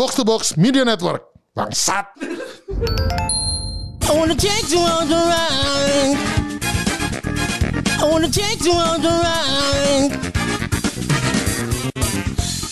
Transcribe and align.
Box 0.00 0.16
to 0.16 0.24
Box 0.24 0.56
Media 0.56 0.80
Network. 0.80 1.28
Bangsat. 1.52 2.08
I 4.08 4.12
wanna 4.16 4.32
take 4.32 4.72
you 4.72 4.80
on 4.80 5.04
the 5.12 5.20
ride. 5.28 6.16
I 8.00 8.04
wanna 8.08 8.32
take 8.32 8.64
you 8.64 8.72
on 8.72 9.04
the 9.04 9.12
ride. 9.12 10.16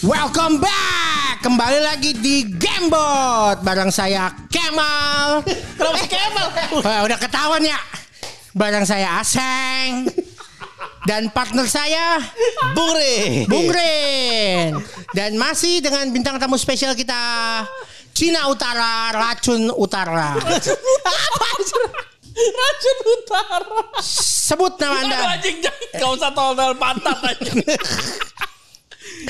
Welcome 0.01 0.56
back. 0.56 1.45
Kembali 1.45 1.85
lagi 1.85 2.17
di 2.17 2.49
Gamebot 2.49 3.61
bareng 3.61 3.93
saya 3.93 4.33
Kemal. 4.49 5.45
Kenapa 5.77 6.09
Kemal? 6.09 6.49
Udah 6.81 7.19
ketahuan 7.21 7.61
ya. 7.61 7.77
Bareng 8.57 8.89
saya 8.89 9.21
Aseng. 9.21 10.09
Dan 11.07 11.30
partner 11.30 11.67
saya 11.69 12.19
Bung 12.75 12.91
Re. 12.91 13.46
Bung 13.46 13.69
Ren. 13.71 14.75
Dan 15.14 15.39
masih 15.39 15.79
dengan 15.79 16.09
bintang 16.11 16.37
tamu 16.43 16.59
spesial 16.59 16.93
kita 16.99 17.14
Cina 18.11 18.51
Utara, 18.51 19.14
Racun 19.14 19.71
Utara. 19.79 20.35
Racun 22.39 22.99
utara. 23.03 23.82
Sebut 23.99 24.79
nama 24.79 24.95
Anda. 25.03 25.19
Anjing 25.39 25.58
Gak 25.99 26.11
usah 26.19 26.31
tolol 26.31 26.75
pantat 26.79 27.19
aja. 27.22 27.50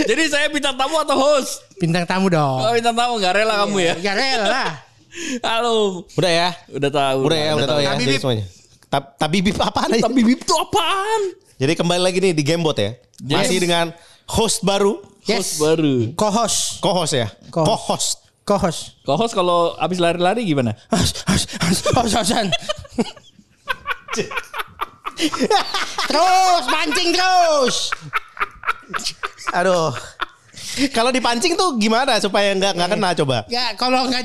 Jadi 0.05 0.23
saya 0.29 0.47
bintang 0.53 0.77
tamu 0.77 1.01
atau 1.01 1.17
host? 1.17 1.65
Bintang 1.81 2.05
tamu 2.05 2.29
dong. 2.29 2.61
Oh 2.61 2.73
bintang 2.77 2.93
tamu 2.93 3.17
gak 3.17 3.33
rela 3.33 3.65
kamu 3.65 3.77
ya? 3.81 3.95
Ya 4.01 4.13
rela. 4.13 4.65
Halo. 5.41 6.05
Udah 6.17 6.33
ya. 6.33 6.49
Udah 6.69 6.91
tahu. 6.93 7.19
Udah 7.33 7.39
ya, 7.39 7.51
udah 7.57 7.69
tahu 7.69 7.81
ya. 7.81 7.89
Tabibib. 7.97 8.09
Jadi 8.13 8.21
semuanya. 8.21 8.47
Tab- 8.89 9.13
Tabibib 9.21 9.57
apaan 9.61 9.89
aja? 9.93 10.05
Tapi 10.05 10.21
bib 10.25 10.41
itu 10.41 10.55
apaan? 10.57 11.21
Jadi 11.59 11.73
kembali 11.75 11.99
lagi 12.01 12.19
nih 12.19 12.33
di 12.33 12.43
Gamebot 12.43 12.79
ya. 12.79 12.95
Yes. 13.19 13.35
Masih 13.37 13.59
dengan 13.59 13.91
host 14.31 14.63
baru, 14.63 15.03
Yes. 15.27 15.37
Host 15.37 15.53
baru. 15.61 15.95
Co-host. 16.15 16.79
co-host 16.81 17.13
ya. 17.13 17.29
Co- 17.51 17.67
Co-host. 17.67 18.31
Co-host. 18.47 18.81
Co-host 19.05 19.35
kalau 19.35 19.77
abis 19.77 19.99
lari-lari 19.99 20.41
gimana? 20.41 20.73
Host, 20.89 21.27
host, 21.27 21.51
host, 21.61 21.85
host, 21.93 22.15
hostan. 22.17 22.47
terus 26.09 26.65
mancing 26.67 27.11
terus. 27.13 27.77
Aduh. 29.53 29.93
Kalau 30.95 31.11
dipancing 31.11 31.59
tuh 31.59 31.75
gimana 31.77 32.23
supaya 32.23 32.55
nggak 32.55 32.73
nggak 32.73 32.89
kena 32.89 33.11
coba? 33.19 33.37
Ya 33.51 33.75
kalau 33.75 34.07
nggak 34.07 34.23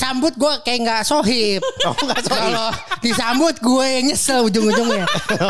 disambut 0.00 0.32
gue 0.32 0.52
kayak 0.64 0.78
nggak 0.80 1.02
sohib. 1.04 1.60
Oh, 1.84 1.92
sohib. 1.92 2.24
Kalau 2.24 2.72
disambut 3.04 3.52
gue 3.60 3.84
yang 3.84 4.04
nyesel 4.08 4.48
ujung-ujungnya. 4.48 5.04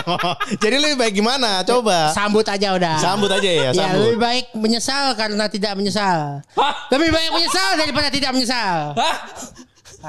Jadi 0.63 0.77
lebih 0.83 0.99
baik 0.99 1.15
gimana? 1.15 1.63
Coba. 1.63 2.11
Sambut 2.11 2.43
aja 2.43 2.75
udah. 2.75 2.99
Sambut 2.99 3.31
aja 3.31 3.47
ya, 3.47 3.71
Ya 3.71 3.79
sambut. 3.79 4.11
lebih 4.11 4.19
baik 4.19 4.51
menyesal 4.59 5.15
karena 5.15 5.47
tidak 5.47 5.79
menyesal. 5.79 6.43
Hah? 6.59 6.75
Lebih 6.91 7.15
baik 7.15 7.31
menyesal 7.31 7.79
daripada 7.79 8.11
tidak 8.11 8.35
menyesal. 8.35 8.91
Hah? 8.99 9.17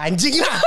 Anjing 0.09 0.41
lah. 0.41 0.57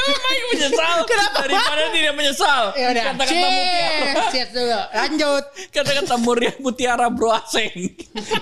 Baik 0.00 0.42
menyesal 0.54 0.96
daripada 1.06 1.82
tidak 1.92 2.14
menyesal. 2.16 2.62
ya 2.74 2.86
udah. 2.90 3.04
Kata-kata 3.14 3.46
mutiara. 3.46 4.24
Cheers. 4.32 4.50
Dulu. 4.50 4.80
Lanjut. 4.90 5.44
Kata-kata 5.70 6.14
muria 6.18 6.52
mutiara 6.58 7.06
bro 7.12 7.30
aseng. 7.34 7.72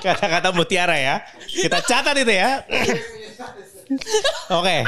Kata-kata 0.01 0.49
mutiara 0.55 0.97
ya. 0.97 1.21
Kita 1.45 1.79
catat 1.85 2.15
itu 2.17 2.33
ya. 2.33 2.65
Oke. 4.53 4.85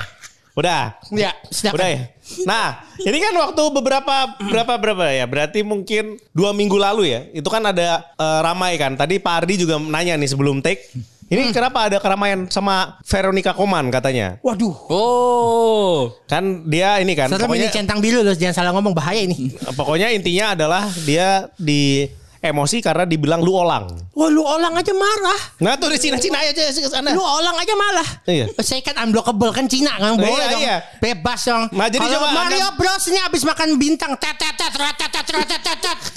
Udah. 0.58 0.98
Ya, 1.14 1.32
silakan. 1.48 1.76
Udah 1.78 1.88
ya. 1.88 2.02
Nah, 2.46 2.66
ini 3.00 3.18
kan 3.18 3.34
waktu 3.34 3.62
beberapa 3.74 4.14
berapa 4.50 4.72
berapa 4.78 5.04
ya? 5.10 5.24
Berarti 5.26 5.60
mungkin 5.64 6.18
dua 6.34 6.50
minggu 6.52 6.76
lalu 6.76 7.10
ya. 7.10 7.20
Itu 7.32 7.48
kan 7.48 7.64
ada 7.64 8.04
eh, 8.18 8.40
ramai 8.44 8.76
kan. 8.76 8.94
Tadi 8.98 9.18
Pak 9.22 9.34
Ardi 9.44 9.64
juga 9.64 9.78
nanya 9.78 10.18
nih 10.18 10.30
sebelum 10.30 10.60
take. 10.60 10.90
Ini 11.30 11.46
hmm. 11.46 11.54
kenapa 11.54 11.86
ada 11.86 12.02
keramaian 12.02 12.50
sama 12.50 12.98
Veronica 13.06 13.54
Koman 13.54 13.86
katanya? 13.94 14.42
Waduh. 14.42 14.74
Oh. 14.90 16.10
Kan 16.26 16.66
dia 16.66 16.98
ini 16.98 17.14
kan. 17.14 17.30
Serem 17.30 17.46
pokoknya, 17.46 17.70
ini 17.70 17.74
centang 17.74 18.02
biru 18.02 18.26
loh, 18.26 18.34
jangan 18.34 18.50
salah 18.58 18.74
ngomong 18.74 18.90
bahaya 18.90 19.22
ini. 19.22 19.54
Pokoknya 19.78 20.10
intinya 20.10 20.58
adalah 20.58 20.90
dia 21.06 21.46
di 21.54 22.10
emosi 22.42 22.82
karena 22.82 23.06
dibilang 23.06 23.46
lu 23.46 23.54
olang. 23.54 23.94
Wah 24.10 24.26
lu 24.26 24.42
olang 24.42 24.74
aja 24.74 24.90
marah. 24.90 25.40
Nah 25.62 25.78
tuh 25.78 25.94
di 25.94 26.02
Cina 26.02 26.18
Cina 26.18 26.42
aja 26.42 26.50
ke 26.66 26.90
sana. 26.90 27.14
Lu 27.14 27.22
olang 27.22 27.54
aja 27.54 27.74
malah. 27.78 28.08
Iya. 28.26 28.50
Saya 28.58 28.82
kan 28.82 28.98
unblockable 29.06 29.54
kan 29.54 29.70
Cina 29.70 30.02
nggak 30.02 30.18
boleh 30.18 30.34
iya, 30.34 30.50
dong. 30.50 30.62
Iya. 30.66 30.76
Bebas 30.98 31.40
dong. 31.46 31.62
Nah, 31.70 31.86
jadi 31.86 32.10
Kalau 32.10 32.26
coba 32.26 32.28
Mario 32.42 32.58
anda... 32.58 32.74
Bros 32.74 33.06
ini 33.06 33.22
abis 33.22 33.46
makan 33.46 33.78
bintang 33.78 34.18
tetetet 34.18 34.72
tet, 34.74 35.78
tet. 35.78 35.98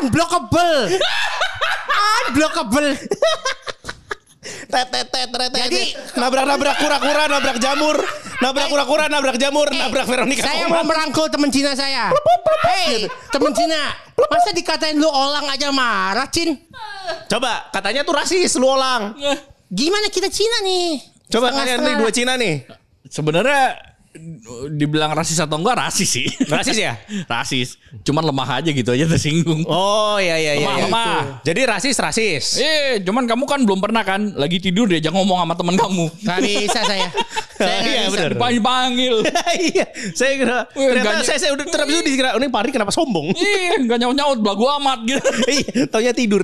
unblockable. 0.00 0.90
Unblockable. 2.04 2.88
Tet 4.44 4.86
tet 4.90 5.06
tet 5.08 5.28
tet. 5.30 5.48
tet. 5.48 5.62
Jadi- 5.70 5.92
nabrak-nabrak 6.14 6.76
kura-kura, 6.76 7.22
nabrak 7.26 7.56
jamur, 7.56 7.96
nabrak 8.38 8.66
kura-kura, 8.68 9.04
nabrak 9.06 9.36
jamur, 9.36 9.68
Eh, 9.68 9.78
nabrak 9.78 10.04
Veronica 10.04 10.44
Saya 10.44 10.68
Koman. 10.68 10.72
mau 10.74 10.84
merangkul 10.84 11.26
temen 11.28 11.48
Cina 11.48 11.72
saya. 11.72 12.12
Hei, 12.66 13.08
temen 13.30 13.52
Cina. 13.52 13.92
Masa 14.14 14.50
dikatain 14.52 14.96
lu 14.96 15.06
orang 15.06 15.48
aja 15.48 15.68
marah, 15.70 16.28
Cin? 16.28 16.58
Coba 17.26 17.70
katanya 17.70 18.02
tuh 18.02 18.12
rasis 18.12 18.52
lu 18.56 18.66
olang. 18.66 19.16
Gimana 19.70 20.12
kita 20.12 20.28
Cina 20.28 20.60
nih? 20.60 21.00
Coba 21.30 21.48
kalian 21.50 21.80
nih 21.80 21.94
dua 21.96 22.10
Cina 22.10 22.32
nih. 22.36 22.68
Sebenarnya 23.06 23.93
dibilang 24.70 25.10
rasis 25.10 25.42
atau 25.42 25.58
enggak 25.58 25.74
rasis 25.74 26.06
sih. 26.06 26.26
Rasis 26.46 26.78
ya? 26.78 26.94
rasis. 27.34 27.74
Cuman 28.06 28.22
lemah 28.22 28.62
aja 28.62 28.70
gitu 28.70 28.94
aja 28.94 29.10
tersinggung. 29.10 29.66
Oh 29.66 30.22
iya 30.22 30.38
iya 30.38 30.52
iya. 30.54 30.62
Lemah, 30.62 30.76
iya. 30.78 30.84
lemah. 30.86 31.16
Jadi 31.42 31.60
rasis 31.66 31.96
rasis. 31.98 32.44
Eh, 32.62 33.02
cuman 33.02 33.26
kamu 33.26 33.44
kan 33.50 33.60
belum 33.66 33.82
pernah 33.82 34.06
kan 34.06 34.30
lagi 34.38 34.62
tidur 34.62 34.86
diajak 34.86 35.10
ngomong 35.10 35.42
sama 35.42 35.54
teman 35.58 35.74
kamu. 35.74 36.06
Gak 36.22 36.38
bisa 36.46 36.80
saya. 36.86 37.08
Saya 37.58 37.78
Iya, 37.86 38.02
bisa. 38.10 38.26
Dipanggil-panggil. 38.34 39.14
Iya, 39.54 39.86
saya 40.18 40.32
kira 40.34 40.58
Wih, 40.74 40.90
ternyata 40.90 41.22
saya, 41.22 41.38
saya 41.38 41.52
udah 41.54 41.66
terus 41.68 41.86
itu 41.86 42.02
dikira 42.02 42.34
ini 42.34 42.50
Pak 42.50 42.60
Ardi 42.66 42.70
kenapa 42.74 42.90
sombong? 42.90 43.30
Ih, 43.38 43.86
enggak 43.86 44.02
nyaut-nyaut 44.02 44.38
belagu 44.42 44.66
amat 44.82 44.98
gitu. 45.06 45.22
Iya, 45.54 45.86
taunya 45.86 46.10
tidur. 46.10 46.42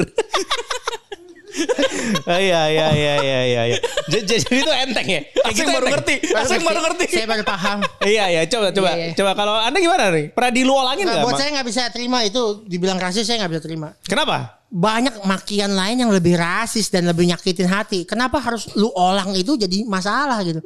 Ah, 2.24 2.38
Iya 2.38 2.60
iya 2.68 2.86
iya 2.90 3.14
iya 3.18 3.40
iya. 3.44 3.62
iya. 3.66 3.78
J- 4.06 4.22
j- 4.22 4.38
Jadi 4.40 4.56
itu 4.58 4.70
enteng 4.70 5.06
ya. 5.06 5.20
Kayak 5.24 5.44
Asing 5.44 5.56
gitu 5.56 5.70
baru 5.70 5.86
enteng. 5.86 5.94
ngerti. 5.96 6.14
Asing 6.32 6.62
baru 6.62 6.80
ngerti. 6.80 7.04
Saya 7.08 7.26
baru 7.26 7.44
paham. 7.44 7.78
Iya 8.00 8.24
iya 8.28 8.42
coba 8.46 8.66
coba 8.70 8.90
Iya, 8.90 9.02
iya. 9.02 9.14
coba 9.14 9.30
kalau 9.34 9.54
anda 9.56 9.78
gimana 9.78 10.04
nih? 10.10 10.26
Pernah 10.30 10.52
diluolangin 10.52 11.04
Nah, 11.04 11.12
nggak? 11.12 11.24
buat 11.24 11.34
saya 11.34 11.48
nggak 11.52 11.66
bisa 11.66 11.82
terima 11.90 12.18
itu 12.22 12.42
dibilang 12.64 12.96
rasis 12.96 13.24
saya 13.24 13.36
nggak 13.40 13.52
bisa 13.52 13.62
terima. 13.62 13.88
Kenapa? 14.02 14.60
Banyak 14.66 15.24
makian 15.24 15.72
lain 15.72 15.96
yang 15.98 16.10
lebih 16.10 16.34
rasis 16.34 16.86
dan 16.88 17.02
lebih 17.04 17.26
nyakitin 17.26 17.66
hati. 17.66 18.04
Kenapa 18.04 18.38
harus 18.38 18.70
lu 18.72 18.86
olang 18.90 19.34
itu 19.34 19.54
jadi 19.54 19.82
masalah 19.82 20.38
gitu? 20.40 20.62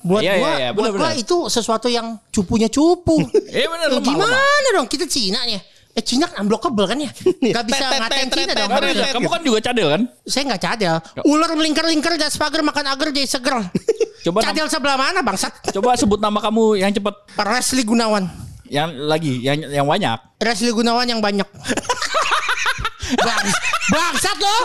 Buat 0.00 0.20
Iya, 0.20 0.32
gua, 0.34 0.48
iya, 0.50 0.56
iya, 0.58 0.68
buat 0.70 0.92
gua 0.92 1.00
benar-benar. 1.00 1.16
itu 1.18 1.36
sesuatu 1.48 1.88
yang 1.88 2.16
cupunya 2.28 2.68
cupu. 2.68 3.20
Iya, 3.52 3.68
benar, 3.68 3.88
Ya, 3.90 4.00
Gimana 4.00 4.40
dong 4.70 4.84
kita 4.84 5.04
Cina 5.04 5.44
nih? 5.44 5.60
Eh 5.94 6.02
Cina 6.02 6.26
kan 6.26 6.42
unblockable 6.42 6.90
kan 6.90 6.98
ya? 6.98 7.10
Gak 7.54 7.64
bisa 7.70 7.86
ngatain 7.86 8.26
Cina 8.26 8.52
dong. 8.58 8.70
Kamu 9.14 9.28
kan 9.30 9.40
juga 9.46 9.58
cadel 9.62 9.88
kan? 9.94 10.02
Saya 10.26 10.42
nggak 10.50 10.62
cadel. 10.66 10.96
Ular 11.22 11.50
melingkar-lingkar 11.54 12.18
dan 12.18 12.34
pagar 12.34 12.66
makan 12.66 12.84
agar 12.90 13.14
jadi 13.14 13.30
seger. 13.30 13.62
Coba 14.26 14.42
cadel 14.50 14.66
sebelah 14.66 14.98
mana 14.98 15.22
bangsat? 15.22 15.70
Coba 15.70 15.94
sebut 15.94 16.18
nama 16.18 16.42
kamu 16.42 16.82
yang 16.82 16.90
cepet. 16.90 17.14
Resli 17.38 17.86
Gunawan. 17.86 18.26
Yang 18.66 18.90
lagi, 19.06 19.32
yang 19.38 19.58
yang 19.70 19.86
banyak. 19.86 20.18
Resli 20.42 20.74
Gunawan 20.74 21.06
yang 21.06 21.22
banyak. 21.22 21.46
Bang, 23.26 23.46
bangsat 23.94 24.36
lo. 24.42 24.56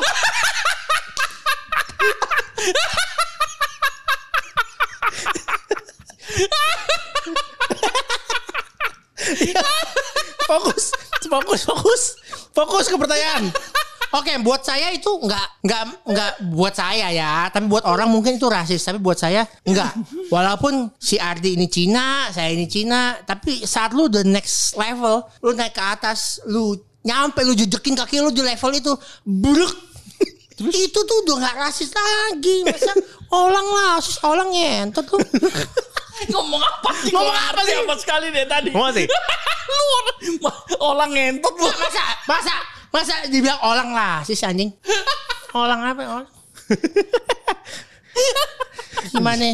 Fokus, 10.50 10.90
fokus, 11.30 11.62
fokus, 11.62 12.02
fokus 12.58 12.86
ke 12.90 12.98
pertanyaan. 12.98 13.54
Oke, 14.10 14.34
buat 14.42 14.66
saya 14.66 14.90
itu 14.90 15.06
nggak 15.06 15.62
nggak 15.62 15.84
nggak 16.10 16.32
buat 16.50 16.74
saya 16.74 17.14
ya, 17.14 17.46
tapi 17.54 17.70
buat 17.70 17.86
orang 17.86 18.10
mungkin 18.10 18.42
itu 18.42 18.50
rasis, 18.50 18.82
tapi 18.82 18.98
buat 18.98 19.22
saya 19.22 19.46
nggak. 19.62 20.26
Walaupun 20.34 20.90
si 20.98 21.22
Ardi 21.22 21.54
ini 21.54 21.70
Cina, 21.70 22.34
saya 22.34 22.50
ini 22.50 22.66
Cina, 22.66 23.22
tapi 23.22 23.62
saat 23.62 23.94
lu 23.94 24.10
the 24.10 24.26
next 24.26 24.74
level, 24.74 25.22
lu 25.46 25.54
naik 25.54 25.78
ke 25.78 25.84
atas, 25.86 26.42
lu 26.50 26.74
nyampe 27.06 27.46
lu 27.46 27.54
jejekin 27.54 27.94
kaki 27.94 28.18
lu 28.18 28.34
di 28.34 28.42
level 28.42 28.72
itu, 28.74 28.98
bruk. 29.22 29.89
Itu 30.68 31.00
tuh 31.00 31.18
udah 31.24 31.36
nggak 31.40 31.56
rasis 31.56 31.90
lagi, 31.96 32.68
masa 32.68 32.92
orang 33.32 33.68
lah, 33.68 33.90
rasis 34.00 34.20
orang 34.28 34.52
ngentot 34.52 35.08
lu. 35.08 35.18
Ngomong 36.36 36.60
apa 36.60 36.90
sih? 37.00 37.16
Ngomong 37.16 37.38
apa 37.38 37.60
sih? 37.64 37.76
Apa 37.80 37.96
sekali 37.96 38.28
deh 38.36 38.44
tadi? 38.44 38.76
Ngomong 38.76 38.92
sih? 38.92 39.08
lu 39.70 39.86
orang, 39.96 40.18
orang 40.82 41.10
ngentot 41.14 41.54
lu. 41.56 41.70
masa 41.70 42.04
masa 42.26 42.54
masa 42.90 43.14
dibilang 43.30 43.62
orang 43.62 43.90
lah 43.94 44.26
sih 44.26 44.34
anjing 44.42 44.74
orang 45.58 45.80
apa 45.86 46.02
orang 46.06 46.32
gimana 49.14 49.46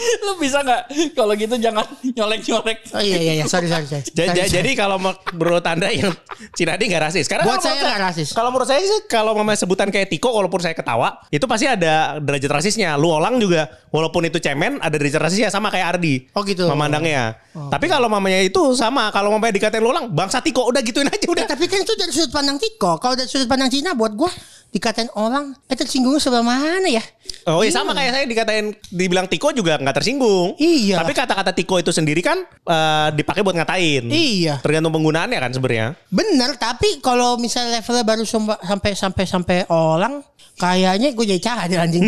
Lu 0.24 0.32
bisa 0.36 0.60
nggak 0.60 0.82
kalau 1.12 1.32
gitu 1.34 1.54
jangan 1.56 1.84
nyolek-nyolek. 2.04 2.78
Oh 2.90 2.98
iya 2.98 3.16
iya 3.16 3.32
iya, 3.34 3.44
sorry 3.44 3.66
sorry. 3.66 3.84
sorry. 3.84 4.04
Ja- 4.10 4.26
Sorry, 4.26 4.36
ja- 4.36 4.44
sorry. 4.44 4.56
Jadi 4.56 4.70
kalau 4.74 4.96
me- 4.96 5.16
menurut 5.32 5.64
anda 5.64 5.88
yang 5.88 6.12
Cinadi 6.52 6.84
nggak 6.86 7.02
rasis? 7.02 7.26
Karena 7.26 7.44
Buat 7.44 7.60
saya 7.60 7.76
nggak 7.78 8.00
rasis. 8.02 8.28
Kalau 8.30 8.50
menurut 8.50 8.66
saya 8.66 8.80
sih 8.80 9.00
kalau 9.06 9.32
mamanya 9.32 9.58
sebutan 9.58 9.88
kayak 9.88 10.08
Tiko, 10.08 10.30
walaupun 10.30 10.58
saya 10.58 10.72
ketawa, 10.72 11.20
itu 11.28 11.44
pasti 11.44 11.64
ada 11.64 12.16
derajat 12.18 12.50
rasisnya. 12.50 12.94
Lu 12.94 13.10
Olang 13.10 13.36
juga, 13.36 13.68
walaupun 13.88 14.24
itu 14.24 14.38
cemen, 14.38 14.78
ada 14.78 14.92
derajat 14.92 15.20
rasisnya 15.20 15.48
sama 15.48 15.68
kayak 15.68 15.96
Ardi. 15.96 16.14
Oh, 16.32 16.42
gitu. 16.42 16.64
Memandangnya. 16.66 17.36
Tapi 17.50 17.86
kalau 17.86 18.06
mamanya 18.06 18.40
itu 18.40 18.72
sama, 18.72 19.10
kalau 19.10 19.30
mamanya 19.30 19.52
dikatain 19.52 19.78
lu 19.78 19.90
Olang, 19.90 20.08
bangsa 20.08 20.38
Tiko, 20.38 20.64
udah 20.64 20.80
gituin 20.80 21.06
aja 21.06 21.26
udah. 21.26 21.44
Ya, 21.44 21.48
tapi 21.48 21.66
kan 21.66 21.78
itu 21.78 21.92
dari 21.92 22.10
sudut 22.10 22.30
pandang 22.30 22.56
Tiko. 22.56 22.96
Kalau 22.96 23.14
dari 23.14 23.26
sudut 23.26 23.46
pandang 23.46 23.68
Cina 23.68 23.92
buat 23.92 24.12
gua 24.12 24.30
dikatain 24.70 25.10
orang, 25.12 25.50
eh 25.66 25.74
tersinggungnya 25.74 26.22
sebelah 26.22 26.46
mana 26.46 26.86
ya? 26.86 27.02
Oh 27.42 27.58
iya 27.60 27.70
sama 27.70 27.90
kayak 27.90 28.10
saya 28.12 28.24
dikatain 28.24 28.70
dibilang 28.86 29.26
Tiko 29.26 29.50
juga 29.50 29.74
nggak 29.76 29.89
tersinggung. 29.94 30.54
Iya. 30.56 31.02
Tapi 31.02 31.12
kata-kata 31.12 31.50
Tiko 31.54 31.78
itu 31.78 31.90
sendiri 31.90 32.20
kan 32.20 32.40
eh, 32.46 33.08
dipakai 33.14 33.44
buat 33.44 33.56
ngatain. 33.56 34.08
Iya. 34.10 34.58
Tergantung 34.62 34.94
penggunaannya 34.94 35.38
kan 35.38 35.50
sebenarnya. 35.52 35.98
Bener, 36.08 36.56
tapi 36.56 37.02
kalau 37.04 37.36
misalnya 37.36 37.80
levelnya 37.80 38.04
baru 38.04 38.24
sampai 38.26 38.92
sampai 38.94 39.24
sampai 39.24 39.58
orang, 39.70 40.24
kayaknya 40.60 41.14
gue 41.14 41.24
jadi 41.36 41.42
cadel 41.42 41.80
anjing. 41.80 42.06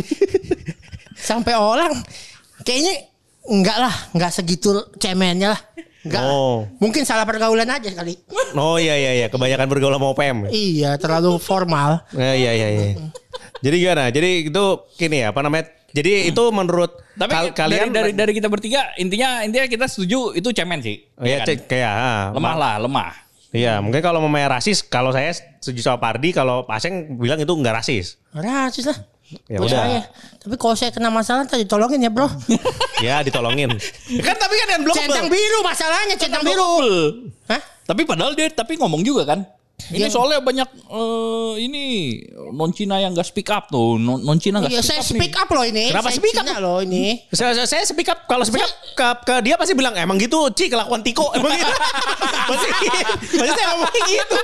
sampai 1.29 1.55
orang, 1.55 1.93
kayaknya 2.67 3.09
enggak 3.47 3.79
lah, 3.79 3.95
enggak 4.15 4.31
segitu 4.35 4.75
cemennya 4.99 5.55
lah. 5.55 5.61
Enggak. 6.03 6.23
Oh. 6.27 6.67
Mungkin 6.83 7.07
salah 7.07 7.23
pergaulan 7.23 7.71
aja 7.71 7.91
kali. 7.95 8.19
Oh 8.59 8.75
iya 8.75 8.99
iya 8.99 9.13
iya, 9.23 9.27
kebanyakan 9.31 9.71
bergaul 9.71 9.95
sama 9.95 10.11
OPM. 10.11 10.51
Iya, 10.51 10.99
terlalu 10.99 11.39
formal. 11.39 12.03
Ya, 12.11 12.35
iya 12.35 12.53
iya 12.59 12.69
iya. 12.75 12.87
Jadi 13.63 13.77
gimana? 13.79 14.11
Jadi 14.11 14.51
itu 14.51 14.65
gini 14.99 15.23
ya, 15.23 15.31
apa 15.31 15.41
namanya? 15.47 15.71
Jadi 15.93 16.33
itu 16.33 16.43
menurut 16.49 16.97
Tapi 17.13 17.29
kal- 17.29 17.53
kalian 17.53 17.93
dari, 17.93 18.11
dari 18.11 18.13
dari 18.17 18.33
kita 18.33 18.49
bertiga 18.49 18.97
intinya 18.97 19.45
intinya 19.45 19.69
kita 19.69 19.85
setuju 19.85 20.33
itu 20.33 20.49
cemen 20.51 20.81
sih. 20.81 21.05
Oh, 21.17 21.25
iya, 21.25 21.29
Iya 21.29 21.37
kan? 21.39 21.47
cek 21.49 21.59
kayak 21.69 21.93
ah, 21.93 22.25
Lemah 22.33 22.55
lah, 22.57 22.75
lemah. 22.81 23.13
Iya, 23.53 23.85
mungkin 23.85 24.01
kalau 24.01 24.25
mamanya 24.25 24.57
rasis, 24.57 24.81
kalau 24.81 25.13
saya 25.13 25.29
setuju 25.61 25.85
sama 25.85 26.01
Pardi, 26.01 26.33
kalau 26.33 26.65
Paseng 26.65 27.21
bilang 27.21 27.37
itu 27.37 27.53
enggak 27.53 27.85
rasis. 27.85 28.17
Rasis 28.33 28.89
lah. 28.89 28.97
Ya 29.49 29.61
Buat 29.61 29.69
udah. 29.69 29.81
saya. 29.85 30.01
Tapi 30.41 30.55
kalau 30.57 30.75
saya 30.77 30.91
kena 30.93 31.09
masalah 31.09 31.45
tadi 31.45 31.65
tolongin 31.69 32.01
ya 32.01 32.09
bro. 32.09 32.29
ya 33.07 33.21
ditolongin. 33.21 33.69
kan 34.27 34.37
tapi 34.37 34.55
kan 34.57 34.69
yang 34.73 34.83
belum 34.85 34.97
centang 34.97 35.29
biru 35.29 35.59
masalahnya 35.61 36.17
centang 36.17 36.43
biru. 36.45 36.73
Hah? 37.49 37.61
Tapi 37.85 38.03
padahal 38.05 38.33
dia 38.33 38.49
tapi 38.49 38.77
ngomong 38.77 39.01
juga 39.05 39.25
kan. 39.29 39.45
Ini 39.89 39.99
Dia- 39.99 40.09
soalnya 40.09 40.39
banyak 40.39 40.69
eh, 40.69 41.53
ini 41.59 41.85
non 42.49 42.71
Cina 42.71 42.97
yang 42.97 43.11
gak 43.11 43.25
speak 43.25 43.49
up 43.49 43.67
tuh. 43.67 43.97
Non, 43.97 44.19
non 44.19 44.37
Cina 44.37 44.59
gak 44.59 44.69
Iya 44.69 44.79
speak 44.79 44.87
saya 44.87 45.01
up 45.01 45.09
speak 45.09 45.33
nih. 45.33 45.43
up 45.43 45.49
loh 45.51 45.65
ini. 45.65 45.85
Kenapa 45.89 46.07
Saya 46.07 46.17
speak 46.17 46.35
up? 46.35 46.45
Cina 46.45 46.57
loh 46.59 46.79
ini. 46.79 47.05
Saya, 47.29 47.51
saya, 47.55 47.67
saya 47.67 47.83
speak 47.85 48.07
up 48.07 48.19
kalau 48.25 48.43
speak 48.43 48.61
up 48.61 48.73
ke, 48.93 49.07
ke 49.25 49.35
dia 49.43 49.55
pasti 49.55 49.73
bilang 49.73 49.93
emang 49.95 50.17
gitu 50.17 50.47
Ci 50.51 50.67
kelakuan 50.67 51.01
Tiko 51.01 51.33
emang 51.37 51.51
gitu. 51.51 51.73
pasti 52.47 52.69
pasti 53.33 53.51
saya 53.51 53.67
ngomongnya 53.73 54.03
gitu. 54.07 54.37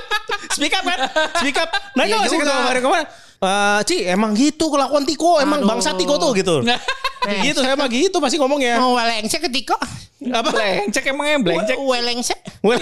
Speak 0.51 0.73
up 0.73 0.83
kan? 0.83 0.99
Speak 1.37 1.55
up. 1.55 1.69
Nah 1.93 2.03
Iya 2.03 2.11
kalau 2.11 2.23
saya 2.23 2.31
juga. 2.31 2.43
ketemu 2.43 2.59
kemarin 2.59 2.83
kemarin 2.83 3.07
Eh, 3.39 3.79
Ci 3.85 3.97
emang 4.03 4.31
gitu 4.33 4.65
kelakuan 4.67 5.03
Tiko 5.03 5.39
emang 5.39 5.63
Aduh. 5.63 5.69
bangsa 5.71 5.95
Tiko 5.95 6.19
tuh 6.19 6.35
gitu. 6.35 6.59
gitu 7.39 7.59
saya 7.61 7.73
mah 7.73 7.87
gitu 7.87 8.19
pasti 8.19 8.35
ngomongnya. 8.35 8.75
Oh 8.77 8.93
welengse 8.93 9.39
ketika. 9.39 9.79
Apa? 10.19 10.51
Blencek 10.51 11.07
emangnya 11.07 11.39
blencek. 11.39 11.79
Welengse. 11.79 12.35
Weh. 12.59 12.75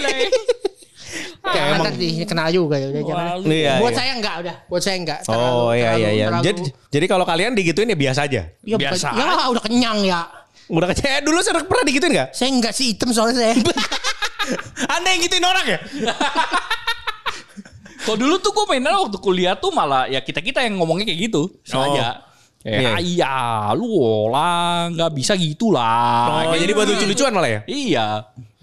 Ya, 1.08 1.48
Kayak 1.48 1.66
emang 1.66 1.86
nanti 1.88 2.06
kenal 2.22 2.48
juga 2.50 2.76
ya 2.76 2.86
udah 2.88 3.02
jangan. 3.02 3.24
Wah, 3.40 3.48
Iya, 3.48 3.72
buat 3.80 3.88
iya. 3.88 3.98
saya 3.98 4.10
enggak 4.12 4.34
udah. 4.38 4.56
Buat 4.68 4.82
saya 4.82 4.96
enggak. 4.96 5.18
Oh 5.26 5.72
iya 5.72 5.90
iya 5.94 6.10
iya. 6.12 6.26
terlalu- 6.28 6.44
Jadi 6.44 6.60
jadi 6.88 7.06
kalau 7.06 7.24
kalian 7.24 7.52
digituin 7.56 7.88
ya 7.88 7.96
biasa 7.96 8.20
aja. 8.24 8.42
ya, 8.60 8.76
biasa 8.76 9.06
Ya 9.12 9.48
udah 9.48 9.62
kenyang 9.62 9.98
ya. 10.02 10.20
Udah 10.68 10.88
kecil 10.92 11.24
dulu 11.24 11.40
saya 11.40 11.64
pernah 11.64 11.80
digituin 11.82 12.12
gak? 12.12 12.28
Saya 12.32 12.52
enggak 12.52 12.76
sih 12.76 12.92
hitam 12.92 13.08
soalnya 13.08 13.40
saya. 13.40 13.56
Anda 14.94 15.08
yang 15.10 15.20
gituin 15.22 15.40
orang 15.42 15.64
ya? 15.66 15.78
Kalau 17.98 18.16
dulu 18.16 18.34
tuh 18.38 18.52
gue 18.52 18.64
mainnya 18.68 18.92
waktu 18.94 19.18
kuliah 19.18 19.52
tuh 19.52 19.68
malah 19.68 20.06
ya 20.06 20.20
kita 20.20 20.40
kita 20.40 20.60
yang 20.60 20.76
ngomongnya 20.76 21.04
kayak 21.04 21.28
gitu 21.28 21.52
sengaja. 21.62 22.27
Iya. 22.66 22.78
Ya, 22.82 22.92
iya, 22.98 23.34
lu 23.78 24.26
lah 24.34 24.90
nggak 24.90 25.10
bisa 25.14 25.38
gitu 25.38 25.70
lah. 25.70 26.50
Oh, 26.50 26.58
jadi 26.58 26.74
buat 26.74 26.90
lucu-lucuan 26.90 27.30
malah 27.30 27.50
ya? 27.50 27.60
Iya. 27.70 28.06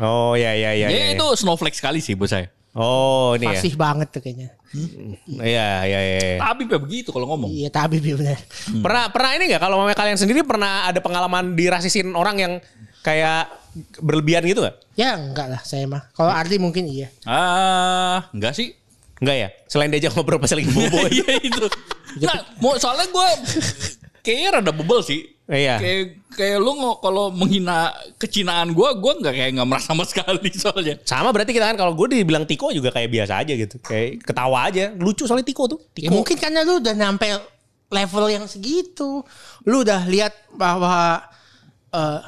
Oh 0.03 0.35
iya 0.35 0.51
iya 0.51 0.71
iya. 0.75 0.87
Iya. 0.91 1.05
itu 1.15 1.25
snowflake 1.39 1.75
sekali 1.75 2.03
sih 2.03 2.19
buat 2.19 2.27
saya. 2.27 2.51
Oh 2.75 3.39
ini 3.39 3.47
ya. 3.47 3.55
Fasih 3.55 3.73
banget 3.79 4.11
tuh 4.11 4.19
kayaknya. 4.19 4.51
Iya 5.39 5.87
iya 5.87 5.99
iya. 6.03 6.35
Tapi 6.43 6.67
ya 6.67 6.75
begitu 6.75 7.15
kalau 7.15 7.31
ngomong. 7.31 7.47
Iya 7.47 7.71
tapi 7.71 8.03
benar. 8.03 8.35
Pernah 8.83 9.03
pernah 9.15 9.31
ini 9.39 9.43
nggak 9.47 9.63
kalau 9.63 9.79
kalian 9.87 10.19
sendiri 10.19 10.43
pernah 10.43 10.91
ada 10.91 10.99
pengalaman 10.99 11.55
dirasisin 11.55 12.11
orang 12.11 12.35
yang 12.35 12.53
kayak 12.99 13.47
berlebihan 14.03 14.43
gitu 14.43 14.59
nggak? 14.59 14.75
Ya 14.99 15.15
enggak 15.15 15.47
lah 15.47 15.61
saya 15.63 15.87
mah. 15.87 16.11
Kalau 16.11 16.35
Ardi 16.35 16.59
mungkin 16.59 16.83
iya. 16.91 17.07
Ah, 17.23 18.27
enggak 18.35 18.59
sih. 18.59 18.75
Enggak 19.15 19.35
ya? 19.37 19.47
Selain 19.65 19.87
diajak 19.87 20.11
ngobrol 20.11 20.37
pas 20.37 20.51
lagi 20.51 20.67
bobo 20.67 20.99
itu. 21.07 21.23
Iya 21.23 21.35
itu. 21.39 21.65
Nah, 22.21 22.39
mau 22.59 22.75
soalnya 22.75 23.07
gue 23.07 23.27
kayaknya 24.21 24.49
rada 24.59 24.71
bebel 24.71 24.99
sih. 24.99 25.21
Iya. 25.45 25.77
Kayak 25.77 26.03
kayak 26.33 26.57
lu 26.57 26.73
ngo- 26.73 26.97
kalau 26.97 27.29
menghina 27.29 27.93
kecinaan 28.17 28.73
gue, 28.73 28.89
gue 28.97 29.13
nggak 29.21 29.33
kayak 29.35 29.51
nggak 29.53 29.67
merasa 29.67 29.93
sama 29.93 30.03
sekali 30.03 30.49
soalnya. 30.51 30.95
Sama 31.05 31.29
berarti 31.29 31.53
kita 31.53 31.69
kan 31.69 31.77
kalau 31.77 31.93
gue 31.93 32.07
dibilang 32.11 32.43
Tiko 32.43 32.73
juga 32.73 32.89
kayak 32.89 33.07
biasa 33.07 33.45
aja 33.45 33.53
gitu. 33.53 33.77
Kayak 33.79 34.25
ketawa 34.25 34.65
aja. 34.65 34.89
Lucu 34.97 35.23
soalnya 35.23 35.45
Tiko 35.45 35.69
tuh. 35.69 35.79
Ya 35.95 36.09
Tiko. 36.09 36.17
mungkin 36.17 36.35
karena 36.35 36.65
lu 36.65 36.81
udah 36.81 36.93
nyampe 36.93 37.27
level 37.87 38.25
yang 38.27 38.45
segitu. 38.49 39.21
Lu 39.63 39.85
udah 39.85 40.01
lihat 40.09 40.33
bahwa 40.57 41.21
eh 41.93 42.19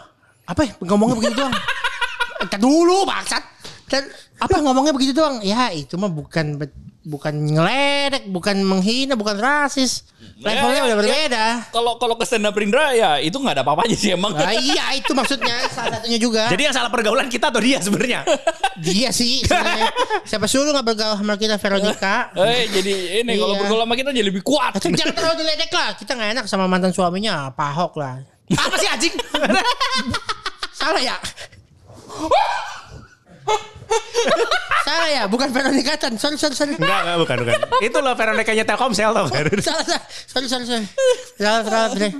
apa 0.48 0.62
ya 0.63 0.72
ngomongnya 0.86 1.16
begitu 1.18 1.36
doang. 1.36 1.56
Entar 2.45 2.60
dulu 2.62 3.01
bangsat. 3.04 3.42
Dan 3.88 4.04
apa 4.38 4.60
ngomongnya 4.60 4.92
begitu 4.92 5.16
doang? 5.16 5.39
Ya 5.39 5.72
itu 5.72 5.95
mah 5.95 6.12
bukan 6.12 6.60
bukan 7.07 7.31
ngeledek, 7.56 8.28
bukan 8.28 8.60
menghina, 8.60 9.16
bukan 9.16 9.39
rasis. 9.39 10.04
Levelnya 10.38 10.84
Ya, 10.84 10.84
udah 10.84 10.92
ya, 10.92 10.98
berbeda. 11.00 11.45
Kalau 11.72 11.95
kalau 11.95 12.19
ke 12.19 12.28
stand 12.28 12.44
up 12.44 12.51
Rindra 12.51 12.92
ya 12.92 13.16
itu 13.18 13.39
nggak 13.39 13.56
ada 13.56 13.63
apa-apanya 13.63 13.95
sih 13.95 14.12
emang. 14.12 14.36
Nah, 14.36 14.51
iya 14.51 14.92
itu 14.92 15.16
maksudnya 15.16 15.72
salah 15.72 15.98
satunya 15.98 16.19
juga. 16.19 16.51
Jadi 16.51 16.68
yang 16.68 16.75
salah 16.75 16.92
pergaulan 16.92 17.31
kita 17.31 17.48
atau 17.48 17.63
dia 17.63 17.80
sebenarnya? 17.80 18.28
dia 18.78 19.10
sih 19.10 19.39
sebenarnya. 19.42 19.90
siapa 20.28 20.45
suruh 20.45 20.75
nggak 20.75 20.83
bergaul 20.86 21.16
sama 21.16 21.40
kita 21.40 21.56
Veronica? 21.56 22.36
Eh 22.36 22.68
jadi 22.69 22.94
ini 23.24 23.40
kalau 23.40 23.56
Iya. 23.56 23.60
bergaul 23.63 23.81
sama 23.88 23.95
kita 23.95 24.10
jadi 24.12 24.28
lebih 24.28 24.44
kuat. 24.44 24.72
Jangan 24.83 25.16
terlalu 25.16 25.36
diledek 25.48 25.72
lah. 25.72 25.90
Kita 25.95 26.12
nggak 26.12 26.30
enak 26.38 26.45
sama 26.45 26.68
mantan 26.68 26.92
suaminya, 26.92 27.50
Pak 27.56 27.68
Ahok 27.72 27.94
lah. 27.98 28.19
Apa 28.51 28.75
sih 28.78 28.88
anjing? 28.92 29.16
Salah 30.80 31.01
ya? 31.01 31.16
Salah 34.88 35.09
ya, 35.11 35.23
bukan 35.27 35.51
Veronica 35.51 35.99
Tan. 35.99 36.15
Sorry, 36.15 36.39
sorry, 36.39 36.55
sorry. 36.55 36.73
enggak, 36.79 37.01
enggak 37.03 37.17
bukan 37.19 37.35
bukan. 37.44 37.53
Itu 37.88 37.97
loh 37.99 38.13
Veronica-nya 38.15 38.63
Telkomsel 38.63 39.11
tau 39.11 39.27
kan? 39.27 39.44
Salah, 39.67 39.83
salah. 39.83 40.01
Sorry, 40.07 40.47
sorry, 40.47 40.65
sorry. 40.65 40.85
Salah, 41.35 41.61
salah, 41.68 41.87
bener. 41.92 42.11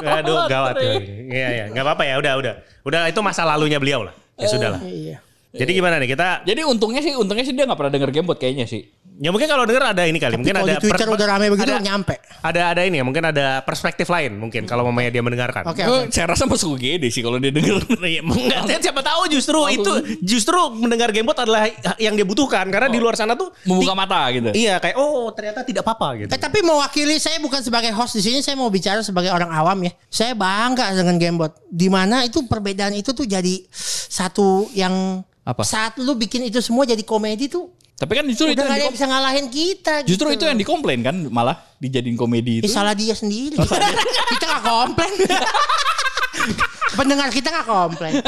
Aduh 0.00 0.38
gawat 0.48 0.74
ya. 0.80 0.92
Iya 1.28 1.48
iya, 1.50 1.64
nggak 1.74 1.84
apa-apa 1.84 2.02
ya, 2.08 2.14
udah 2.18 2.32
udah. 2.40 2.54
Udah 2.86 3.00
itu 3.10 3.20
masa 3.20 3.44
lalunya 3.44 3.76
beliau 3.76 4.06
lah. 4.06 4.14
Ya 4.40 4.48
sudah 4.48 4.78
lah. 4.78 4.80
Iya. 4.80 5.20
Jadi 5.50 5.70
gimana 5.74 5.98
nih 5.98 6.14
kita? 6.14 6.46
Jadi 6.46 6.62
untungnya 6.62 7.02
sih 7.02 7.12
untungnya 7.18 7.42
sih 7.42 7.52
dia 7.52 7.66
nggak 7.66 7.78
pernah 7.78 7.92
denger 7.92 8.10
gamebot 8.14 8.38
kayaknya 8.38 8.70
sih. 8.70 8.86
Ya 9.20 9.28
mungkin 9.28 9.52
kalau 9.52 9.68
denger 9.68 9.84
ada 9.92 10.08
ini 10.08 10.16
kali, 10.16 10.40
mungkin 10.40 10.56
Kalau 10.56 10.64
ada 10.64 10.80
di 10.80 10.88
Twitter 10.88 11.04
per- 11.04 11.12
udah 11.12 11.26
rame 11.28 11.52
begitu, 11.52 11.68
ada, 11.68 11.76
nyampe. 11.76 12.16
ada 12.40 12.60
ada 12.72 12.80
ini 12.88 12.98
ya, 12.98 13.04
mungkin 13.04 13.20
ada 13.28 13.60
perspektif 13.60 14.08
lain 14.08 14.32
mungkin 14.40 14.64
kalau 14.64 14.80
mamanya 14.88 15.12
dia 15.12 15.20
mendengarkan. 15.20 15.68
Oke, 15.68 15.84
saya 16.08 16.32
rasa 16.32 16.48
masuk 16.48 16.80
UGD 16.80 17.04
sih 17.12 17.20
kalau 17.20 17.36
dia 17.36 17.52
denger. 17.52 17.84
Iya, 18.00 18.24
enggak, 18.24 18.64
dan 18.64 18.78
siapa 18.80 19.04
tahu 19.04 19.28
justru 19.28 19.60
itu 19.76 19.92
justru 20.24 20.56
mendengar 20.72 21.12
gamebot 21.12 21.36
adalah 21.36 21.68
yang 22.00 22.16
dia 22.16 22.24
butuhkan 22.24 22.64
karena 22.72 22.88
di 22.88 22.96
luar 22.96 23.12
sana 23.12 23.36
tuh 23.36 23.52
Membuka 23.68 23.92
mata 23.92 24.24
gitu. 24.32 24.56
Iya, 24.56 24.80
kayak 24.80 24.96
oh 24.96 25.28
ternyata 25.36 25.68
tidak 25.68 25.84
apa-apa 25.84 26.24
gitu. 26.24 26.30
Eh, 26.32 26.40
tapi 26.40 26.64
mewakili 26.64 27.20
saya 27.20 27.36
bukan 27.44 27.60
sebagai 27.60 27.92
host 27.92 28.16
di 28.16 28.24
sini, 28.24 28.40
saya 28.40 28.56
mau 28.56 28.72
bicara 28.72 29.04
sebagai 29.04 29.28
orang 29.28 29.52
awam 29.52 29.84
ya. 29.84 29.92
Saya 30.08 30.32
bangga 30.32 30.96
dengan 30.96 31.20
Gamebot. 31.20 31.52
Di 31.68 31.92
mana 31.92 32.24
itu 32.24 32.40
perbedaan 32.48 32.96
itu 32.96 33.12
tuh 33.12 33.28
jadi 33.28 33.68
satu 34.08 34.72
yang 34.72 35.20
Apa? 35.44 35.60
saat 35.60 36.00
lu 36.00 36.16
bikin 36.16 36.48
itu 36.48 36.58
semua 36.64 36.88
jadi 36.88 37.04
komedi 37.04 37.52
tuh 37.52 37.68
Tapi 38.00 38.12
kan 38.16 38.24
justru 38.24 38.48
itu 38.48 38.56
udah 38.56 38.64
ada 38.64 38.80
yang 38.80 38.88
yang 38.88 38.94
bisa 38.96 39.04
ngalahin 39.04 39.46
kita. 39.52 39.94
Justru 40.08 40.32
gitu 40.32 40.40
itu 40.40 40.44
yang 40.48 40.56
dikomplain 40.56 41.04
kan 41.04 41.12
malah 41.28 41.52
dijadiin 41.76 42.16
komedi 42.16 42.64
Ya, 42.64 42.64
itu. 42.64 42.72
salah 42.72 42.96
dia 42.96 43.12
sendiri. 43.12 43.60
kita 44.32 44.44
gak 44.48 44.64
komplain. 44.64 45.12
Pendengar 46.98 47.28
kita 47.28 47.52
gak 47.52 47.68
komplain. 47.68 48.24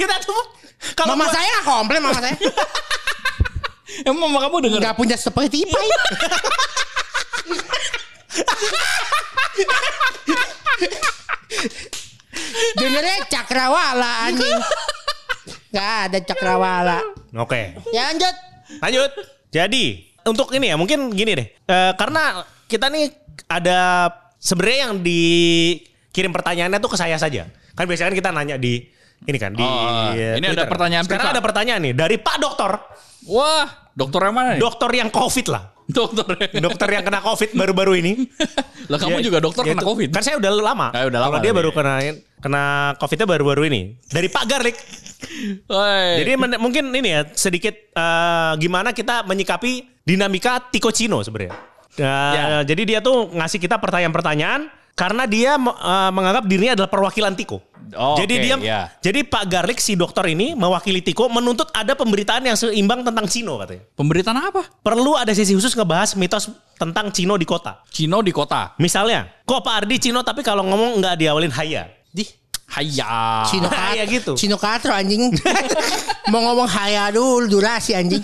Kita 0.00 0.14
tuh 0.24 0.40
kalau 0.96 1.12
Mama 1.12 1.28
buat- 1.28 1.36
saya 1.36 1.48
gak 1.60 1.66
komplain, 1.68 2.00
mama 2.00 2.20
saya. 2.24 2.36
Emang 4.08 4.32
mama 4.32 4.48
kamu 4.48 4.56
denger? 4.64 4.80
Gak 4.80 4.96
punya 4.96 5.16
seperti 5.20 5.68
Ipai. 5.68 5.88
Dengernya 12.78 13.28
cakrawala 13.28 14.30
anjing. 14.30 14.58
Gak 15.70 15.90
ada 16.10 16.18
cakrawala. 16.22 16.98
Oke. 17.38 17.78
Ya 17.94 18.10
lanjut. 18.10 18.34
Lanjut. 18.82 19.10
Jadi 19.50 19.84
untuk 20.26 20.50
ini 20.54 20.70
ya 20.70 20.76
mungkin 20.78 21.10
gini 21.14 21.32
deh. 21.34 21.46
Eh, 21.46 21.92
karena 21.94 22.42
kita 22.66 22.90
nih 22.90 23.10
ada 23.46 24.10
sebenarnya 24.38 24.78
yang 24.90 24.94
di 25.02 25.22
kirim 26.10 26.34
pertanyaannya 26.34 26.78
tuh 26.82 26.90
ke 26.94 26.98
saya 26.98 27.16
saja. 27.18 27.46
Kan 27.74 27.86
biasanya 27.86 28.10
kan 28.12 28.16
kita 28.18 28.30
nanya 28.34 28.56
di 28.58 28.82
ini 29.20 29.38
kan 29.38 29.52
di 29.52 29.62
Oh, 29.62 30.10
eh, 30.16 30.40
ini 30.40 30.46
ada 30.48 30.64
Twitter. 30.64 30.70
pertanyaan 30.70 31.04
Sekarang 31.06 31.30
ada 31.34 31.42
pertanyaan 31.44 31.80
nih 31.84 31.94
dari 31.94 32.16
Pak 32.18 32.36
Dokter. 32.40 32.70
Wah, 33.28 33.68
dokter 33.92 34.20
yang 34.26 34.34
mana 34.34 34.48
nih? 34.56 34.60
Dokter 34.64 34.90
yang 34.96 35.10
COVID 35.12 35.46
lah. 35.52 35.64
dokter. 35.98 36.26
Dokter 36.56 36.88
yang 36.90 37.02
kena 37.02 37.20
COVID 37.20 37.50
baru-baru 37.52 37.92
ini. 37.96 38.12
Lah 38.90 38.96
kamu 38.96 39.18
Ya, 39.18 39.24
juga 39.24 39.38
dokter 39.38 39.62
ya 39.62 39.72
kena 39.72 39.82
itu- 39.82 39.88
covid. 39.88 40.08
Kan 40.10 40.22
saya 40.22 40.36
udah 40.36 40.50
lama. 40.52 40.88
Ah, 40.90 41.04
udah 41.04 41.18
Kalau 41.18 41.30
lama 41.30 41.38
dia 41.38 41.50
lagi. 41.50 41.58
baru 41.58 41.70
kena 41.70 41.94
kena 42.38 42.62
COVID-nya 42.96 43.26
baru-baru 43.26 43.62
ini. 43.66 43.80
Dari 44.04 44.26
Pak 44.26 44.44
Garlik. 44.44 44.76
Woi. 45.66 46.08
Jadi 46.18 46.32
men- 46.34 46.58
mungkin 46.58 46.84
ini 46.90 47.08
ya 47.10 47.22
sedikit 47.30 47.74
eh, 47.90 48.52
gimana 48.56 48.90
kita 48.90 49.22
menyikapi 49.22 49.72
dinamika 50.02 50.58
Tico 50.66 50.90
Cino 50.90 51.20
sebenarnya. 51.20 51.52
Eh, 51.52 51.98
Ya. 52.00 52.62
Jadi 52.62 52.82
dia 52.86 53.00
tuh 53.00 53.28
ngasih 53.30 53.58
kita 53.58 53.76
pertanyaan-pertanyaan 53.76 54.70
karena 55.00 55.24
dia 55.24 55.56
eh, 55.56 56.10
menganggap 56.12 56.44
dirinya 56.44 56.76
adalah 56.76 56.90
perwakilan 56.92 57.32
Tiko. 57.32 57.64
Oh, 57.90 58.14
jadi 58.14 58.34
oke, 58.38 58.44
dia, 58.46 58.56
ya. 58.62 58.80
jadi 59.02 59.26
Pak 59.26 59.50
Garlik 59.50 59.82
si 59.82 59.98
dokter 59.98 60.22
ini 60.30 60.54
mewakili 60.54 61.02
Tiko 61.02 61.26
menuntut 61.26 61.72
ada 61.74 61.98
pemberitaan 61.98 62.44
yang 62.46 62.54
seimbang 62.54 63.02
tentang 63.02 63.26
Cino 63.26 63.58
katanya. 63.58 63.82
pemberitaan 63.98 64.38
apa? 64.38 64.62
Perlu 64.84 65.18
ada 65.18 65.34
sesi 65.34 65.58
khusus 65.58 65.74
ngebahas 65.74 66.14
mitos 66.14 66.54
tentang 66.78 67.10
Cino 67.10 67.34
di 67.34 67.48
kota. 67.48 67.82
Cino 67.90 68.22
di 68.22 68.30
kota. 68.30 68.78
Misalnya, 68.78 69.26
kok 69.42 69.66
Pak 69.66 69.74
Ardi 69.82 69.96
Cino 69.98 70.22
tapi 70.22 70.46
kalau 70.46 70.62
ngomong 70.70 71.02
nggak 71.02 71.18
diawalin 71.18 71.50
haya. 71.50 71.90
Di 72.14 72.22
Haya. 72.70 73.42
Cino 73.50 73.66
Ya 73.98 74.06
gitu. 74.06 74.38
Cino 74.38 74.54
Katro 74.54 74.94
anjing. 74.94 75.34
Mau 76.30 76.38
ngomong 76.46 76.70
haya 76.70 77.10
dulu 77.10 77.50
durasi 77.50 77.98
anjing. 77.98 78.22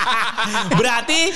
Berarti 0.78 1.34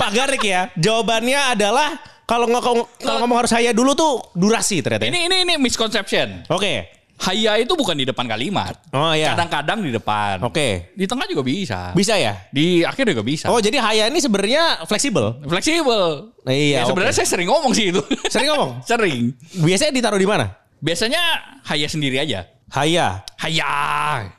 Pak 0.00 0.10
Garik 0.16 0.40
ya, 0.40 0.72
jawabannya 0.80 1.52
adalah 1.52 2.00
kalau 2.30 2.46
ngomong 2.46 2.86
kalau 3.02 3.18
ngomong 3.26 3.38
harus 3.42 3.50
saya 3.50 3.74
dulu 3.74 3.98
tuh 3.98 4.22
durasi 4.38 4.78
ternyata. 4.86 5.02
ya. 5.02 5.10
Ini 5.10 5.26
ini 5.26 5.36
ini 5.42 5.54
misconception. 5.58 6.46
Oke. 6.46 6.86
Haya 7.20 7.60
itu 7.60 7.76
bukan 7.76 7.92
di 8.00 8.08
depan 8.08 8.24
kalimat. 8.24 8.78
Oh 8.96 9.12
iya. 9.12 9.34
Kadang-kadang 9.36 9.84
di 9.84 9.92
depan. 9.92 10.40
Oke. 10.40 10.94
Di 10.96 11.04
tengah 11.04 11.26
juga 11.28 11.42
bisa. 11.44 11.92
Bisa 11.92 12.16
ya? 12.16 12.38
Di 12.48 12.80
akhir 12.86 13.12
juga 13.12 13.20
bisa. 13.20 13.52
Oh, 13.52 13.60
jadi 13.60 13.76
haya 13.76 14.08
ini 14.08 14.22
sebenarnya 14.24 14.88
fleksibel. 14.88 15.36
Fleksibel. 15.44 16.32
Iya, 16.48 16.80
Ya, 16.80 16.88
sebenarnya 16.88 17.12
saya 17.12 17.28
sering 17.28 17.50
ngomong 17.52 17.76
sih 17.76 17.92
itu. 17.92 18.00
Sering 18.32 18.48
ngomong? 18.48 18.80
sering. 18.88 19.36
Biasanya 19.52 19.92
ditaruh 19.92 20.16
di 20.16 20.24
mana? 20.24 20.48
Biasanya 20.80 21.20
haya 21.68 21.92
sendiri 21.92 22.16
aja. 22.24 22.48
Haya. 22.72 23.20
Haya. 23.36 23.68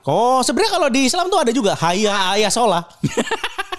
Oh, 0.09 0.41
sebenarnya 0.41 0.71
kalau 0.73 0.89
di 0.89 1.05
Islam 1.05 1.29
tuh 1.29 1.37
ada 1.37 1.53
juga 1.53 1.77
haya 1.77 2.33
haya 2.33 2.49
sholah. 2.49 2.81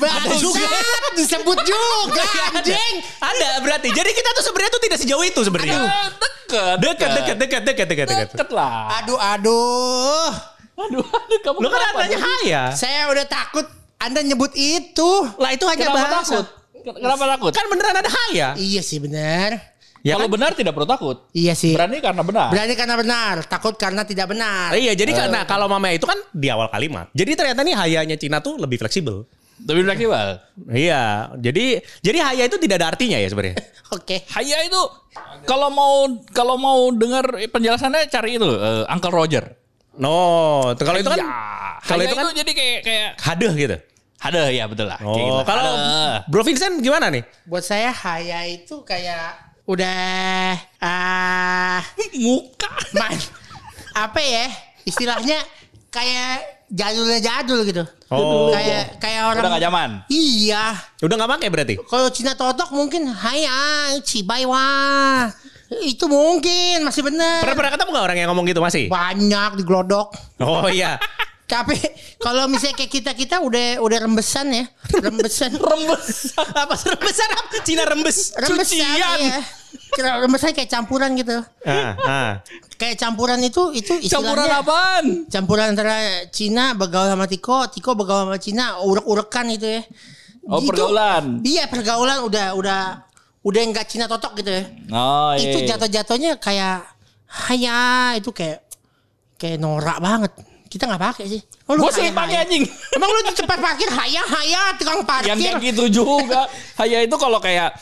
Bangsat 0.00 1.12
disebut 1.16 1.58
juga 1.64 2.24
anjing. 2.56 2.94
ada 3.20 3.48
berarti. 3.60 3.88
Jadi 3.92 4.10
kita 4.16 4.30
tuh 4.32 4.44
sebenarnya 4.44 4.72
tuh 4.72 4.82
tidak 4.82 4.98
sejauh 5.00 5.24
itu 5.24 5.40
sebenarnya. 5.44 5.78
Dekat, 6.50 6.78
dekat, 6.80 7.36
dekat, 7.36 7.36
dekat, 7.38 7.86
dekat, 7.88 8.06
dekat. 8.08 8.28
Deket 8.34 8.50
lah. 8.50 9.02
Aduh 9.02 9.18
aduh. 9.20 10.30
Aduh, 10.80 11.04
aduh 11.04 11.38
kamu 11.44 11.56
Lu 11.60 11.68
kan 11.68 12.08
haya. 12.08 12.72
Saya 12.72 13.12
udah 13.12 13.28
takut 13.28 13.68
Anda 14.00 14.24
nyebut 14.24 14.56
itu. 14.56 15.10
Lah 15.36 15.52
itu 15.52 15.68
hanya 15.68 15.92
Kenapa 15.92 15.98
bahasa. 16.08 16.40
takut? 16.40 16.46
Kenapa 16.80 17.24
takut? 17.36 17.52
Kan 17.52 17.66
beneran 17.68 17.96
ada 18.00 18.10
haya. 18.10 18.48
Iya 18.56 18.80
sih 18.80 18.96
benar. 18.96 19.60
Ya 20.00 20.16
Kalau 20.16 20.32
kan? 20.32 20.40
benar 20.40 20.50
tidak 20.56 20.72
perlu 20.72 20.88
takut. 20.88 21.16
Iya 21.36 21.52
sih. 21.52 21.76
Berani 21.76 22.00
karena 22.00 22.24
benar. 22.24 22.48
Berani 22.48 22.72
karena 22.72 22.96
benar, 22.96 23.34
takut 23.44 23.76
karena 23.76 24.02
tidak 24.08 24.32
benar. 24.32 24.72
Iya, 24.72 24.96
jadi 24.96 25.12
karena 25.12 25.44
kalau 25.44 25.68
mama 25.68 25.92
itu 25.92 26.08
kan 26.08 26.16
di 26.32 26.48
awal 26.48 26.72
kalimat. 26.72 27.12
Jadi 27.12 27.36
ternyata 27.36 27.60
nih 27.60 27.76
hayanya 27.76 28.16
Cina 28.16 28.40
tuh 28.40 28.56
lebih 28.56 28.80
fleksibel. 28.80 29.28
Lebih 29.60 29.82
fleksibel. 29.84 30.28
Iya, 30.68 31.02
jadi 31.36 31.64
jadi 32.00 32.18
haya 32.22 32.44
itu 32.46 32.56
tidak 32.56 32.76
ada 32.80 32.88
artinya 32.92 33.16
ya 33.16 33.28
sebenarnya. 33.28 33.56
Oke. 33.96 34.24
Haya 34.28 34.64
itu 34.64 34.80
kalau 35.44 35.68
mau 35.68 36.06
kalau 36.30 36.56
mau 36.56 36.88
dengar 36.90 37.22
penjelasannya 37.48 38.06
cari 38.06 38.36
itu 38.36 38.46
eh, 38.46 38.84
Uncle 38.86 39.10
Roger. 39.10 39.44
No, 39.96 40.70
kalau 40.76 40.96
itu 40.96 41.10
kan 41.10 41.18
Ya, 41.20 41.28
kalau 41.82 42.02
itu 42.02 42.14
kan 42.14 42.24
jadi 42.32 42.52
kayak 42.52 42.78
kayak 42.82 43.10
hadeh 43.18 43.52
gitu. 43.54 43.76
ada 44.20 44.42
ya 44.48 44.64
betul 44.64 44.86
lah. 44.86 44.96
Kayak 44.96 45.10
Oh, 45.10 45.16
gitu. 45.16 45.40
kalau 45.44 45.64
Hadeh. 45.64 46.16
Bro 46.28 46.42
Vincent 46.44 46.74
gimana 46.78 47.08
nih? 47.08 47.24
Buat 47.44 47.64
saya 47.64 47.90
haya 47.90 48.44
itu 48.46 48.80
kayak 48.80 49.36
udah 49.64 50.56
ah 50.78 51.80
muka 52.12 52.68
man, 52.92 53.14
apa 53.92 54.18
ya 54.18 54.46
istilahnya 54.82 55.38
kayak 55.88 56.59
jadulnya 56.70 57.18
jadul 57.18 57.66
gitu. 57.66 57.82
Oh. 58.10 58.54
Kayak 58.54 59.02
kayak 59.02 59.22
orang 59.26 59.42
udah 59.42 59.50
gak 59.58 59.64
zaman. 59.66 59.88
Iya. 60.06 60.64
Udah 61.02 61.14
nggak 61.18 61.30
pakai 61.38 61.48
berarti? 61.50 61.74
Kalau 61.82 62.08
Cina 62.14 62.32
totok 62.34 62.70
mungkin 62.70 63.10
haya 63.10 63.94
cibai 64.00 64.46
wah. 64.46 65.30
Itu 65.82 66.10
mungkin 66.10 66.82
masih 66.82 67.06
benar. 67.06 67.42
Pernah 67.46 67.56
pernah 67.58 67.72
ketemu 67.74 67.90
nggak 67.94 68.06
orang 68.06 68.18
yang 68.18 68.28
ngomong 68.34 68.46
gitu 68.50 68.60
masih? 68.62 68.90
Banyak 68.90 69.58
di 69.58 69.62
glodok. 69.62 70.10
Oh 70.42 70.66
iya. 70.66 70.98
Tapi 71.50 71.74
kalau 72.22 72.46
misalnya 72.46 72.78
kayak 72.78 72.92
kita 72.94 73.10
kita 73.18 73.36
udah 73.42 73.82
udah 73.82 73.98
rembesan 74.06 74.54
ya, 74.54 74.70
rembesan, 74.94 75.58
Rembes. 75.66 76.30
apa 76.38 76.78
rembesan 76.78 77.26
apa? 77.34 77.58
Cina 77.66 77.82
rembes. 77.90 78.38
rembesan 78.38 78.78
Cucian. 78.78 79.18
ya. 79.18 79.42
Kira- 79.90 80.22
Rembesan 80.22 80.54
kayak 80.54 80.70
campuran 80.70 81.10
gitu. 81.14 81.42
Ah, 81.62 81.92
ah. 81.98 82.30
Kayak 82.74 82.96
campuran 82.96 83.40
itu 83.40 83.74
itu 83.74 83.92
Campuran 84.06 84.46
istilahnya 84.46 84.62
apaan? 84.62 85.04
campuran 85.26 85.66
antara 85.72 85.96
Cina 86.28 86.72
begaul 86.72 87.08
sama 87.08 87.26
Tiko, 87.26 87.66
Tiko 87.66 87.92
begaul 87.92 88.30
sama 88.30 88.38
Cina, 88.38 88.78
urek-urekan 88.80 89.46
itu 89.50 89.66
ya. 89.66 89.82
Oh, 90.46 90.58
Itu- 90.58 90.72
pergaulan. 90.72 91.42
Iya 91.42 91.68
pergaulan 91.68 92.24
udah 92.24 92.46
udah 92.54 92.80
udah 93.40 93.60
nggak 93.66 93.86
Cina 93.86 94.04
totok 94.06 94.38
gitu 94.38 94.50
ya. 94.52 94.64
Oh 94.90 95.32
iya. 95.34 95.42
itu 95.44 95.58
iya. 95.62 95.68
jatuh-jatuhnya 95.74 96.32
kayak 96.38 96.84
hanya 97.48 97.76
itu 98.14 98.30
kayak 98.30 98.64
kayak 99.36 99.58
norak 99.58 99.98
banget. 99.98 100.32
Kita 100.70 100.86
nggak 100.86 101.02
pakai 101.02 101.24
sih. 101.26 101.42
Oh, 101.66 101.74
Gue 101.74 101.86
haya, 101.86 101.94
sering 101.94 102.14
pakai 102.14 102.36
haya. 102.38 102.46
anjing. 102.46 102.62
Emang 102.96 103.10
lu 103.10 103.20
di 103.20 103.34
tempat 103.34 103.58
parkir 103.58 103.90
haya 103.90 104.22
haya 104.22 104.62
tukang 104.78 105.02
parkir. 105.02 105.34
Yang 105.34 105.38
kayak 105.42 105.62
gitu 105.66 105.84
juga. 106.02 106.46
Haya 106.78 107.02
itu 107.02 107.16
kalau 107.18 107.42
kayak 107.42 107.74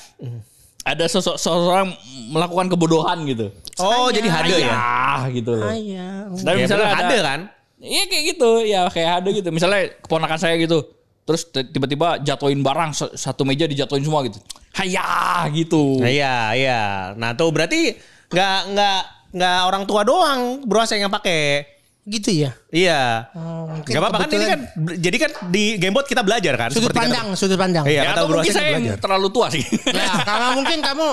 ada 0.95 1.05
sosok 1.09 1.37
seseorang 1.37 1.93
melakukan 2.33 2.67
kebodohan 2.73 3.19
gitu. 3.25 3.53
Oh, 3.79 4.09
jadi 4.09 4.29
hade 4.29 4.57
ya? 4.63 4.73
Ah 4.73 5.23
gitu 5.29 5.53
loh. 5.55 5.69
Haya. 5.69 6.29
Dan 6.45 6.55
Ya, 6.55 6.63
misalnya 6.65 6.87
ada, 6.89 6.97
hade 7.05 7.19
kan? 7.21 7.41
Iya 7.79 8.03
kayak 8.11 8.25
gitu, 8.35 8.51
ya 8.67 8.81
kayak 8.91 9.13
ada 9.23 9.29
gitu. 9.31 9.49
Misalnya 9.55 9.95
keponakan 10.03 10.39
saya 10.39 10.59
gitu, 10.59 10.83
terus 11.23 11.47
tiba-tiba 11.47 12.19
jatuhin 12.19 12.61
barang 12.61 12.91
sa- 12.91 13.15
satu 13.15 13.47
meja 13.47 13.71
dijatuhin 13.71 14.03
semua 14.03 14.27
gitu. 14.27 14.43
Haya 14.75 15.47
gitu. 15.55 16.03
Nah, 16.03 16.11
iya, 16.11 16.37
iya. 16.59 16.81
Nah, 17.15 17.39
tuh 17.39 17.55
berarti 17.55 17.95
nggak 18.29 18.59
nggak 18.75 19.01
nggak 19.39 19.59
orang 19.65 19.85
tua 19.87 20.03
doang 20.03 20.65
bro 20.67 20.83
yang 20.91 21.13
pakai. 21.13 21.78
Gitu 22.09 22.31
ya. 22.33 22.51
Iya. 22.73 23.29
Oh, 23.37 23.69
Gak 23.85 24.01
apa-apa 24.01 24.25
kan 24.25 24.29
ini 24.33 24.47
kan 24.47 24.61
jadi 24.97 25.17
kan 25.21 25.31
di 25.53 25.77
Gamebot 25.77 26.09
kita 26.09 26.25
belajar 26.25 26.57
kan 26.57 26.73
sudut 26.73 26.89
seperti 26.89 26.97
kata- 26.97 27.05
pandang, 27.05 27.29
sudut 27.37 27.59
pandang. 27.61 27.85
Iya, 27.85 27.93
Ya, 27.95 28.03
kata 28.09 28.17
atau 28.17 28.27
mungkin 28.33 28.53
saya 28.53 28.71
belajar. 28.75 28.97
terlalu 28.97 29.29
tua 29.29 29.47
sih. 29.53 29.65
Ya, 29.87 30.13
karena 30.29 30.49
mungkin 30.53 30.79
kamu 30.81 31.07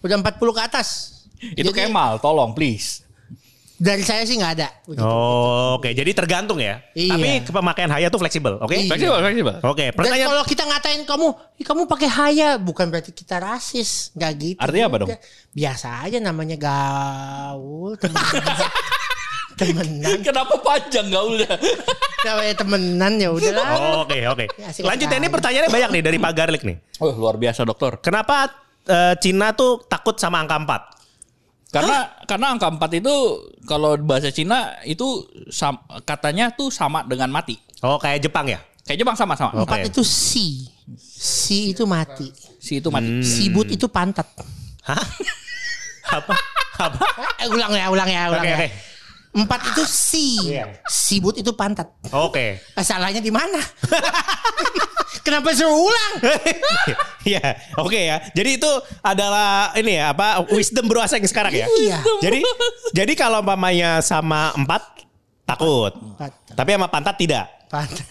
udah 0.00 0.16
40 0.20 0.36
ke 0.52 0.62
atas. 0.62 0.88
Itu 1.50 1.72
Jadi, 1.72 1.88
Kemal, 1.88 2.20
tolong 2.20 2.52
please. 2.52 3.00
Dari 3.74 4.00
saya 4.00 4.22
sih 4.22 4.38
nggak 4.38 4.52
ada. 4.54 4.68
Oh, 5.02 5.76
oke. 5.76 5.90
Jadi 5.90 6.14
tergantung 6.14 6.56
ya. 6.56 6.78
Iya. 6.94 7.42
Tapi 7.42 7.50
pemakaian 7.50 7.90
haya 7.90 8.06
tuh 8.06 8.16
fleksibel, 8.16 8.56
oke? 8.56 8.70
Iya. 8.70 8.86
Fleksibel, 8.86 9.18
fleksibel. 9.18 9.54
Oke, 9.60 9.84
Dan 9.86 9.96
pertanyaan 9.98 10.28
kalau 10.30 10.44
kita 10.46 10.62
ngatain 10.62 11.02
kamu, 11.02 11.26
"Ih, 11.58 11.66
kamu 11.66 11.80
pakai 11.84 12.08
haya, 12.08 12.48
bukan 12.56 12.86
berarti 12.86 13.10
kita 13.10 13.36
rasis, 13.36 14.14
nggak 14.14 14.32
gitu. 14.38 14.58
Artinya 14.62 14.84
apa 14.86 14.96
dong? 15.00 15.08
Biasa 15.50 15.88
aja 16.00 16.18
namanya 16.18 16.56
gaul, 16.56 17.98
temenan. 19.54 20.18
Kenapa 20.26 20.54
panjang 20.60 21.06
gak 21.10 21.24
udah? 21.24 21.54
Namanya 22.24 22.54
temenan 22.56 23.12
ya 23.20 23.28
udahlah. 23.30 23.66
Oh, 23.76 24.02
Oke, 24.04 24.18
oke. 24.26 24.44
Ya, 24.56 24.68
Lanjut 24.82 25.06
ya, 25.06 25.16
ini 25.18 25.28
pertanyaannya 25.28 25.70
banyak 25.70 25.90
nih 25.94 26.02
dari 26.02 26.18
Pak 26.18 26.32
Garlik 26.32 26.62
nih. 26.62 26.76
Oh 27.00 27.12
luar 27.12 27.36
biasa 27.36 27.62
dokter. 27.62 28.00
Kenapa 28.00 28.48
eh, 28.84 29.14
Cina 29.20 29.52
tuh 29.52 29.84
takut 29.84 30.16
sama 30.16 30.40
angka 30.40 30.56
4? 30.60 31.74
Karena 31.74 31.98
karena 32.22 32.46
angka 32.54 32.70
4 32.70 33.00
itu 33.02 33.14
kalau 33.66 33.98
bahasa 33.98 34.30
Cina 34.30 34.78
itu 34.86 35.26
sam- 35.50 35.82
katanya 36.06 36.54
tuh 36.54 36.70
sama 36.70 37.02
dengan 37.02 37.28
mati. 37.28 37.58
Oh, 37.82 37.98
kayak 37.98 38.22
Jepang 38.22 38.46
ya? 38.46 38.62
Kayak 38.84 39.02
Jepang 39.02 39.16
sama-sama. 39.18 39.64
Empat 39.64 39.90
itu 39.90 40.04
si. 40.04 40.68
Si 41.00 41.72
itu 41.72 41.82
mati. 41.84 42.28
Si 42.60 42.78
itu 42.78 42.88
mati. 42.92 43.24
Sibut 43.24 43.66
itu 43.68 43.88
pantat. 43.88 44.28
Hah? 44.84 45.00
Apa? 46.20 46.36
Apa? 46.78 47.00
Eh, 47.40 47.48
ulang 47.48 47.72
ya, 47.72 47.88
ulang 47.88 48.08
ya, 48.08 48.28
ulang 48.28 48.44
Oke, 48.44 48.50
ya. 48.52 48.56
oke. 48.60 48.68
Empat 49.34 49.60
itu 49.74 49.82
si. 49.82 50.38
Iya. 50.54 50.78
Sibut 50.86 51.34
itu 51.34 51.50
pantat. 51.58 51.90
Oke. 52.14 52.62
Eh, 52.62 52.84
Salahnya 52.86 53.18
di 53.18 53.34
mana? 53.34 53.58
Kenapa 55.26 55.50
suruh 55.50 55.90
ulang? 55.90 56.12
Iya, 57.24 57.56
oke 57.80 57.96
ya. 57.96 58.20
Jadi 58.36 58.60
itu 58.60 58.68
adalah 59.00 59.72
ini 59.80 59.96
ya 59.96 60.12
apa 60.12 60.44
wisdom 60.52 60.84
bro 60.84 61.00
Aseng 61.00 61.24
sekarang 61.24 61.56
ya. 61.56 61.64
Iya. 61.64 61.96
Jadi 62.20 62.44
jadi 62.92 63.12
kalau 63.16 63.40
mamanya 63.40 64.04
sama 64.04 64.52
empat 64.52 65.00
takut, 65.48 65.96
Empat. 65.96 66.52
tapi 66.52 66.76
sama 66.76 66.92
pantat 66.92 67.16
tidak. 67.16 67.48
Pantat. 67.72 68.04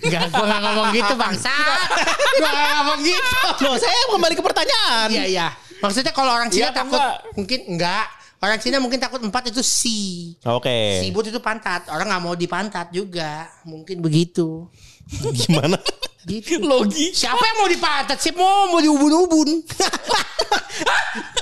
Enggak, 0.00 0.32
gua 0.32 0.48
enggak 0.48 0.60
ngomong 0.64 0.88
gitu, 0.96 1.12
bangsa. 1.12 1.52
Gua 2.40 2.48
enggak 2.48 2.72
ngomong 2.80 3.00
gitu. 3.04 3.36
Loh, 3.68 3.76
saya 3.76 4.00
kembali 4.08 4.32
ke 4.32 4.42
pertanyaan. 4.42 5.08
Iya, 5.12 5.24
iya. 5.28 5.48
Maksudnya 5.84 6.12
kalau 6.16 6.32
orang 6.32 6.48
Cina 6.48 6.72
atau 6.72 6.80
takut 6.88 6.96
enggak? 6.96 7.14
mungkin 7.36 7.60
enggak. 7.68 8.06
Orang 8.44 8.60
Cina 8.60 8.76
mungkin 8.76 9.00
takut 9.00 9.24
empat 9.24 9.48
itu 9.48 9.64
si. 9.64 10.36
Oke. 10.44 11.00
Sibut 11.00 11.24
itu 11.24 11.40
pantat. 11.40 11.88
Orang 11.88 12.12
nggak 12.12 12.22
mau 12.22 12.36
dipantat 12.36 12.92
juga. 12.92 13.48
Mungkin 13.64 14.04
begitu. 14.04 14.68
Gimana? 15.40 15.80
Gitu. 16.24 16.60
Logi. 16.60 17.12
Siapa 17.16 17.40
yang 17.40 17.56
mau 17.64 17.68
dipantat? 17.68 18.20
Siapa 18.20 18.40
mau 18.40 18.68
mau 18.68 18.80
diubun-ubun? 18.84 19.64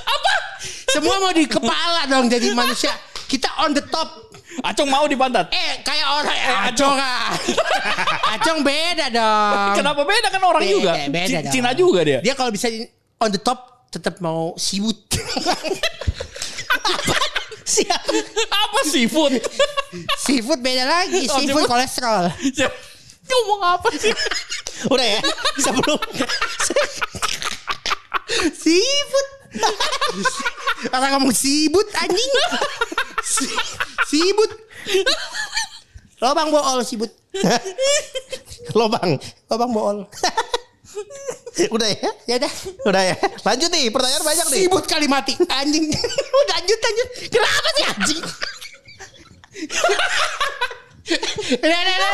Apa? 0.03 0.33
Semua 0.91 1.15
mau 1.19 1.31
di 1.35 1.43
kepala 1.43 2.07
dong 2.07 2.31
jadi 2.31 2.55
manusia. 2.55 2.91
Kita 3.27 3.51
on 3.63 3.75
the 3.75 3.83
top. 3.83 4.31
Acong 4.61 4.85
mau 4.85 5.03
di 5.09 5.17
pantat. 5.17 5.49
Eh 5.49 5.81
kayak 5.81 6.07
orang 6.13 6.37
eh, 6.37 6.67
acong 6.69 6.97
ah. 6.99 7.33
acong 8.37 8.59
beda 8.61 9.09
dong. 9.09 9.73
Kenapa 9.81 10.01
beda 10.05 10.27
kan 10.29 10.41
orang 10.45 10.61
Beda, 10.61 10.71
juga? 10.77 10.91
beda 11.09 11.27
C- 11.27 11.43
dong. 11.43 11.53
Cina 11.57 11.71
juga 11.73 11.99
dia. 12.05 12.19
Dia 12.21 12.33
kalau 12.37 12.53
bisa 12.53 12.69
on 13.17 13.33
the 13.33 13.41
top 13.41 13.72
tetap 13.93 14.17
mau 14.17 14.57
sibut. 14.57 14.97
Apa 18.49 18.79
seafood? 18.83 19.37
Seafood 20.19 20.59
beda 20.59 20.83
lagi. 20.83 21.29
Oh, 21.29 21.37
Seafood 21.39 21.63
seafood. 21.63 21.69
kolesterol. 21.69 22.23
Ngomong 23.29 23.61
apa 23.63 23.87
sih? 23.95 24.11
Udah 24.91 25.07
ya? 25.07 25.21
Bisa 25.55 25.71
belum? 25.71 25.95
Sibut. 28.51 29.27
Orang 30.91 31.09
ngomong 31.15 31.31
sibut 31.31 31.87
anjing. 31.95 32.31
Si- 33.23 33.47
Sibut. 34.11 34.51
Lobang 36.19 36.51
bool 36.51 36.83
sibut. 36.83 37.15
Lobang. 38.77 39.15
Lobang 39.47 39.71
bool. 39.71 39.97
Udah 41.69 41.89
ya? 41.89 42.11
Ya 42.25 42.35
udah. 42.41 42.53
Udah 42.85 43.03
ya? 43.03 43.15
Lanjut 43.45 43.69
nih, 43.69 43.89
pertanyaan 43.93 44.23
banyak 44.25 44.47
nih. 44.49 44.61
Sibut 44.65 44.85
kali 44.89 45.05
mati 45.05 45.33
anjing. 45.37 45.85
Udah 46.41 46.55
lanjut 46.59 46.79
lanjut. 46.81 47.07
Kenapa 47.29 47.69
sih 47.73 47.83
anjing? 47.85 48.21
Udah, 51.61 51.79
udah, 51.83 51.95
udah. 51.97 52.11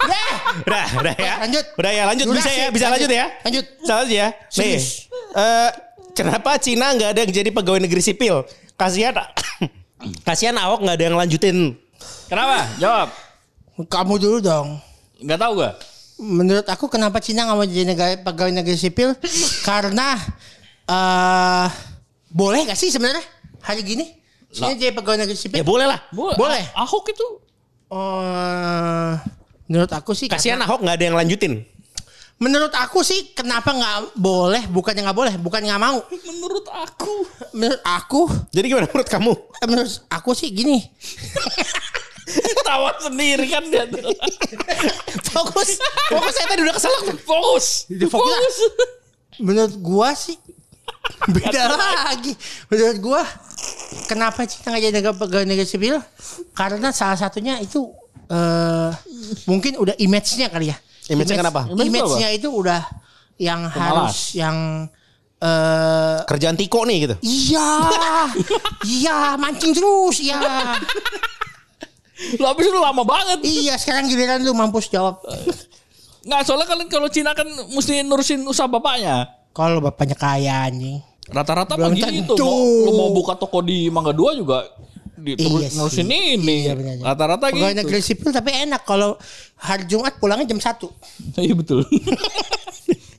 Udah. 0.00 0.28
Udah, 0.66 0.86
udah 1.00 1.14
ya. 1.14 1.34
Lanjut. 1.46 1.64
Udah 1.76 1.92
ya, 1.92 2.02
lanjut 2.08 2.26
bisa 2.34 2.50
ya, 2.50 2.66
bisa 2.72 2.86
lanjut 2.90 3.10
ya. 3.10 3.26
Lanjut. 3.46 3.64
Bisa 3.78 3.92
lanjut 4.00 4.14
ya. 4.14 4.28
Nih. 4.58 4.78
Eh, 5.30 5.70
kenapa 6.16 6.50
Cina 6.58 6.86
nggak 6.96 7.10
ada 7.14 7.20
yang 7.22 7.32
jadi 7.32 7.50
pegawai 7.54 7.80
negeri 7.82 8.02
sipil? 8.02 8.42
Kasihan 8.74 9.14
Kasihan 10.26 10.56
Ahok 10.56 10.82
nggak 10.82 10.96
ada 10.96 11.04
yang 11.04 11.16
lanjutin. 11.18 11.76
Kenapa? 12.26 12.66
Jawab. 12.80 13.08
Kamu 13.86 14.14
dulu 14.16 14.38
dong. 14.40 14.80
Nggak 15.20 15.40
tahu 15.40 15.52
gak? 15.60 15.74
Menurut 16.20 16.68
aku 16.68 16.86
kenapa 16.86 17.16
Cina 17.18 17.42
nggak 17.42 17.56
mau 17.56 17.64
jadi 17.64 17.86
negara, 17.86 18.12
pegawai 18.14 18.52
negeri 18.52 18.76
sipil? 18.76 19.16
Karena 19.68 20.20
eh 20.84 21.66
boleh 22.28 22.62
gak 22.64 22.76
sih 22.76 22.88
sebenarnya 22.88 23.24
hari 23.58 23.80
gini? 23.80 24.04
Cina 24.48 24.70
jadi 24.72 24.92
pegawai 24.92 25.16
negeri 25.18 25.34
sipil? 25.34 25.56
Ya 25.56 25.64
boleh 25.64 25.86
lah. 25.86 26.00
Boleh. 26.12 26.62
Ah- 26.70 26.84
Ahok 26.84 27.08
itu 27.08 27.26
Oh, 27.90 29.18
menurut 29.66 29.90
aku 29.90 30.14
sih 30.14 30.26
Kasihan 30.26 30.54
karena- 30.54 30.68
Ahok 30.68 30.80
nggak 30.80 30.94
ada 30.94 31.04
yang 31.04 31.16
lanjutin. 31.16 31.66
Menurut 32.36 32.70
aku 32.72 33.02
sih 33.02 33.34
kenapa 33.34 33.68
nggak 33.70 34.14
boleh? 34.14 34.62
Bukannya 34.66 35.02
nggak 35.02 35.18
boleh, 35.18 35.34
bukan 35.36 35.60
nggak 35.60 35.82
mau. 35.82 35.98
menurut 36.30 36.66
aku. 36.66 37.14
Menurut 37.50 37.82
aku, 37.82 38.20
Jadi 38.48 38.66
gimana 38.66 38.86
menurut 38.86 39.08
kamu? 39.08 39.32
eh, 39.34 39.66
menurut 39.66 39.92
aku 40.06 40.30
sih 40.32 40.48
gini. 40.48 40.78
Tawa 42.66 42.90
sendiri 43.02 43.46
kan 43.50 43.64
dia 43.66 43.84
tuh. 43.88 44.14
Fokus. 45.34 45.78
Fokus 46.10 46.32
saya 46.36 46.46
tadi 46.50 46.60
udah 46.62 46.74
keselak. 46.76 47.02
Fokus. 47.22 47.66
Fokus. 48.06 48.56
Menurut 49.40 49.74
gua 49.80 50.12
sih 50.14 50.36
beda 51.34 51.74
lagi. 51.74 52.32
Menurut 52.70 52.98
gua 53.02 53.22
kenapa 54.06 54.46
Cina 54.46 54.74
nggak 54.74 54.82
jadi 54.82 54.94
negara 54.94 55.14
pegawai 55.16 55.46
negeri 55.48 55.66
sipil? 55.66 55.96
Karena 56.54 56.94
salah 56.94 57.18
satunya 57.18 57.58
itu 57.58 57.88
eh 58.30 58.90
mungkin 59.50 59.78
udah 59.80 59.98
image-nya 59.98 60.46
kali 60.52 60.70
ya. 60.70 60.76
Image-nya 61.10 61.42
kenapa? 61.42 61.66
Image-nya 61.66 62.30
itu 62.30 62.46
udah 62.46 62.86
yang 63.40 63.66
harus 63.66 64.36
yang 64.38 64.86
eh 65.40 66.18
Kerjaan 66.28 66.54
Tiko 66.54 66.84
nih 66.84 67.08
gitu. 67.08 67.16
Iya, 67.24 67.68
iya 69.00 69.18
mancing 69.40 69.72
terus, 69.72 70.20
iya, 70.20 70.38
Lu 72.36 72.44
habis 72.44 72.66
itu 72.66 72.76
lama 72.76 73.02
banget. 73.02 73.38
iya. 73.42 73.74
Sekarang 73.76 74.04
giliran 74.06 74.40
lu 74.40 74.52
mampus 74.52 74.88
jawab. 74.88 75.20
Nggak 76.20 76.40
soalnya 76.44 76.66
kan 76.68 76.78
kalau 76.86 77.08
Cina 77.08 77.32
kan 77.32 77.48
mesti 77.72 78.04
nurusin 78.04 78.44
usaha 78.44 78.68
bapaknya. 78.68 79.24
Kalau 79.50 79.80
bapaknya 79.80 80.14
kaya 80.14 80.68
anjing. 80.68 81.00
Rata-rata 81.26 81.74
begitu. 81.74 82.26
tentu. 82.26 82.42
Mau, 82.42 82.60
lu 82.84 82.92
mau 82.92 83.08
buka 83.10 83.34
toko 83.34 83.62
di 83.62 83.88
Mangga 83.88 84.10
Dua 84.10 84.34
juga 84.34 84.66
di, 85.14 85.36
Iya 85.36 85.68
sih. 85.68 85.76
nurusin 85.76 86.08
ini. 86.08 86.68
Iya. 86.68 86.74
Rata-rata 87.00 87.48
Pegawai 87.48 87.72
gitu. 87.72 87.80
negeri 87.80 88.00
sipil 88.00 88.30
tapi 88.30 88.50
enak 88.52 88.82
kalau 88.84 89.16
hari 89.56 89.84
Jumat 89.86 90.16
pulangnya 90.16 90.48
jam 90.48 90.60
1 90.60 90.76
Iya 91.44 91.54
betul. 91.54 91.84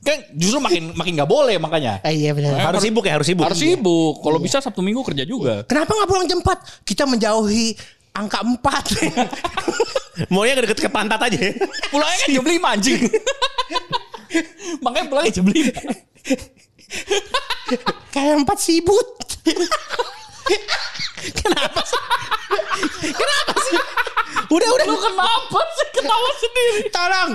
kan 0.02 0.18
justru 0.34 0.58
makin 0.58 0.90
makin 0.94 1.12
nggak 1.14 1.30
boleh 1.30 1.56
makanya. 1.58 2.02
Eh, 2.02 2.26
iya 2.26 2.34
benar. 2.34 2.58
Harus 2.58 2.82
sibuk 2.82 3.06
ya, 3.06 3.14
harus 3.18 3.26
sibuk. 3.26 3.46
Harus 3.46 3.58
sibuk. 3.58 4.18
Kalau 4.18 4.38
bisa 4.38 4.58
Sabtu 4.58 4.82
Minggu 4.82 5.02
kerja 5.02 5.22
juga. 5.22 5.62
Kenapa 5.62 5.94
nggak 5.94 6.08
pulang 6.10 6.26
jam 6.26 6.38
4? 6.42 6.82
Kita 6.82 7.06
menjauhi 7.06 7.74
angka 8.12 8.40
4. 8.44 8.60
Maunya 10.32 10.60
deket 10.60 10.78
ke 10.78 10.88
pantat 10.92 11.16
aja. 11.18 11.38
ya. 11.38 11.52
Pulangnya 11.88 12.18
kan 12.20 12.28
jam 12.30 12.44
5 12.44 12.72
anjing. 12.76 13.00
Makanya 14.84 15.06
pulangnya 15.08 15.32
jam 15.32 15.46
5. 15.48 15.56
Kayak 18.12 18.34
4 18.44 18.60
sibut. 18.60 19.08
Udah, 24.52 24.68
udah. 24.68 24.84
Lu 24.84 24.96
kenapa 25.00 25.60
sih 25.72 25.86
ketawa 25.96 26.28
sendiri? 26.36 26.78
Tolong. 26.92 27.30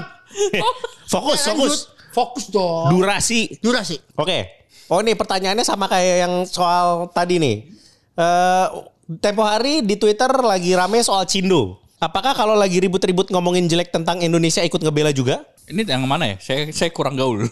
Fokus, 1.09 1.39
Lanjut. 1.41 1.49
fokus. 1.49 1.75
Fokus 2.13 2.45
dong. 2.49 2.93
Durasi. 2.93 3.57
Durasi. 3.61 3.97
Oke. 4.13 4.69
Oh 4.87 5.03
nih 5.03 5.17
pertanyaannya 5.19 5.65
sama 5.67 5.89
kayak 5.89 6.15
yang 6.23 6.33
soal 6.45 7.09
tadi 7.11 7.41
nih. 7.41 7.55
Eh 8.17 8.65
tempo 9.07 9.47
hari 9.47 9.79
di 9.87 9.95
Twitter 9.95 10.27
lagi 10.43 10.75
rame 10.75 10.99
soal 10.99 11.23
Cindo. 11.23 11.79
Apakah 11.97 12.37
kalau 12.37 12.53
lagi 12.53 12.77
ribut-ribut 12.77 13.31
ngomongin 13.33 13.65
jelek 13.65 13.89
tentang 13.89 14.21
Indonesia 14.21 14.61
ikut 14.61 14.83
ngebela 14.83 15.09
juga? 15.15 15.47
Ini 15.65 15.87
yang 15.87 16.05
mana 16.05 16.29
ya? 16.29 16.35
Saya 16.37 16.69
saya 16.69 16.93
kurang 16.93 17.17
gaul. 17.17 17.47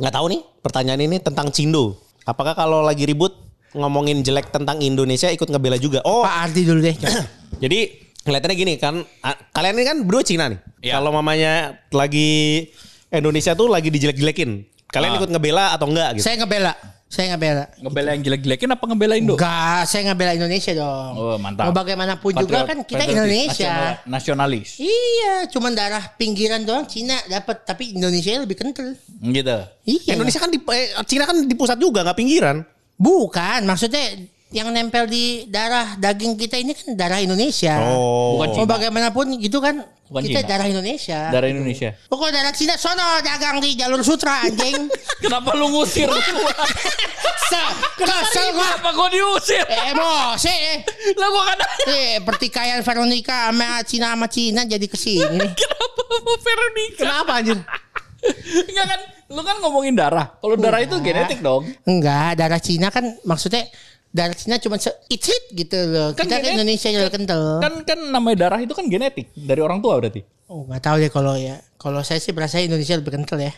Nggak 0.00 0.14
tahu 0.14 0.26
nih. 0.32 0.40
Pertanyaan 0.64 1.00
ini 1.04 1.16
tentang 1.20 1.52
Cindo. 1.52 2.00
Apakah 2.24 2.56
kalau 2.56 2.80
lagi 2.80 3.04
ribut 3.04 3.36
ngomongin 3.76 4.24
jelek 4.24 4.48
tentang 4.54 4.80
Indonesia 4.80 5.28
ikut 5.28 5.50
ngebela 5.50 5.76
juga? 5.76 6.00
Oh, 6.08 6.24
Pak 6.24 6.48
Ardi 6.48 6.62
dulu 6.64 6.80
deh. 6.80 6.96
jadi 7.62 7.78
kelihatannya 8.24 8.56
gini 8.56 8.72
kan. 8.80 9.04
Kalian 9.52 9.74
ini 9.76 9.84
kan 9.84 9.96
berdua 10.06 10.22
Cina 10.24 10.48
nih. 10.48 10.60
Iya. 10.80 10.92
Kalau 10.96 11.10
mamanya 11.12 11.76
lagi 11.92 12.70
Indonesia 13.12 13.52
tuh 13.52 13.68
lagi 13.68 13.92
dijelek-jelekin. 13.92 14.64
Kalian 14.90 15.10
Ah. 15.10 15.18
ikut 15.18 15.30
ngebela 15.30 15.64
atau 15.72 15.86
enggak 15.86 16.18
gitu? 16.18 16.24
Saya 16.24 16.36
ngebela. 16.38 16.72
Saya 17.06 17.34
ngebela. 17.34 17.66
Ngebela 17.76 18.08
yang 18.14 18.22
jelek-jelekin 18.22 18.70
apa 18.70 18.84
ngebela 18.86 19.14
Indo? 19.18 19.34
Enggak, 19.34 19.82
saya 19.84 20.02
ngebela 20.06 20.30
Indonesia 20.30 20.72
dong. 20.72 21.12
Oh, 21.12 21.34
mantap. 21.36 21.66
Mau 21.66 21.74
bagaimanapun 21.74 22.30
juga 22.32 22.46
Patriot- 22.46 22.68
kan 22.68 22.78
kita 22.80 22.98
patriotis, 23.00 23.14
Indonesia. 23.16 23.66
nasional- 23.66 23.98
nasionalis. 24.06 24.68
Iya, 24.78 25.34
cuman 25.48 25.74
darah 25.74 26.04
pinggiran 26.14 26.62
doang 26.62 26.86
Cina 26.86 27.18
dapat, 27.24 27.62
tapi 27.64 27.98
Indonesia 27.98 28.38
lebih 28.38 28.54
kental. 28.54 28.94
Gitu. 29.20 29.56
Iya. 29.84 30.14
Indonesia 30.14 30.38
kan 30.38 30.50
di 30.50 30.58
eh, 30.60 30.86
Cina 31.02 31.24
kan 31.24 31.34
di 31.36 31.54
pusat 31.54 31.78
juga 31.78 32.02
nggak 32.02 32.14
pinggiran. 32.16 32.62
bukan, 32.94 33.64
maksudnya 33.64 34.12
yang 34.50 34.68
nempel 34.68 35.06
di 35.06 35.46
darah 35.46 35.94
daging 35.94 36.34
kita 36.34 36.58
ini 36.58 36.74
kan 36.74 36.94
darah 36.94 37.18
Indonesia. 37.18 37.78
Oh. 37.86 38.34
Bukan 38.36 38.48
Mau 38.48 38.56
Cina. 38.58 38.66
bagaimanapun 38.68 39.26
gitu 39.38 39.58
kan 39.58 39.86
Bukan 40.10 40.26
kita 40.26 40.42
Cina. 40.42 40.50
darah 40.50 40.66
Indonesia. 40.66 41.20
Dari 41.30 41.54
Indonesia. 41.54 41.94
Pokoknya 42.06 42.42
darah 42.42 42.50
Cina 42.50 42.74
sono 42.74 43.22
dagang 43.22 43.62
di 43.62 43.78
jalur 43.78 44.02
sutra 44.02 44.42
anjing. 44.42 44.90
Kenapa 45.22 45.54
lu 45.54 45.70
ngusir? 45.70 46.10
Kesel, 48.00 48.46
gua. 48.52 48.62
Kenapa 48.74 48.90
gua 48.90 49.08
diusir? 49.08 49.64
Emosi. 49.66 50.56
Lah 51.14 51.28
gua 51.28 51.42
kan 51.46 51.58
Eh, 51.86 52.18
pertikaian 52.20 52.80
Veronica 52.80 53.50
sama 53.50 53.82
Cina 53.82 54.06
sama 54.14 54.26
Cina 54.26 54.60
jadi 54.64 54.86
ke 54.86 54.94
sini. 54.94 55.46
Kenapa 55.60 56.02
mau 56.10 56.36
Veronica? 56.38 56.98
Kenapa 56.98 57.32
anjir? 57.38 57.58
Enggak 58.68 58.86
kan, 58.86 59.00
lu 59.30 59.40
kan 59.40 59.56
ngomongin 59.58 59.94
darah. 59.96 60.26
Kalau 60.36 60.54
darah 60.54 60.80
itu 60.80 60.96
genetik 61.00 61.40
dong. 61.40 61.64
Enggak, 61.82 62.36
darah 62.36 62.60
Cina 62.60 62.90
kan 62.90 63.16
maksudnya 63.22 63.64
darah 64.10 64.32
Cina 64.32 64.56
cuma 64.56 64.74
se 64.74 64.88
itrit 65.06 65.44
gitu 65.50 65.76
loh. 65.86 66.08
Kan 66.12 66.24
Kita 66.24 66.32
kan 66.32 66.40
genet- 66.40 66.54
Indonesia 66.56 66.88
yang 66.88 67.08
kental. 67.08 67.40
Kan 67.58 67.72
kan 67.84 67.98
namanya 68.06 68.44
darah 68.44 68.58
itu 68.58 68.70
kan 68.70 68.84
genetik 68.84 69.26
dari 69.32 69.58
orang 69.58 69.78
tua 69.78 69.96
berarti. 69.96 70.20
Oh, 70.46 70.64
nggak 70.64 70.80
tahu 70.80 70.94
deh 70.98 71.08
kalau 71.08 71.34
ya. 71.34 71.58
Kalau 71.76 72.00
saya 72.00 72.18
sih 72.18 72.30
berasa 72.30 72.58
Indonesia 72.58 72.92
lebih 72.92 73.12
kental 73.12 73.38
ya. 73.38 73.52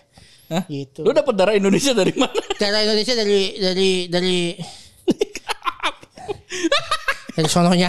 Hah? 0.49 0.63
Gitu. 0.67 1.01
Lu 1.01 1.11
dapat 1.11 1.33
darah 1.33 1.53
Indonesia 1.53 1.91
dari 1.91 2.13
mana? 2.13 2.37
Darah 2.61 2.81
Indonesia 2.81 3.13
dari 3.15 3.39
dari 3.57 3.89
dari 4.07 4.37
dari 7.33 7.49
sononya. 7.49 7.89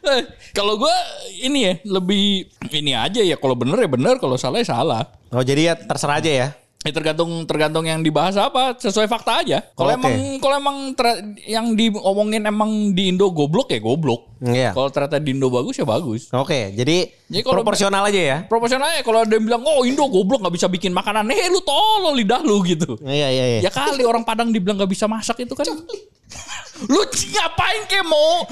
Eh, 0.00 0.20
kalau 0.50 0.80
gua 0.80 0.90
ini 1.36 1.58
ya 1.62 1.72
lebih 1.84 2.48
ini 2.70 2.90
aja 2.96 3.20
ya 3.20 3.36
kalau 3.36 3.52
bener 3.52 3.76
ya 3.76 3.86
bener 3.86 4.14
kalau 4.16 4.34
salah 4.34 4.58
ya 4.58 4.66
salah. 4.66 5.04
Oh 5.28 5.44
jadi 5.44 5.60
ya 5.62 5.72
terserah 5.76 6.16
aja 6.16 6.30
ya. 6.32 6.46
Ya 6.86 6.94
tergantung 6.94 7.42
tergantung 7.42 7.82
yang 7.82 8.06
dibahas 8.06 8.38
apa 8.38 8.78
sesuai 8.78 9.10
fakta 9.10 9.42
aja. 9.42 9.58
Kalau 9.74 9.90
Oke. 9.90 9.98
emang 9.98 10.14
kalau 10.38 10.54
emang 10.62 10.76
ter- 10.94 11.34
yang 11.42 11.74
diomongin 11.74 12.46
emang 12.46 12.94
di 12.94 13.10
Indo 13.10 13.34
goblok 13.34 13.74
ya 13.74 13.82
goblok. 13.82 14.30
Iya. 14.38 14.70
Kalau 14.78 14.86
ternyata 14.86 15.18
di 15.18 15.34
Indo 15.34 15.50
bagus 15.50 15.74
ya 15.74 15.82
bagus. 15.82 16.30
Oke, 16.30 16.70
jadi, 16.78 17.10
Jadi 17.26 17.42
kalau- 17.42 17.66
proporsional 17.66 18.06
aja 18.06 18.20
ya. 18.22 18.38
Proporsionalnya 18.46 19.02
kalau 19.02 19.26
ada 19.26 19.34
yang 19.34 19.42
bilang 19.42 19.66
oh 19.66 19.82
Indo 19.82 20.06
goblok 20.06 20.38
nggak 20.46 20.54
bisa 20.54 20.70
bikin 20.70 20.94
makanan, 20.94 21.26
eh 21.34 21.50
lu 21.50 21.58
tolol 21.66 22.14
lidah 22.14 22.46
lu 22.46 22.62
gitu. 22.62 22.94
Iya 23.02 23.26
iya 23.26 23.44
iya. 23.58 23.60
Ya 23.66 23.70
kali 23.74 24.06
orang 24.06 24.22
Padang 24.22 24.54
dibilang 24.54 24.78
nggak 24.78 24.92
bisa 24.94 25.10
masak 25.10 25.42
itu 25.42 25.58
kan. 25.58 25.66
lu 26.94 27.00
ngapain 27.10 27.90
kayak 27.90 28.06
mau 28.06 28.46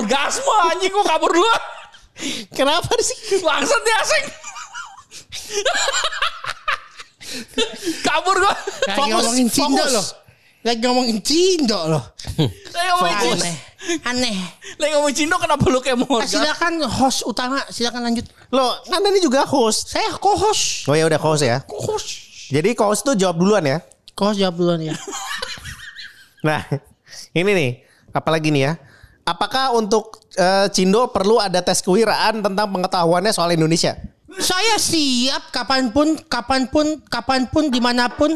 orgasme 0.00 0.48
anjing 0.72 0.88
gua 0.96 1.04
kabur 1.04 1.28
dulu. 1.28 1.52
Kenapa 2.56 2.88
sih? 3.04 3.36
Bangsat 3.44 3.80
dia 3.84 3.96
asing. 4.00 4.26
kabur 8.02 8.36
gua. 8.36 8.54
Lagi 8.86 8.94
Fokus, 8.94 9.10
ngomongin 9.12 9.48
Cindo 9.48 9.84
loh. 9.86 10.06
Lagi 10.62 10.80
ngomongin 10.82 11.18
Cindo 11.20 11.78
loh. 11.86 12.04
Saya 12.68 12.88
ngomongin 12.94 13.16
Cindo. 13.20 13.36
Aneh. 13.38 13.56
Aneh. 14.02 14.36
Lagi 14.76 14.92
ngomongin 14.94 15.16
Cindo 15.16 15.36
kenapa 15.36 15.64
lu 15.66 15.78
kayak 15.78 15.96
mau 15.96 16.08
Ah, 16.08 16.16
orgasme? 16.20 16.42
silakan 16.42 16.72
host 16.84 17.20
utama, 17.22 17.62
silakan 17.68 18.02
lanjut. 18.02 18.26
Lo, 18.50 18.66
Anda 18.86 19.08
ini 19.08 19.20
juga 19.20 19.44
host. 19.44 19.90
Saya 19.90 20.10
co-host. 20.16 20.86
Oh 20.86 20.94
ya 20.94 21.06
udah 21.06 21.18
host 21.18 21.42
ya. 21.42 21.62
Co-host. 21.62 22.08
Jadi 22.48 22.74
host 22.74 23.02
tuh 23.02 23.14
jawab 23.14 23.36
duluan 23.36 23.62
ya. 23.62 23.78
Co-host 24.12 24.38
jawab 24.38 24.54
duluan 24.54 24.80
ya. 24.82 24.94
Nah, 26.44 26.62
ini 27.34 27.50
nih, 27.50 27.70
apalagi 28.14 28.54
nih 28.54 28.62
ya. 28.62 28.72
Apakah 29.26 29.74
untuk 29.74 30.22
eh, 30.38 30.70
Cindo 30.70 31.10
perlu 31.10 31.42
ada 31.42 31.58
tes 31.58 31.82
kewiraan 31.82 32.38
tentang 32.38 32.70
pengetahuannya 32.70 33.34
soal 33.34 33.50
Indonesia? 33.50 33.98
Saya 34.36 34.76
siap 34.76 35.48
kapan 35.50 35.88
pun, 35.88 36.14
kapan 36.22 36.66
pun, 36.66 36.86
kapan 37.02 37.46
pun, 37.46 37.66
di 37.66 37.78
mana 37.78 38.06
pun. 38.06 38.30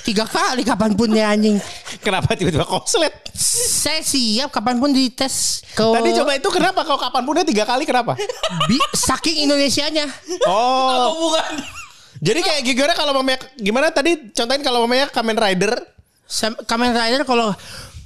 Tiga 0.00 0.24
kali 0.24 0.62
kapan 0.62 0.94
pun 0.94 1.08
ya 1.08 1.28
anjing. 1.28 1.60
Kenapa 2.00 2.32
tiba-tiba 2.32 2.64
konslet? 2.64 3.10
Saya 3.34 4.00
siap 4.00 4.48
kapan 4.48 4.78
pun 4.78 4.90
dites 4.90 5.60
ke 5.68 5.82
Tadi 5.82 6.08
coba 6.14 6.30
itu 6.32 6.48
kenapa 6.48 6.80
kalau 6.82 6.96
kapan 6.96 7.20
punnya 7.20 7.42
tiga 7.42 7.64
kali 7.64 7.84
kenapa? 7.84 8.14
Bi- 8.64 8.90
saking 8.94 9.44
Indonesianya. 9.44 10.06
Oh, 10.46 11.28
bukan? 11.28 11.52
jadi 12.20 12.38
kayak 12.38 12.60
gimana 12.66 12.92
kalau 12.92 13.12
mamanya 13.14 13.40
gimana 13.56 13.86
tadi 13.88 14.30
contohin 14.30 14.60
kalau 14.60 14.84
mamanya 14.84 15.08
Kamen 15.08 15.34
Rider 15.34 15.72
Sam- 16.22 16.58
Kamen 16.62 16.92
Rider 16.92 17.24
kalau 17.24 17.50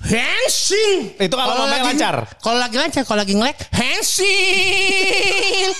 Henshin 0.04 1.16
Itu 1.16 1.34
kalau 1.34 1.54
mamanya 1.56 1.80
lagi- 1.80 1.86
lancar. 1.94 2.14
Kalau 2.38 2.58
lagi 2.58 2.76
lancar, 2.76 3.02
kalau 3.02 3.18
lagi 3.20 3.34
ngelek 3.34 3.58
Henshin. 3.70 5.70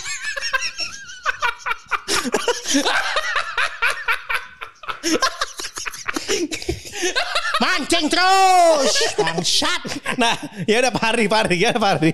Mancing 7.62 8.06
terus. 8.10 8.94
Bangsat. 9.18 9.82
Nah, 10.18 10.34
ya 10.66 10.82
udah 10.82 10.92
Pari, 10.94 11.30
Pari, 11.30 11.56
ya 11.60 11.72
Pari. 11.74 12.12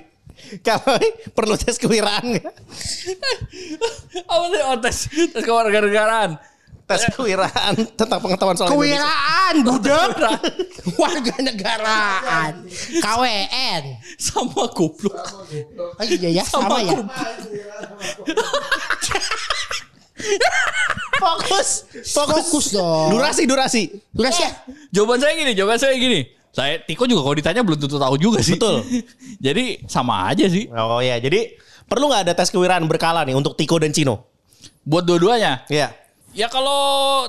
Kalau 0.65 0.99
perlu 1.37 1.55
tes 1.55 1.79
kewiraan 1.79 2.25
nggak? 2.37 2.55
Apa 4.27 4.47
sih? 4.51 4.61
Oh, 4.67 4.77
tes, 4.81 4.97
tes 5.31 5.43
kewarganegaraan. 5.47 6.41
Tes 6.91 7.07
kewiraan 7.15 7.75
tentang 7.95 8.19
pengetahuan 8.19 8.59
soal. 8.59 8.75
Kewiraan, 8.75 9.63
budak. 9.63 10.19
Warga 10.99 11.35
negaraan. 11.39 12.67
KWN. 12.99 13.83
Sama 14.19 14.67
goblok. 14.75 15.23
Oh 15.79 16.05
iya 16.05 16.43
ya, 16.43 16.45
sama, 16.45 16.83
ya. 16.83 16.99
Fokus, 21.17 21.69
fokus, 22.07 22.45
Fokus 22.45 22.67
dong. 22.71 23.13
Durasi, 23.13 23.43
durasi. 23.45 23.83
Durasi 24.11 24.41
ya. 24.41 24.51
Jawaban 24.91 25.19
saya 25.19 25.33
gini, 25.35 25.53
jawaban 25.53 25.79
saya 25.79 25.95
gini. 25.95 26.21
Saya 26.51 26.83
Tiko 26.83 27.07
juga 27.07 27.23
kalau 27.23 27.37
ditanya 27.37 27.63
belum 27.63 27.79
tentu 27.79 27.97
tahu 27.97 28.17
juga 28.17 28.41
sih. 28.41 28.57
Betul. 28.57 28.83
Jadi 29.47 29.85
sama 29.87 30.29
aja 30.29 30.45
sih. 30.45 30.67
Oh 30.69 30.99
ya, 30.99 31.17
jadi 31.17 31.55
perlu 31.87 32.07
nggak 32.07 32.23
ada 32.27 32.35
tes 32.35 32.51
kewiraan 32.51 32.85
berkala 32.85 33.23
nih 33.23 33.33
untuk 33.33 33.55
Tiko 33.55 33.79
dan 33.79 33.95
Cino? 33.95 34.27
Buat 34.83 35.07
dua-duanya. 35.07 35.63
Iya. 35.67 35.95
Ya 36.31 36.47
kalau 36.47 36.79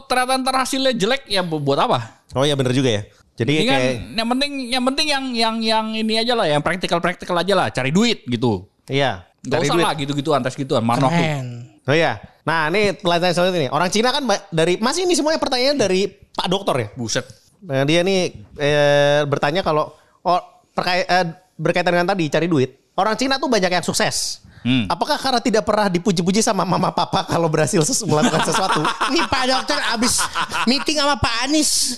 ternyata 0.03 0.37
ntar 0.37 0.55
hasilnya 0.57 0.93
jelek 0.93 1.25
ya 1.25 1.41
bu- 1.41 1.61
buat 1.61 1.79
apa? 1.79 2.21
Oh 2.33 2.43
ya 2.43 2.53
bener 2.53 2.71
juga 2.71 2.89
ya. 2.91 3.01
Jadi 3.33 3.65
kan 3.65 3.71
kayak 3.71 3.93
yang 4.13 4.27
penting 4.29 4.51
yang 4.69 4.83
penting 4.83 5.07
yang 5.07 5.25
yang 5.31 5.55
yang 5.57 5.85
ini 5.95 6.13
aja 6.17 6.33
lah, 6.33 6.45
yang 6.45 6.61
praktikal 6.61 6.99
praktikal 6.99 7.33
aja 7.35 7.53
lah, 7.55 7.67
cari 7.69 7.89
duit 7.89 8.21
gitu. 8.25 8.67
iya. 8.85 9.25
Gak 9.41 9.57
Cari 9.57 9.65
usah 9.65 9.73
duit. 9.73 9.85
lah 9.85 9.93
gitu-gituan, 9.97 10.39
tes 10.41 10.53
gituan, 10.53 10.85
manok 10.85 11.09
tuh. 11.09 11.17
Keren. 11.17 11.47
Oh 11.89 11.95
iya. 11.95 12.21
Nah 12.45 12.69
ini 12.69 12.93
pertanyaan 12.97 13.33
selanjutnya 13.33 13.61
nih. 13.67 13.71
Orang 13.73 13.89
Cina 13.89 14.09
kan 14.13 14.23
dari 14.49 14.77
masih 14.77 15.05
ini 15.05 15.13
semuanya 15.17 15.41
pertanyaan 15.41 15.77
dari 15.77 16.09
Pak 16.09 16.47
Dokter 16.49 16.75
ya. 16.77 16.87
Buset. 16.93 17.25
Nah, 17.61 17.85
dia 17.85 18.01
nih 18.01 18.33
eh, 18.57 19.21
bertanya 19.29 19.61
kalau 19.61 19.93
oh, 20.25 20.41
perkait- 20.73 21.05
eh, 21.05 21.25
berkaitan 21.57 21.93
dengan 21.93 22.09
tadi 22.09 22.25
cari 22.29 22.49
duit. 22.49 22.93
Orang 22.97 23.13
Cina 23.17 23.37
tuh 23.37 23.49
banyak 23.49 23.69
yang 23.69 23.85
sukses. 23.85 24.41
Hmm. 24.61 24.85
Apakah 24.85 25.17
karena 25.17 25.41
tidak 25.41 25.65
pernah 25.65 25.89
dipuji-puji 25.89 26.45
sama 26.45 26.61
mama 26.61 26.93
papa 26.93 27.25
kalau 27.25 27.49
berhasil 27.49 27.81
ses- 27.81 28.05
melakukan 28.05 28.45
sesuatu? 28.45 28.81
Ini 29.09 29.25
Pak 29.25 29.43
Dokter 29.49 29.79
abis 29.97 30.21
meeting 30.69 31.01
sama 31.01 31.17
Pak 31.17 31.49
Anies. 31.49 31.97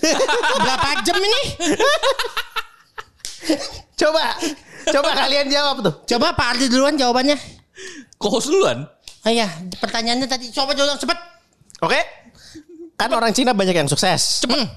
Berapa 0.64 1.04
jam 1.04 1.20
ini? 1.20 1.42
coba, 4.00 4.24
coba 4.96 5.10
kalian 5.12 5.52
jawab 5.52 5.76
tuh. 5.84 5.94
Coba 6.16 6.32
Pak 6.32 6.48
Ardi 6.56 6.72
duluan 6.72 6.96
jawabannya. 6.96 7.36
Kok 8.16 8.40
duluan? 8.48 8.88
Oh 9.24 9.32
iya, 9.32 9.48
pertanyaannya 9.80 10.28
tadi. 10.28 10.52
Coba 10.52 10.72
jawab 10.72 10.96
cepet. 10.96 11.16
Oke? 11.80 12.00
Kan 12.94 13.10
orang 13.10 13.32
Cina 13.32 13.52
banyak 13.52 13.74
yang 13.74 13.88
sukses. 13.88 14.44
Cepet. 14.44 14.68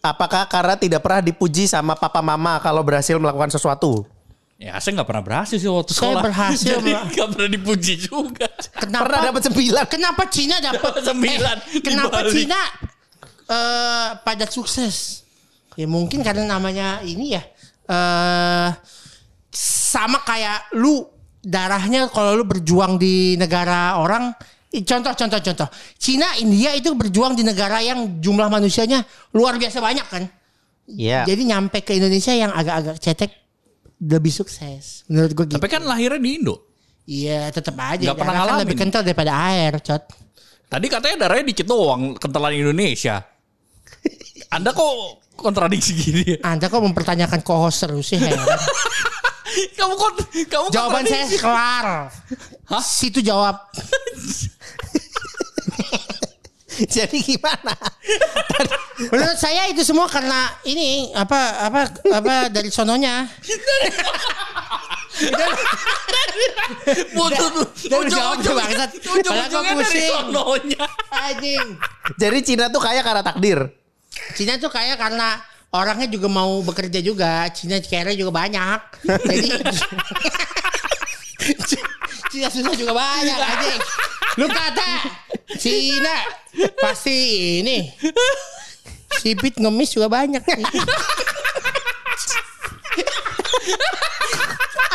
Apakah 0.00 0.46
karena 0.46 0.74
tidak 0.74 1.02
pernah 1.02 1.18
dipuji 1.20 1.66
sama 1.66 1.92
papa 1.92 2.22
mama 2.22 2.56
kalau 2.58 2.80
berhasil 2.80 3.18
melakukan 3.18 3.50
sesuatu? 3.50 4.06
Ya 4.54 4.74
saya 4.78 4.98
nggak 4.98 5.06
pernah 5.06 5.22
berhasil 5.22 5.54
sih 5.54 5.70
waktu 5.70 5.94
Saya 5.94 6.02
sekolah. 6.14 6.22
berhasil, 6.26 6.74
Jadi 6.78 6.90
nggak 6.90 7.28
pernah 7.30 7.50
dipuji 7.50 7.94
juga. 8.00 8.46
Kenapa? 8.74 9.02
Pernah 9.06 9.20
dapat 9.30 9.42
sembilan. 9.46 9.84
Kenapa 9.86 10.22
Cina 10.26 10.56
dapat 10.58 10.92
Sembilan 11.10 11.56
Eh, 11.58 11.82
kenapa 11.82 12.16
dibalik. 12.22 12.32
Cina 12.34 12.60
eh 13.48 14.08
pada 14.18 14.44
sukses? 14.46 15.22
Ya 15.78 15.86
mungkin 15.86 16.26
karena 16.26 16.42
namanya 16.44 16.98
ini 17.02 17.38
ya 17.38 17.42
eh 17.86 18.70
sama 19.54 20.22
kayak 20.22 20.74
lu 20.74 21.06
darahnya 21.40 22.06
kalau 22.08 22.34
lu 22.34 22.44
berjuang 22.44 22.96
di 22.96 23.34
negara 23.34 23.96
orang 23.96 24.34
contoh 24.68 25.12
contoh 25.12 25.40
contoh 25.40 25.68
Cina 25.96 26.36
India 26.36 26.74
itu 26.74 26.92
berjuang 26.92 27.32
di 27.32 27.42
negara 27.42 27.78
yang 27.78 28.18
jumlah 28.18 28.46
manusianya 28.46 29.02
luar 29.32 29.56
biasa 29.56 29.78
banyak 29.78 30.06
kan 30.06 30.24
Iya. 30.88 31.28
jadi 31.28 31.42
nyampe 31.44 31.84
ke 31.84 31.94
Indonesia 31.94 32.32
yang 32.32 32.48
agak-agak 32.48 32.96
cetek 32.96 33.30
lebih 34.00 34.32
sukses 34.32 35.04
menurut 35.04 35.32
gue 35.32 35.44
gitu 35.46 35.56
Tapi 35.56 35.68
kan 35.68 35.84
lahirnya 35.84 36.16
di 36.16 36.40
Indo. 36.40 36.64
iya 37.04 37.52
tetap 37.52 37.76
aja 37.76 38.08
Nggak 38.08 38.16
pernah 38.16 38.32
darah 38.32 38.40
kan 38.40 38.48
ngalamin. 38.56 38.62
lebih 38.64 38.76
kental 38.76 39.02
daripada 39.04 39.32
air 39.52 39.72
cot 39.84 40.04
Tadi 40.68 40.86
katanya 40.88 41.16
darahnya 41.24 41.48
dikit 41.48 41.64
doang 41.64 42.12
kentalan 42.16 42.52
Indonesia. 42.52 43.24
Anda 44.48 44.76
kok 44.76 44.92
kontradiksi 45.32 45.96
gini? 45.96 46.36
Anda 46.44 46.68
kok 46.68 46.84
mempertanyakan 46.84 47.40
co-host 47.40 47.88
terus 47.88 48.04
sih 48.04 48.20
heran. 48.20 48.36
kamu 49.76 49.94
kok 49.96 50.12
kamu 50.48 50.66
Jawaban 50.70 51.04
saya 51.06 51.24
kelar. 51.38 51.86
Hah? 52.68 52.82
Situ 52.84 53.20
jawab. 53.24 53.56
Jadi 56.94 57.18
gimana? 57.26 57.74
Menurut 59.10 59.34
saya 59.34 59.66
itu 59.66 59.82
semua 59.82 60.06
karena 60.06 60.46
ini 60.62 61.10
apa 61.10 61.66
apa 61.66 61.80
apa 62.14 62.34
dari 62.54 62.70
sononya. 62.70 63.26
Jawab 68.06 68.38
bangsat. 68.46 68.90
Ujung-ujungnya 69.10 69.74
dari. 69.74 70.06
Anjing. 71.10 71.66
Jadi 72.14 72.38
Cina 72.46 72.70
tuh 72.70 72.78
kaya 72.78 73.02
karena 73.02 73.22
takdir. 73.26 73.58
Cina 74.38 74.54
tuh 74.62 74.70
kayak 74.70 75.02
karena 75.02 75.42
orangnya 75.72 76.08
juga 76.08 76.28
mau 76.28 76.62
bekerja 76.64 77.00
juga. 77.04 77.48
Cina 77.52 77.80
kere 77.80 78.16
juga 78.16 78.32
banyak. 78.32 78.80
Jadi 79.04 79.48
Cina 82.32 82.48
susah 82.52 82.74
juga 82.76 82.92
banyak 82.96 83.38
anjing. 83.38 83.80
Lu 84.38 84.46
kata 84.46 84.90
Cina 85.58 86.16
pasti 86.78 87.16
ini 87.64 87.90
Sipit 89.18 89.58
ngemis 89.58 89.90
juga 89.96 90.06
banyak. 90.06 90.44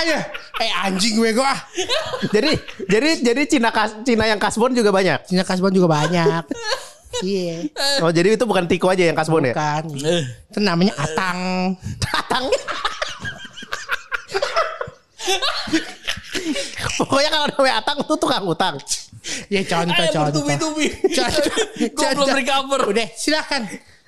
Ayo, 0.04 0.20
eh 0.60 0.72
anjing 0.84 1.16
gue 1.20 1.32
gua. 1.36 1.54
Jadi 2.32 2.56
jadi 2.88 3.10
jadi 3.20 3.42
Cina 3.48 3.72
kas, 3.72 3.96
Cina 4.08 4.28
yang 4.30 4.40
kasbon 4.40 4.72
juga 4.72 4.96
banyak. 4.96 5.28
Cina 5.28 5.44
kasbon 5.44 5.76
juga 5.76 5.92
banyak. 5.92 6.44
Iya, 7.22 7.68
Oh 8.00 8.10
jadi 8.10 8.34
itu 8.34 8.44
bukan 8.44 8.66
Tiko 8.66 8.88
aja 8.88 9.04
yang 9.04 9.14
kasbon 9.14 9.46
ya? 9.46 9.54
kan. 9.54 9.84
Eh, 9.86 10.24
Itu 10.50 10.58
namanya 10.58 10.98
Atang. 10.98 11.76
Tatang. 12.00 12.50
Pokoknya 16.96 17.30
kalau 17.30 17.46
namanya 17.50 17.76
Atang 17.80 17.98
tuh 18.02 18.18
tukang 18.18 18.44
utang. 18.44 18.76
Ya 19.48 19.62
contoh 19.62 19.94
Ayo 19.96 20.12
contoh. 20.12 20.42
bertubi-tubi. 20.42 20.86
Contoh, 21.08 21.54
Gue 21.96 22.08
belum 22.12 22.18
contoh. 22.18 22.34
recover. 22.34 22.80
Udah 22.90 23.08
silakan. 23.14 23.62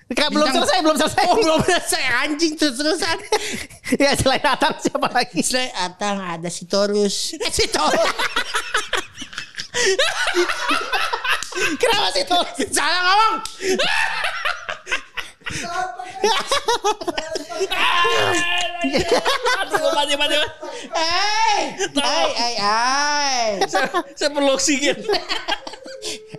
Kan 0.08 0.30
belum 0.30 0.48
selesai, 0.52 0.78
belum 0.82 0.98
selesai. 1.00 1.24
Oh 1.28 1.36
belum 1.36 1.60
selesai 1.62 2.04
anjing 2.22 2.54
terus 2.54 2.76
terusan. 2.76 3.18
ya 4.02 4.12
selain 4.14 4.44
Atang 4.44 4.76
siapa 4.78 5.08
lagi? 5.08 5.40
Selain 5.42 5.72
Atang 5.74 6.20
ada 6.20 6.48
si 6.48 6.66
Torus. 6.66 7.34
Eh 7.36 7.50
si 7.50 7.66
Torus. 7.68 8.06
Kenapa 11.80 12.08
sih 12.12 12.24
tuh? 12.28 12.44
Salah 12.72 13.02
ngomong. 13.06 13.36
Aduh, 19.62 19.92
mati, 19.94 20.14
mati, 20.18 20.36
mati. 20.36 20.50
Eh, 20.96 21.62
ay 22.02 22.30
ay 22.34 22.56
ay. 22.60 23.42
Saya, 23.70 24.30
perlu 24.30 24.58
oksigen. 24.58 24.98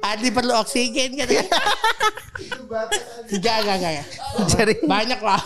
Adi 0.05 0.29
perlu 0.31 0.53
oksigen 0.59 1.17
kan? 1.19 1.29
Enggak, 3.31 3.57
enggak, 3.65 3.77
enggak. 3.79 4.07
Jadi 4.53 4.75
Banyak 4.85 5.21
lah. 5.23 5.41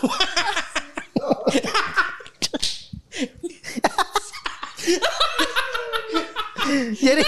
jadi 6.94 7.22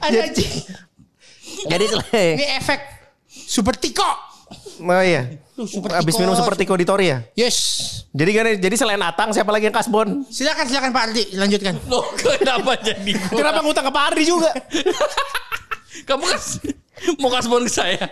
Ada 0.00 0.18
anjing. 0.30 0.52
Jadi 1.64 1.84
Ini 2.36 2.46
efek 2.60 2.80
super 3.28 3.72
tiko. 3.80 4.04
Oh 4.76 5.02
iya. 5.02 5.40
Super 5.56 5.96
Abis 5.96 6.14
tiko. 6.14 6.28
minum 6.28 6.36
seperti 6.36 6.68
Koditori 6.68 7.08
ya. 7.08 7.24
Yes. 7.32 7.56
Jadi 8.12 8.30
kan 8.36 8.44
jadi 8.60 8.76
selain 8.76 9.00
Atang 9.00 9.32
siapa 9.32 9.48
lagi 9.48 9.66
yang 9.66 9.76
kasbon? 9.76 10.28
Silakan 10.28 10.68
silakan 10.68 10.90
Pak 10.92 11.02
Ardi 11.10 11.24
lanjutkan. 11.34 11.74
Loh, 11.88 12.04
kenapa 12.14 12.76
jadi 12.80 13.12
gua? 13.16 13.38
Kenapa 13.40 13.58
ngutang 13.64 13.84
ke 13.88 13.92
Pak 13.92 14.04
Ardi 14.12 14.22
juga? 14.24 14.50
Kamu 16.08 16.22
kan 16.22 16.40
mau 17.18 17.30
kasbon 17.32 17.64
ke 17.64 17.72
saya. 17.72 18.04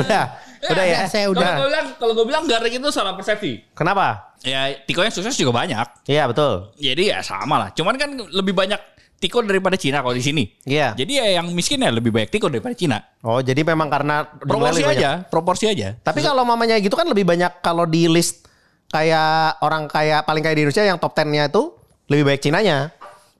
udah, 0.00 0.24
udah 0.70 0.84
ya. 0.86 0.98
Udah, 1.04 1.10
saya 1.10 1.24
Kalau 1.28 1.36
udah. 1.36 1.52
gue 1.58 1.68
bilang, 1.68 1.86
kalau 1.98 2.12
gue 2.16 2.26
bilang 2.26 2.44
Garek 2.48 2.72
itu 2.78 2.88
salah 2.88 3.12
persepsi. 3.14 3.62
Kenapa? 3.74 4.32
Ya, 4.42 4.74
Tiko 4.86 5.04
yang 5.04 5.14
sukses 5.14 5.36
juga 5.36 5.54
banyak. 5.54 6.08
Iya 6.08 6.26
betul. 6.26 6.72
Jadi 6.78 7.12
ya 7.14 7.20
sama 7.22 7.58
lah. 7.62 7.68
Cuman 7.74 7.94
kan 7.94 8.10
lebih 8.16 8.54
banyak 8.56 8.80
Tiko 9.22 9.38
daripada 9.46 9.78
Cina 9.78 10.02
kalau 10.02 10.10
di 10.10 10.20
sini. 10.20 10.50
Iya. 10.66 10.98
Jadi 10.98 11.12
ya 11.22 11.38
yang 11.38 11.46
miskin 11.54 11.78
ya 11.78 11.94
lebih 11.94 12.10
banyak 12.10 12.26
Tiko 12.28 12.50
daripada 12.50 12.74
Cina. 12.74 12.98
Oh 13.22 13.38
jadi 13.38 13.62
memang 13.62 13.86
karena 13.86 14.26
Proporsi 14.26 14.82
banyak. 14.82 14.98
aja, 14.98 15.10
proporsi 15.22 15.64
aja. 15.70 15.94
Tapi 15.94 16.18
kalau 16.18 16.42
mamanya 16.42 16.74
gitu 16.82 16.98
kan 16.98 17.06
lebih 17.06 17.22
banyak 17.22 17.62
kalau 17.62 17.86
di 17.86 18.10
list 18.10 18.42
kayak 18.90 19.62
orang 19.62 19.86
kaya 19.86 20.26
paling 20.26 20.42
kaya 20.42 20.58
di 20.58 20.66
Indonesia 20.66 20.82
yang 20.82 20.98
top 20.98 21.14
10-nya 21.14 21.46
itu 21.46 21.70
lebih 22.10 22.26
baik 22.26 22.42
Cinanya. 22.42 22.90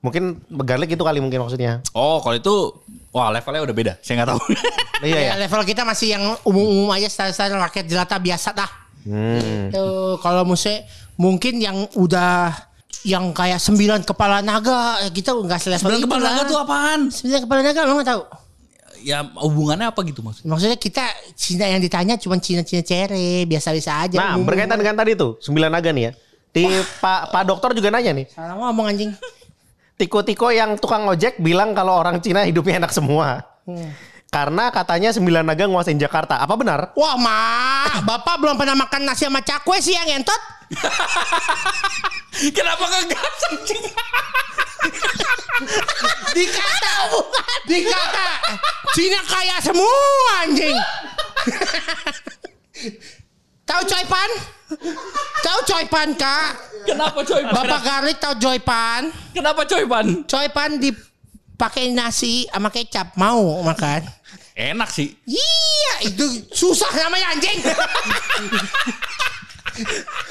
Mungkin 0.02 0.42
garlic 0.62 0.94
itu 0.94 1.02
kali 1.02 1.18
mungkin 1.18 1.46
maksudnya. 1.46 1.78
Oh, 1.94 2.18
kalau 2.18 2.34
itu 2.34 2.54
wah 3.10 3.30
levelnya 3.30 3.62
udah 3.62 3.74
beda. 3.74 3.92
Saya 4.02 4.22
nggak 4.22 4.30
tahu. 4.30 4.40
Iya 5.02 5.18
ya. 5.18 5.30
Ya, 5.34 5.46
level 5.46 5.66
kita 5.66 5.82
masih 5.82 6.14
yang 6.14 6.22
umum-umum 6.46 6.86
aja 6.94 7.10
style-style 7.10 7.58
rakyat 7.58 7.90
jelata 7.90 8.22
biasa 8.22 8.54
dah. 8.54 8.70
Hmm. 9.02 9.66
Tuh, 9.74 10.14
kalau 10.22 10.46
musik 10.46 10.86
mungkin 11.18 11.58
yang 11.58 11.90
udah 11.98 12.54
yang 13.02 13.34
kayak 13.34 13.58
sembilan 13.58 14.06
kepala 14.06 14.38
naga 14.42 15.02
kita 15.10 15.34
nggak 15.34 15.58
selevel 15.58 15.82
Sembilan 15.82 15.98
itu 15.98 16.06
kepala 16.06 16.22
lah. 16.22 16.30
naga 16.30 16.42
tuh 16.46 16.58
apaan? 16.58 17.00
Sembilan 17.10 17.40
kepala 17.42 17.60
naga 17.66 17.80
lo 17.82 17.92
nggak 17.98 18.08
tahu? 18.08 18.22
Ya 19.02 19.18
hubungannya 19.26 19.90
apa 19.90 20.00
gitu 20.06 20.22
maksudnya? 20.22 20.48
Maksudnya 20.54 20.78
kita 20.78 21.04
Cina 21.34 21.66
yang 21.66 21.82
ditanya 21.82 22.14
cuma 22.14 22.38
Cina-Cina 22.38 22.86
cere 22.86 23.42
biasa-biasa 23.50 24.06
aja. 24.06 24.16
Nah 24.18 24.38
umum-umum. 24.38 24.46
berkaitan 24.46 24.78
dengan 24.78 24.94
tadi 24.94 25.18
tuh 25.18 25.42
sembilan 25.42 25.70
naga 25.74 25.90
nih 25.90 26.02
ya. 26.06 26.12
Di 26.52 26.64
Pak 27.02 27.34
Pak 27.34 27.42
Dokter 27.48 27.74
juga 27.74 27.90
nanya 27.90 28.14
nih. 28.14 28.30
Salah 28.30 28.54
ngomong 28.54 28.86
anjing. 28.86 29.10
Tiko-tiko 29.98 30.54
yang 30.54 30.78
tukang 30.78 31.02
ojek 31.10 31.42
bilang 31.42 31.74
kalau 31.74 31.98
orang 31.98 32.22
Cina 32.22 32.46
hidupnya 32.46 32.78
enak 32.78 32.94
semua. 32.94 33.42
Karena 34.32 34.72
katanya 34.72 35.12
sembilan 35.12 35.44
naga 35.44 35.68
nguasain 35.68 35.98
Jakarta. 36.00 36.40
Apa 36.40 36.56
benar? 36.56 36.96
Wah 36.96 37.20
mak, 37.20 38.06
bapak 38.06 38.40
belum 38.40 38.56
pernah 38.56 38.72
makan 38.78 39.04
nasi 39.04 39.28
sama 39.28 39.44
cakwe 39.44 39.76
sih 39.82 39.92
yang 39.92 40.22
entot? 40.22 40.40
Kenapa 42.56 42.84
ngegas 42.88 43.36
anjing? 43.52 43.82
Dikata, 46.32 46.96
dikata, 47.68 48.28
Cina 48.96 49.20
kaya 49.22 49.56
semua 49.62 50.42
anjing. 50.42 50.72
Tahu 53.68 53.82
coy 53.86 54.04
pan? 54.10 54.30
Tahu 55.44 55.60
coy 55.68 55.84
pan 55.86 56.08
kak? 56.18 56.50
Kenapa 56.82 57.22
coy 57.22 57.46
pan? 57.46 57.54
Bapak 57.54 57.80
Garlic 57.86 58.18
tahu 58.18 58.34
coy 58.42 58.58
pan? 58.58 59.02
Kenapa 59.30 59.62
coy 59.64 59.86
pan? 59.86 60.06
Coy 60.26 60.48
pan 60.50 60.70
dipakai 60.82 61.94
nasi 61.94 62.50
sama 62.50 62.74
kecap 62.74 63.14
mau 63.14 63.62
makan? 63.62 64.02
Enak 64.52 64.90
sih. 64.90 65.14
Iya 65.24 66.10
itu 66.10 66.26
susah 66.52 66.90
namanya 66.90 67.38
anjing. 67.38 67.62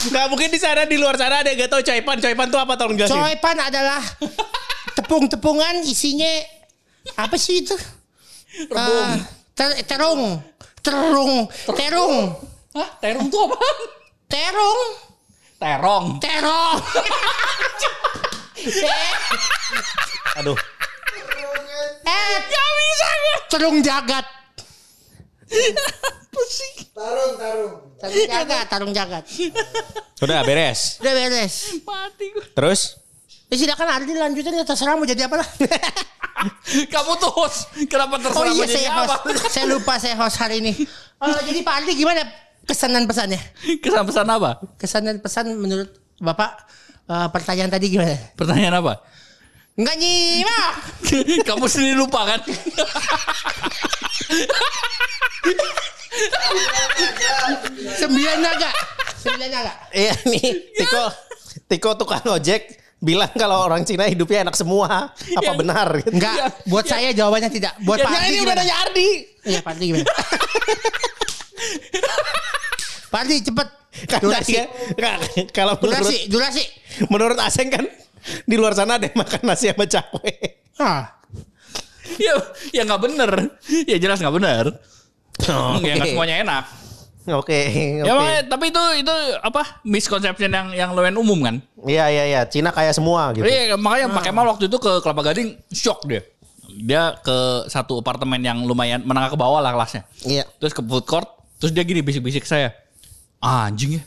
Nggak 0.07 0.25
mungkin 0.29 0.49
di 0.49 0.59
sana 0.59 0.85
di 0.85 0.97
luar 0.97 1.17
sana 1.17 1.41
ada 1.41 1.49
yang 1.49 1.65
gak 1.65 1.71
tahu 1.71 1.81
coipan. 1.81 2.17
Coipan 2.17 2.47
tuh 2.49 2.59
apa 2.61 2.73
tolong 2.77 2.95
jelasin. 2.95 3.17
Coy 3.17 3.35
pan 3.37 3.57
adalah 3.57 4.01
tepung-tepungan 4.93 5.81
isinya 5.81 6.29
apa 7.17 7.35
sih 7.35 7.61
itu? 7.61 7.73
Eh, 8.69 9.13
ter- 9.53 9.81
terung, 9.87 10.37
terung, 10.83 11.47
terung, 11.73 12.15
Hah? 12.71 12.89
Terong 12.99 13.27
tuh 13.27 13.47
apaan? 13.47 13.77
terung, 14.27 14.79
Terong. 15.57 16.05
terong. 16.19 16.77
Aduh. 20.41 20.57
eh, 22.01 22.33
gak 22.41 22.69
bisa 22.77 23.09
Terung 23.49 23.77
jagat. 23.81 24.25
Tarung, 26.91 27.33
tarung. 27.37 27.73
Tarung 27.99 28.25
jagat, 28.27 28.65
tarung 28.67 28.91
jagat. 28.91 29.23
Udah 30.21 30.43
beres. 30.43 30.97
Udah 30.99 31.13
beres. 31.13 31.53
Mati 31.83 32.25
gue. 32.31 32.45
Terus? 32.51 32.99
Ya 33.51 33.55
silakan 33.59 33.87
Ardi 33.91 34.15
lanjutin 34.15 34.55
ya 34.55 34.63
terserah 34.63 34.95
mau 34.95 35.03
jadi 35.03 35.27
apa 35.27 35.43
lah. 35.43 35.47
Kamu 36.93 37.11
tuh 37.19 37.31
host. 37.35 37.67
Kenapa 37.91 38.15
Oh 38.15 38.23
terserah 38.23 38.47
iya 38.47 38.55
mau 38.55 38.63
jadi 38.63 38.75
saya 38.79 38.89
apa? 38.95 39.03
host. 39.19 39.43
Saya 39.53 39.65
lupa 39.67 39.93
saya 39.99 40.15
host 40.15 40.37
hari 40.39 40.63
ini. 40.63 40.71
Oh, 41.19 41.35
jadi 41.43 41.59
Pak 41.61 41.73
Ardi 41.83 41.91
gimana 41.93 42.21
kesan 42.63 42.95
dan 42.95 43.03
pesannya? 43.05 43.39
Kesan 43.83 44.03
pesan 44.07 44.25
apa? 44.25 44.51
Kesan 44.79 45.01
dan 45.03 45.17
pesan 45.19 45.45
menurut 45.59 45.89
Bapak 46.17 46.63
eh, 47.05 47.27
pertanyaan 47.29 47.69
tadi 47.69 47.91
gimana? 47.91 48.15
Pertanyaan 48.39 48.75
apa? 48.79 48.93
Enggak 49.71 49.95
nyimak. 49.97 50.73
Kamu 51.47 51.65
sendiri 51.65 51.95
lupa 51.95 52.27
kan? 52.27 52.39
Sembilan 57.97 58.37
naga. 58.39 58.69
Sembilan 59.17 59.49
naga. 59.49 59.73
Iya 59.91 60.13
nih. 60.27 60.49
Tiko. 60.77 61.03
Tiko 61.67 61.89
tukang 61.95 62.23
ojek 62.27 62.61
bilang 63.01 63.31
kalau 63.33 63.65
orang 63.65 63.81
Cina 63.83 64.05
hidupnya 64.05 64.45
enak 64.45 64.55
semua. 64.55 65.11
Apa 65.15 65.41
Yang- 65.41 65.59
benar? 65.59 65.87
Gitu. 65.99 66.11
Enggak, 66.13 66.35
buat 66.67 66.85
saya 66.85 67.09
jawabannya 67.11 67.49
tidak. 67.49 67.73
Buat 67.81 67.99
Ya, 67.99 68.05
Pak 68.05 68.11
ya, 68.11 68.19
Ardi 68.19 68.27
ini 68.27 68.37
udah 68.37 68.43
gimana? 68.45 68.61
nanya 68.61 68.75
Ardi. 68.85 69.07
Iya, 69.41 69.59
Pak 69.61 69.71
Ardi 69.73 69.85
gimana? 69.87 70.05
Pak 73.11 73.19
Ardi 73.25 73.35
cepet. 73.41 73.67
Kan 74.07 74.23
Durasi. 74.23 74.55
tadi 74.55 74.97
kan, 75.03 75.19
kalau 75.51 75.75
menurut 75.75 75.99
Durasi, 75.99 76.17
durasi. 76.31 76.63
menurut 77.11 77.35
Aseng 77.37 77.67
kan 77.67 77.83
di 78.43 78.55
luar 78.55 78.73
sana 78.73 78.97
ada 78.97 79.05
yang 79.07 79.17
makan 79.17 79.41
nasi 79.43 79.69
sama 79.69 79.85
cakwe. 79.85 80.31
Ah. 80.77 81.19
ya, 82.17 82.33
ya 82.71 82.81
nggak 82.83 83.01
bener. 83.01 83.31
Ya 83.87 83.97
jelas 83.97 84.19
nggak 84.19 84.35
bener. 84.35 84.65
Oh, 85.47 85.79
Ya 85.79 85.95
nggak 85.97 86.05
oke. 86.05 86.13
semuanya 86.13 86.35
enak. 86.43 86.63
Oke, 87.21 87.37
oke. 87.37 87.59
Ya 88.01 88.13
makanya, 88.17 88.41
tapi 88.49 88.65
itu 88.73 88.83
itu 89.05 89.15
apa 89.45 89.61
misconception 89.85 90.49
yang 90.49 90.67
yang 90.73 90.89
lumayan 90.91 91.21
umum 91.21 91.37
kan? 91.39 91.55
Iya 91.85 92.09
iya 92.09 92.23
iya, 92.25 92.41
Cina 92.49 92.73
kaya 92.73 92.89
semua 92.91 93.29
gitu. 93.31 93.45
Iya 93.45 93.77
makanya 93.77 94.09
Pak 94.09 94.23
Kemal 94.25 94.45
waktu 94.49 94.65
itu 94.65 94.77
ke 94.81 95.05
Kelapa 95.05 95.21
Gading 95.29 95.53
shock 95.69 96.01
dia. 96.09 96.25
Dia 96.81 97.13
ke 97.21 97.69
satu 97.69 98.01
apartemen 98.01 98.41
yang 98.41 98.65
lumayan 98.65 99.05
menengah 99.05 99.29
ke 99.29 99.37
bawah 99.37 99.61
lah 99.61 99.69
kelasnya. 99.69 100.01
Iya. 100.25 100.49
Terus 100.57 100.73
ke 100.73 100.81
food 100.81 101.05
court, 101.05 101.29
terus 101.61 101.69
dia 101.69 101.85
gini 101.85 102.01
bisik-bisik 102.01 102.41
saya. 102.41 102.73
Ah, 103.37 103.69
anjing 103.69 104.01
ya, 104.01 104.03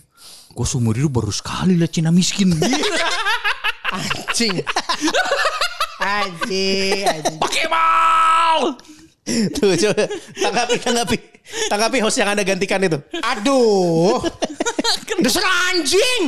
gue 0.50 0.66
seumur 0.66 0.98
hidup 0.98 1.14
baru 1.14 1.30
sekali 1.30 1.78
lihat 1.78 1.94
Cina 1.94 2.10
miskin. 2.10 2.50
Anjing. 3.94 4.56
anjing, 6.02 7.00
anjing. 7.06 7.38
Pak 7.38 7.50
Kemal! 7.54 8.58
Tuh 9.56 9.72
coba 9.72 10.04
tanggapi 10.36 10.76
tanggapi 10.84 11.16
tanggapi 11.72 11.98
host 12.04 12.18
yang 12.20 12.28
anda 12.34 12.44
gantikan 12.44 12.82
itu. 12.84 12.98
Aduh. 13.24 14.20
Dasar 15.24 15.44
anjing. 15.72 16.22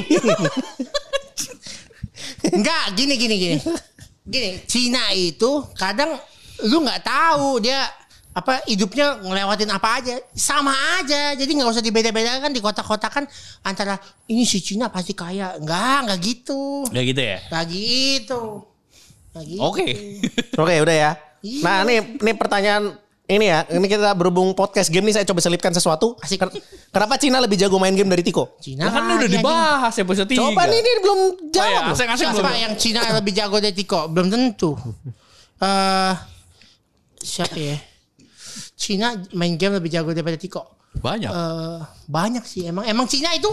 Enggak, 2.57 2.85
gini 2.97 3.15
gini 3.21 3.35
gini. 3.37 3.57
Gini, 4.27 4.51
Cina 4.67 5.13
itu 5.13 5.63
kadang 5.77 6.17
lu 6.65 6.83
nggak 6.83 7.05
tahu 7.05 7.61
dia 7.61 7.85
apa 8.37 8.61
hidupnya 8.64 9.16
ngelewatin 9.16 9.72
apa 9.72 9.88
aja 9.96 10.14
sama 10.31 10.68
aja 11.01 11.33
jadi 11.33 11.49
nggak 11.49 11.72
usah 11.72 11.81
dibeda-bedakan 11.81 12.53
di 12.53 12.61
kota-kota 12.61 13.09
kan 13.09 13.25
antara 13.62 13.96
ini 14.27 14.44
si 14.44 14.61
Cina 14.61 14.87
pasti 14.87 15.16
kaya 15.16 15.57
enggak 15.57 16.05
enggak 16.05 16.18
gitu 16.20 16.85
Ya 16.92 17.01
gitu 17.01 17.16
ya. 17.18 17.40
enggak 17.49 17.64
gitu 17.66 18.42
gitu. 19.37 19.61
Oke. 19.61 19.85
Oke, 20.61 20.75
udah 20.81 20.96
ya. 20.96 21.11
Iya. 21.40 21.61
Nah, 21.61 21.85
nih 21.85 21.96
nih 22.16 22.35
pertanyaan 22.35 22.96
ini 23.27 23.44
ya. 23.46 23.64
Ini 23.66 23.85
kita 23.85 24.12
berhubung 24.12 24.53
podcast 24.53 24.88
game 24.88 25.05
nih 25.05 25.14
saya 25.14 25.25
coba 25.25 25.40
selipkan 25.40 25.68
sesuatu. 25.70 26.16
Asik. 26.20 26.40
Ken- 26.40 26.57
Kenapa 26.88 27.16
Cina 27.16 27.37
lebih 27.38 27.57
jago 27.57 27.77
main 27.77 27.92
game 27.92 28.09
dari 28.09 28.20
Tiko? 28.20 28.57
Cina 28.59 28.88
Nah, 28.88 28.96
kan 28.96 29.20
udah 29.20 29.29
dibahas 29.29 29.92
episode 29.94 30.25
3. 30.27 30.40
Coba 30.40 30.64
nih 30.64 30.79
ini 30.79 30.90
belum 31.01 31.18
Oh, 31.20 31.29
jawab. 31.51 31.68
ya, 31.68 31.81
loh. 31.83 31.92
asing-asing 31.92 32.29
Siapa 32.33 32.40
belum. 32.42 32.64
yang 32.64 32.72
Cina 32.77 33.01
lebih 33.12 33.33
jago 33.33 33.57
dari 33.61 33.72
Tiko? 33.72 34.01
Belum 34.09 34.29
tentu. 34.29 34.72
Eh 35.57 36.12
siapa 37.18 37.57
ya? 37.57 37.77
Cina 38.77 39.17
main 39.33 39.57
game 39.57 39.75
lebih 39.75 39.89
jago 39.89 40.12
daripada 40.12 40.37
Tiko. 40.37 40.62
Banyak. 40.97 41.33
Eh, 41.33 41.81
banyak 42.07 42.45
sih 42.45 42.69
emang. 42.69 42.85
Emang 42.85 43.09
Cina 43.09 43.33
itu 43.33 43.49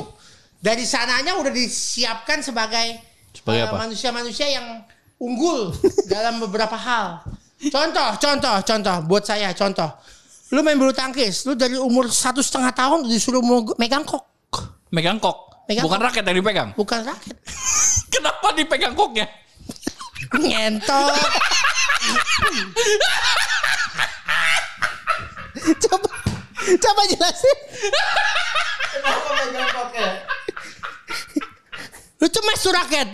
dari 0.59 0.83
sananya 0.83 1.35
udah 1.35 1.49
disiapkan 1.49 2.39
sebagai, 2.39 2.99
Sebagai 3.31 3.63
eh, 3.63 3.67
apa? 3.67 3.75
manusia-manusia 3.87 4.47
yang 4.47 4.83
unggul 5.17 5.71
dalam 6.13 6.39
beberapa 6.39 6.75
hal. 6.75 7.23
Contoh, 7.63 8.09
contoh, 8.19 8.55
contoh. 8.61 8.97
Buat 9.07 9.23
saya 9.23 9.55
contoh. 9.55 9.87
Lu 10.51 10.61
main 10.61 10.75
bulu 10.75 10.91
tangkis, 10.91 11.47
lu 11.47 11.55
dari 11.55 11.79
umur 11.79 12.11
satu 12.11 12.43
setengah 12.43 12.71
tahun 12.71 13.07
disuruh 13.07 13.41
mau 13.41 13.63
megang 13.79 14.05
kok, 14.05 14.21
Megang 14.93 15.17
kok. 15.17 15.65
Megang 15.65 15.87
Bukan 15.87 15.97
kok. 15.97 16.05
raket 16.05 16.23
yang 16.27 16.37
dipegang. 16.37 16.69
bukan 16.75 16.99
raket. 17.01 17.35
Kenapa 18.13 18.53
dipegang 18.53 18.93
koknya? 18.93 19.25
Ngentot. 20.29 21.15
coba 25.87 26.09
coba 26.79 27.01
jelasin. 27.09 27.57
Kenapa 28.93 29.29
megang 29.41 29.69
koknya? 29.73 30.09
Lu 32.21 32.27
cemes 32.29 32.59
tuh 32.63 32.71
raket. 32.71 33.09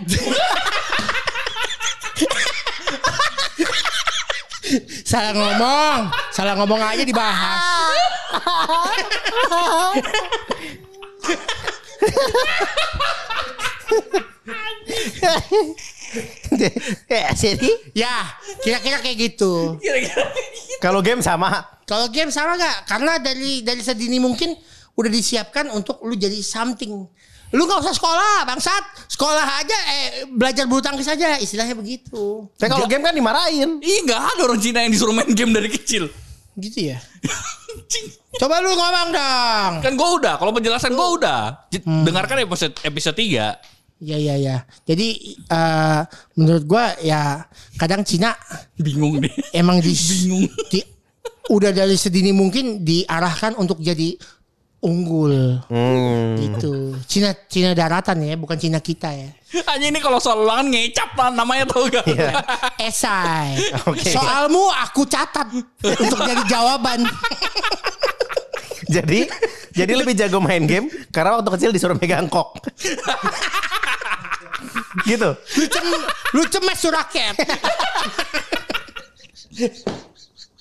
salah 5.02 5.34
ngomong, 5.34 6.00
salah 6.30 6.54
ngomong 6.54 6.78
aja 6.78 7.02
dibahas. 7.02 7.58
ya, 17.10 17.30
jadi 17.34 17.70
Ya, 17.94 18.16
kira-kira 18.62 18.98
kayak 19.02 19.18
gitu. 19.18 19.78
Kira-kira. 19.82 20.24
kalau 20.84 21.02
game 21.02 21.22
sama. 21.22 21.79
Kalau 21.90 22.06
game 22.14 22.30
sama 22.30 22.54
gak? 22.54 22.86
Karena 22.86 23.18
dari 23.18 23.66
dari 23.66 23.82
sedini 23.82 24.22
mungkin 24.22 24.54
udah 24.94 25.10
disiapkan 25.10 25.74
untuk 25.74 25.98
lu 26.06 26.14
jadi 26.14 26.38
something. 26.46 26.94
Lu 27.50 27.66
gak 27.66 27.82
usah 27.82 27.98
sekolah, 27.98 28.46
bangsat. 28.46 29.10
Sekolah 29.10 29.58
aja, 29.58 29.74
eh 29.90 30.30
belajar 30.30 30.70
bulu 30.70 30.86
tangkis 30.86 31.10
aja, 31.10 31.42
istilahnya 31.42 31.74
begitu. 31.74 32.46
Tapi 32.62 32.70
kalau 32.70 32.86
game 32.86 33.02
kan 33.02 33.18
dimarahin. 33.18 33.82
Ih, 33.82 34.06
nggak 34.06 34.22
ada 34.38 34.42
orang 34.46 34.62
Cina 34.62 34.86
yang 34.86 34.94
disuruh 34.94 35.18
main 35.18 35.34
game 35.34 35.50
dari 35.50 35.66
kecil. 35.66 36.14
Gitu 36.54 36.94
ya. 36.94 37.02
Coba 38.40 38.62
lu 38.62 38.70
ngomong 38.70 39.10
dong. 39.10 39.72
kan 39.82 39.94
gue 39.98 40.10
udah, 40.22 40.38
kalau 40.38 40.54
penjelasan 40.54 40.94
gue 40.94 41.08
udah. 41.18 41.66
Hmm. 41.74 42.06
Dengarkan 42.06 42.46
episode 42.46 42.78
episode 42.86 43.18
3. 43.18 43.58
Ya 44.00 44.16
ya 44.16 44.36
ya. 44.40 44.64
Jadi 44.88 45.36
eh, 45.36 46.02
menurut 46.40 46.64
gua 46.64 46.96
ya 47.04 47.44
kadang 47.76 48.08
Cina 48.08 48.32
Bingung 48.80 49.20
deh. 49.20 49.34
emang 49.52 49.84
di, 49.84 49.92
di- 50.72 50.88
udah 51.50 51.74
dari 51.74 51.98
sedini 51.98 52.30
mungkin 52.30 52.86
diarahkan 52.86 53.58
untuk 53.58 53.82
jadi 53.82 54.14
unggul 54.80 55.60
Hmm. 55.68 56.40
gitu. 56.40 56.96
Cina 57.04 57.36
Cina 57.52 57.76
daratan 57.76 58.24
ya, 58.24 58.40
bukan 58.40 58.56
Cina 58.56 58.80
kita 58.80 59.12
ya. 59.12 59.28
Hanya 59.68 59.92
ini 59.92 60.00
kalau 60.00 60.22
soal 60.22 60.46
ulangan 60.46 60.72
ngecap 60.72 61.10
lah 61.18 61.34
namanya 61.34 61.66
tau 61.68 61.84
gak? 61.90 62.06
Iya. 62.08 62.32
Esai. 62.80 63.60
Oke. 63.84 64.08
Soalmu 64.08 64.72
aku 64.72 65.04
catat 65.04 65.52
untuk 65.84 66.20
jadi 66.24 66.44
jawaban. 66.48 67.04
Jadi 68.90 69.22
jadi 69.70 69.94
lebih 69.94 70.18
jago 70.18 70.42
main 70.42 70.66
game 70.66 70.90
karena 71.14 71.38
waktu 71.38 71.50
kecil 71.54 71.70
disuruh 71.70 71.94
megang 71.94 72.26
kok. 72.26 72.58
gitu. 75.10 75.30
Lu, 75.38 75.66
cem, 75.70 75.86
lu 76.34 76.42
cemes 76.50 76.80
tuh 76.82 76.90
raket. 76.90 77.38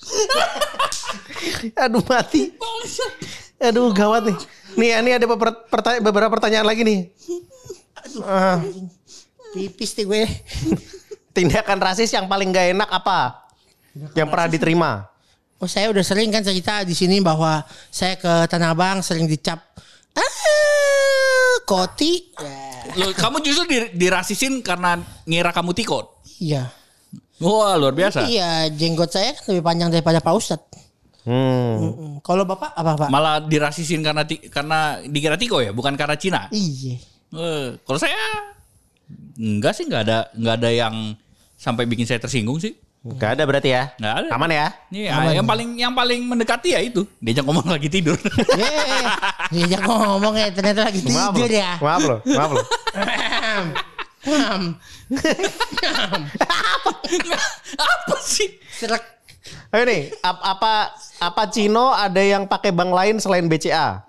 Aduh 1.85 2.03
mati. 2.05 2.53
Aduh 3.59 3.91
gawat 3.91 4.29
nih. 4.29 4.37
Nih 4.79 4.89
ini 4.95 5.11
ada 5.15 5.25
beberapa 5.27 5.59
pertanyaan, 5.67 6.03
beberapa 6.03 6.31
pertanyaan 6.31 6.67
lagi 6.67 6.81
nih. 6.85 6.99
Ah, 8.23 8.63
Pipis 9.53 9.93
nih 9.97 10.05
gue. 10.05 10.23
tindakan 11.35 11.79
rasis 11.79 12.11
yang 12.11 12.27
paling 12.27 12.51
gak 12.51 12.75
enak 12.75 12.89
apa? 12.89 13.47
Yang 14.17 14.27
pernah 14.27 14.47
diterima? 14.49 14.91
Oh 15.59 15.67
saya 15.67 15.91
udah 15.91 16.03
sering 16.03 16.31
kan 16.31 16.39
cerita 16.39 16.87
di 16.87 16.95
sini 16.95 17.19
bahwa 17.19 17.63
saya 17.91 18.15
ke 18.15 18.47
Tanah 18.47 18.71
Abang 18.71 19.03
sering 19.03 19.27
dicap 19.27 19.59
ah 20.15 21.55
koti. 21.67 22.31
Ya, 22.95 23.05
Loh, 23.05 23.11
kamu 23.11 23.43
justru 23.43 23.67
di- 23.67 23.91
dirasisin 23.93 24.63
karena 24.63 24.97
ngira 25.27 25.51
kamu 25.51 25.75
tiko. 25.75 26.23
Iya. 26.39 26.71
Wah 27.39 27.75
luar 27.75 27.91
biasa. 27.91 28.25
Iya, 28.25 28.67
jenggot 28.69 29.09
saya 29.09 29.31
kan 29.31 29.47
lebih 29.49 29.63
panjang 29.63 29.89
daripada 29.89 30.19
Pak 30.19 30.33
Ustadz. 30.33 30.67
Hmm. 31.23 31.75
Mm, 31.77 32.13
Kalau 32.19 32.43
Bapak 32.43 32.71
apa 32.73 32.91
Pak? 32.97 33.09
Malah 33.09 33.39
dirasisin 33.41 33.99
karena 33.99 34.23
ti- 34.23 34.43
karena 34.43 34.99
dikira 35.01 35.35
tiko 35.35 35.59
ya, 35.59 35.69
bukan 35.69 35.93
karena 35.93 36.15
Cina. 36.15 36.47
Iya. 36.49 36.95
Eh, 37.29 37.67
kalau 37.81 37.95
saya 37.95 38.15
enggak 39.35 39.71
sih 39.71 39.85
nggak 39.85 40.01
ada 40.01 40.17
nggak 40.33 40.55
ada 40.55 40.69
yang 40.69 40.95
sampai 41.55 41.85
bikin 41.85 42.03
saya 42.03 42.17
tersinggung 42.17 42.57
sih. 42.57 42.75
Gak 42.99 43.39
ada 43.39 43.47
berarti 43.47 43.71
ya? 43.71 43.95
Nggak 43.95 44.13
ada. 44.13 44.27
Aman 44.35 44.51
ya? 44.51 44.67
Nih, 44.91 45.07
ah, 45.07 45.31
yang 45.31 45.47
paling 45.47 45.69
yang 45.77 45.95
paling 45.95 46.19
mendekati 46.19 46.75
ya 46.75 46.83
itu 46.83 47.07
diajak 47.17 47.47
ngomong 47.47 47.63
lagi 47.63 47.87
tidur. 47.87 48.19
Yeay, 48.59 49.03
diajak 49.55 49.87
ngomong 49.87 50.35
ya 50.35 50.51
ternyata 50.51 50.91
lagi 50.91 50.99
Maaf 51.07 51.31
tidur 51.31 51.47
loh. 51.47 51.55
ya. 51.55 51.71
Maaf 51.79 52.01
loh. 52.03 52.19
Maaf 52.27 52.51
loh. 52.51 52.65
Mam. 54.25 54.63
Apa 57.75 58.15
sih? 58.19 58.49
Serak. 58.71 59.03
Ayo 59.69 59.83
nih, 59.83 60.13
ap- 60.19 60.43
apa 60.43 60.73
apa 61.17 61.43
Cino 61.49 61.89
ada 61.89 62.19
yang 62.19 62.45
pakai 62.45 62.69
bank 62.69 62.91
lain 62.91 63.15
selain 63.17 63.45
BCA? 63.45 64.03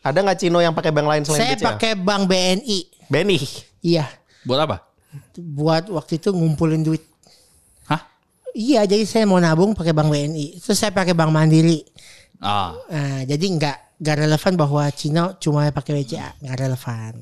Ada 0.00 0.18
nggak 0.20 0.38
Cino 0.38 0.58
yang 0.58 0.72
pakai 0.72 0.92
bank 0.92 1.06
lain 1.06 1.22
selain 1.24 1.40
Saya 1.40 1.54
BCA? 1.54 1.66
pakai 1.70 1.92
bank 1.94 2.22
BNI. 2.26 2.78
Benny. 3.06 3.38
Iya. 3.80 4.04
Buat 4.42 4.60
apa? 4.64 4.76
Buat 5.36 5.88
waktu 5.88 6.18
itu 6.18 6.28
ngumpulin 6.30 6.82
duit. 6.82 7.00
Hah? 7.86 8.02
Iya, 8.52 8.84
jadi 8.84 9.04
saya 9.04 9.24
mau 9.24 9.38
nabung 9.38 9.72
pakai 9.72 9.92
bank 9.92 10.10
BNI. 10.10 10.58
Terus 10.58 10.76
saya 10.76 10.90
pakai 10.90 11.14
bank 11.14 11.30
Mandiri. 11.30 11.80
Ah, 12.38 12.76
Nah, 12.90 13.24
jadi 13.24 13.40
nggak 13.46 13.76
nggak 13.96 14.16
relevan 14.18 14.52
bahwa 14.54 14.84
Cina 14.90 15.32
cuma 15.38 15.70
pakai 15.70 15.96
BCA, 15.96 16.34
nggak 16.42 16.58
relevan. 16.58 17.14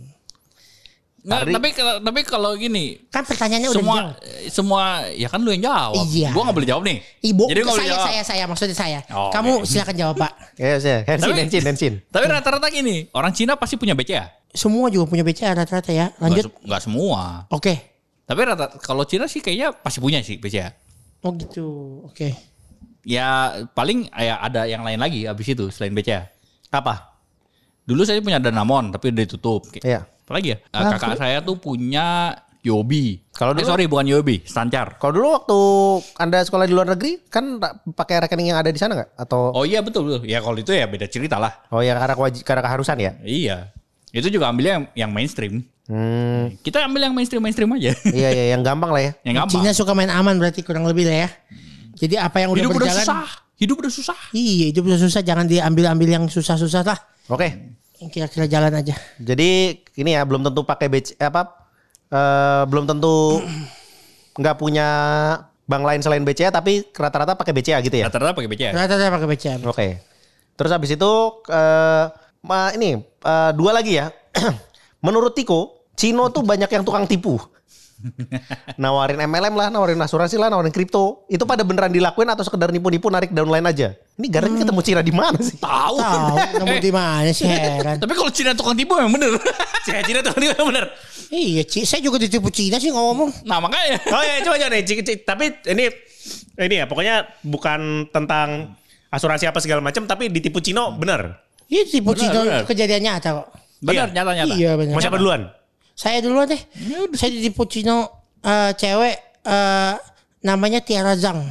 Nggak, 1.22 1.54
tapi 1.54 1.68
kalau 1.70 1.94
tapi 2.02 2.20
kalau 2.26 2.50
gini, 2.58 2.98
Kan 3.06 3.22
pertanyaannya 3.22 3.70
udah 3.70 3.78
semua 3.78 3.94
dijawab. 3.94 4.50
semua 4.50 4.82
ya 5.14 5.28
kan 5.30 5.38
lu 5.38 5.54
yang 5.54 5.62
jawab. 5.62 6.02
Iya. 6.10 6.34
Gua 6.34 6.42
nggak 6.42 6.56
boleh 6.58 6.68
jawab 6.68 6.82
nih. 6.82 6.98
Ibu, 7.22 7.44
Jadi 7.46 7.58
nggak 7.62 7.70
boleh 7.70 7.78
saya, 7.78 7.92
jawab. 7.94 8.06
saya, 8.10 8.22
saya, 8.26 8.44
maksudnya 8.50 8.74
saya. 8.76 8.98
Oh, 9.08 9.30
Kamu 9.30 9.62
oke. 9.62 9.70
silakan 9.70 9.94
jawab, 9.94 10.14
Pak. 10.18 10.32
Ya, 10.58 10.66
ya. 10.74 10.98
Hensin, 11.06 11.22
Tapi- 11.22 11.38
Hensin, 11.38 11.62
Hensin. 11.62 11.94
Tapi 12.04 12.24
rata-rata 12.26 12.66
gini, 12.68 13.06
orang 13.12 13.30
Cina 13.30 13.54
pasti 13.54 13.78
punya 13.78 13.94
BCA. 13.94 14.34
Semua 14.50 14.90
juga 14.90 15.06
punya 15.06 15.22
BCA 15.22 15.54
rata-rata 15.54 15.88
ya. 15.88 16.10
Nggak 16.10 16.22
Lanjut. 16.26 16.44
se- 16.44 16.58
Nggak 16.66 16.82
semua. 16.82 17.20
Oke. 17.48 17.74
Tapi 18.22 18.40
rata 18.42 18.66
kalau 18.78 19.06
Cina 19.06 19.24
sih 19.24 19.38
kayaknya 19.38 19.70
pasti 19.72 20.02
punya 20.02 20.18
sih 20.20 20.36
BCA. 20.36 20.74
Oh 21.22 21.30
gitu. 21.32 21.66
Oke. 22.02 22.34
Ya 23.02 23.26
paling 23.68 24.10
ya 24.10 24.38
ada 24.38 24.62
yang 24.64 24.82
lain 24.82 24.98
lagi 24.98 25.26
abis 25.26 25.46
itu 25.48 25.70
selain 25.70 25.90
BCA. 25.90 26.26
Apa? 26.68 27.14
Dulu 27.82 28.02
saya 28.02 28.18
punya 28.18 28.38
Danamon 28.38 28.90
tapi 28.90 29.10
udah 29.10 29.22
ditutup. 29.22 29.70
Kayak- 29.70 29.86
Iya. 29.86 30.00
Apa 30.32 30.40
lagi 30.40 30.56
ya? 30.56 30.58
Ah, 30.72 30.96
kakak 30.96 31.20
saya 31.20 31.44
tuh 31.44 31.60
punya 31.60 32.32
Yobi. 32.64 33.20
Kalau 33.36 33.52
eh, 33.52 33.60
dulu- 33.60 33.68
sorry 33.68 33.84
bukan 33.84 34.08
Yobi, 34.08 34.40
Stancar. 34.48 34.96
Kalau 34.96 35.12
dulu 35.12 35.28
waktu 35.36 35.58
Anda 36.16 36.40
sekolah 36.40 36.64
di 36.64 36.72
luar 36.72 36.88
negeri 36.96 37.20
kan 37.28 37.60
pakai 37.92 38.24
rekening 38.24 38.56
yang 38.56 38.58
ada 38.64 38.72
di 38.72 38.80
sana 38.80 38.96
nggak? 38.96 39.12
Atau 39.20 39.52
Oh 39.52 39.68
iya 39.68 39.84
betul 39.84 40.08
betul. 40.08 40.24
Ya 40.24 40.40
kalau 40.40 40.56
itu 40.56 40.72
ya 40.72 40.88
beda 40.88 41.04
cerita 41.04 41.36
lah. 41.36 41.52
oh 41.68 41.84
ya 41.84 42.00
karena 42.00 42.16
kewajib, 42.16 42.42
karena 42.48 42.62
keharusan 42.64 42.96
ya? 42.96 43.12
Iya. 43.20 43.76
Itu 44.08 44.32
juga 44.32 44.48
ambilnya 44.48 44.72
yang, 44.72 44.84
yang 45.04 45.10
mainstream. 45.12 45.68
Hmm. 45.84 46.56
Kita 46.64 46.88
ambil 46.88 47.12
yang 47.12 47.14
mainstream 47.18 47.44
mainstream 47.44 47.68
aja. 47.76 47.92
iya 48.16 48.28
iya 48.32 48.44
yang 48.56 48.64
gampang 48.64 48.88
lah 48.88 49.02
ya. 49.04 49.12
yang 49.28 49.44
gampang. 49.44 49.60
Cina 49.60 49.76
suka 49.76 49.92
main 49.92 50.08
aman 50.08 50.40
berarti 50.40 50.64
kurang 50.64 50.88
lebih 50.88 51.12
lah 51.12 51.28
ya. 51.28 51.30
Jadi 52.00 52.16
apa 52.16 52.40
yang 52.40 52.56
udah 52.56 52.62
Hidup 52.64 52.72
udah 52.72 52.88
berjalan. 52.88 53.04
susah. 53.04 53.24
Hidup 53.60 53.76
udah 53.84 53.92
susah. 53.92 54.18
Iya, 54.32 54.64
hidup 54.72 54.84
udah 54.88 55.00
susah. 55.02 55.20
Jangan 55.20 55.44
diambil-ambil 55.44 56.08
yang 56.08 56.24
susah-susah 56.24 56.88
lah. 56.88 56.98
Oke. 57.28 57.46
Yang 57.46 57.81
kira-kira 58.08 58.46
jalan 58.48 58.72
aja. 58.72 58.94
Jadi 59.20 59.82
ini 59.98 60.10
ya 60.16 60.22
belum 60.24 60.42
tentu 60.42 60.64
pakai 60.66 60.88
BC 60.88 61.20
apa 61.20 61.52
eh, 62.10 62.62
belum 62.66 62.88
tentu 62.88 63.42
nggak 64.40 64.56
punya 64.56 64.88
bank 65.68 65.82
lain 65.86 66.00
selain 66.02 66.24
BCA 66.26 66.50
tapi 66.50 66.82
rata-rata 66.90 67.38
pakai 67.38 67.52
BCA 67.54 67.78
gitu 67.84 67.96
ya. 68.00 68.08
Rata-rata 68.08 68.34
pakai 68.34 68.48
BCA. 68.50 68.70
Rata-rata 68.74 69.10
pakai 69.14 69.28
BCA. 69.28 69.54
Oke. 69.68 69.88
Terus 70.56 70.70
habis 70.72 70.90
itu 70.94 71.12
eh 71.52 72.04
ma- 72.42 72.72
ini 72.74 72.98
eh, 73.04 73.50
dua 73.54 73.70
lagi 73.76 74.00
ya. 74.00 74.10
Menurut 75.06 75.34
Tiko, 75.34 75.90
Cino 75.98 76.30
tuh 76.30 76.46
banyak 76.46 76.70
yang 76.70 76.82
tukang 76.86 77.06
tipu. 77.06 77.36
nawarin 78.82 79.18
MLM 79.22 79.54
lah, 79.54 79.68
nawarin 79.70 79.98
asuransi 80.02 80.38
lah, 80.38 80.50
nawarin 80.50 80.74
kripto. 80.74 81.26
Itu 81.30 81.46
pada 81.46 81.62
beneran 81.62 81.94
dilakuin 81.94 82.26
atau 82.30 82.42
sekedar 82.42 82.70
nipu-nipu 82.74 83.06
narik 83.10 83.30
downline 83.30 83.66
aja? 83.66 83.94
Ini 84.22 84.30
Gareng 84.30 84.54
ketemu 84.54 84.80
Cira 84.80 85.02
di 85.02 85.10
mana 85.10 85.34
sih? 85.36 85.58
Tahu. 85.58 85.98
Tahu 85.98 86.36
nemu 86.62 86.76
di 86.78 86.92
mana 86.94 87.30
sih 87.34 87.42
heran. 87.50 87.98
Tapi 87.98 88.14
kalau 88.14 88.30
Cina 88.30 88.54
tukang 88.54 88.78
tipu 88.78 88.94
memang 88.94 89.10
bener. 89.10 89.34
Cira 89.84 89.98
Cira 90.00 90.22
tuh 90.22 90.30
ini 90.38 90.54
bener. 90.54 90.86
Iya, 91.26 91.66
Ci, 91.66 91.82
saya 91.82 91.98
juga 91.98 92.22
ditipu 92.22 92.46
Cina 92.48 92.78
sih 92.78 92.88
ngomong. 92.88 93.42
nah 93.42 93.58
makanya. 93.58 93.98
Oh 94.06 94.22
ya 94.22 94.38
coba 94.40 94.56
coba 94.56 94.68
nih, 94.70 94.82
Ci- 94.84 95.02
Ci- 95.02 95.20
tapi 95.20 95.50
ini 95.66 95.90
ini 96.54 96.74
ya 96.76 96.86
pokoknya 96.86 97.26
bukan 97.42 98.06
tentang 98.08 98.78
asuransi 99.08 99.50
apa 99.50 99.58
segala 99.58 99.82
macam, 99.82 100.06
tapi 100.06 100.30
ditipu 100.30 100.62
Cino 100.62 100.94
bener. 100.94 101.34
Iya, 101.66 101.82
tipu 101.90 102.14
Benar, 102.14 102.20
Cina 102.22 102.38
benar. 102.38 102.62
kejadian 102.62 103.02
nyata 103.02 103.28
kok. 103.34 103.46
Iya. 103.50 103.82
Bener 103.82 104.08
nyata-nyata. 104.14 104.54
Iya 104.54 104.70
benar. 104.76 104.94
Mau 104.94 105.02
siapa 105.02 105.18
duluan? 105.18 105.50
Saya 105.92 106.22
duluan 106.22 106.46
deh. 106.46 106.62
Saya 107.12 107.30
ditipu 107.32 107.66
Cino 107.66 108.06
eh, 108.38 108.70
cewek 108.72 109.16
eh, 109.42 109.94
namanya 110.42 110.78
Tiara 110.78 111.16
Zhang. 111.16 111.42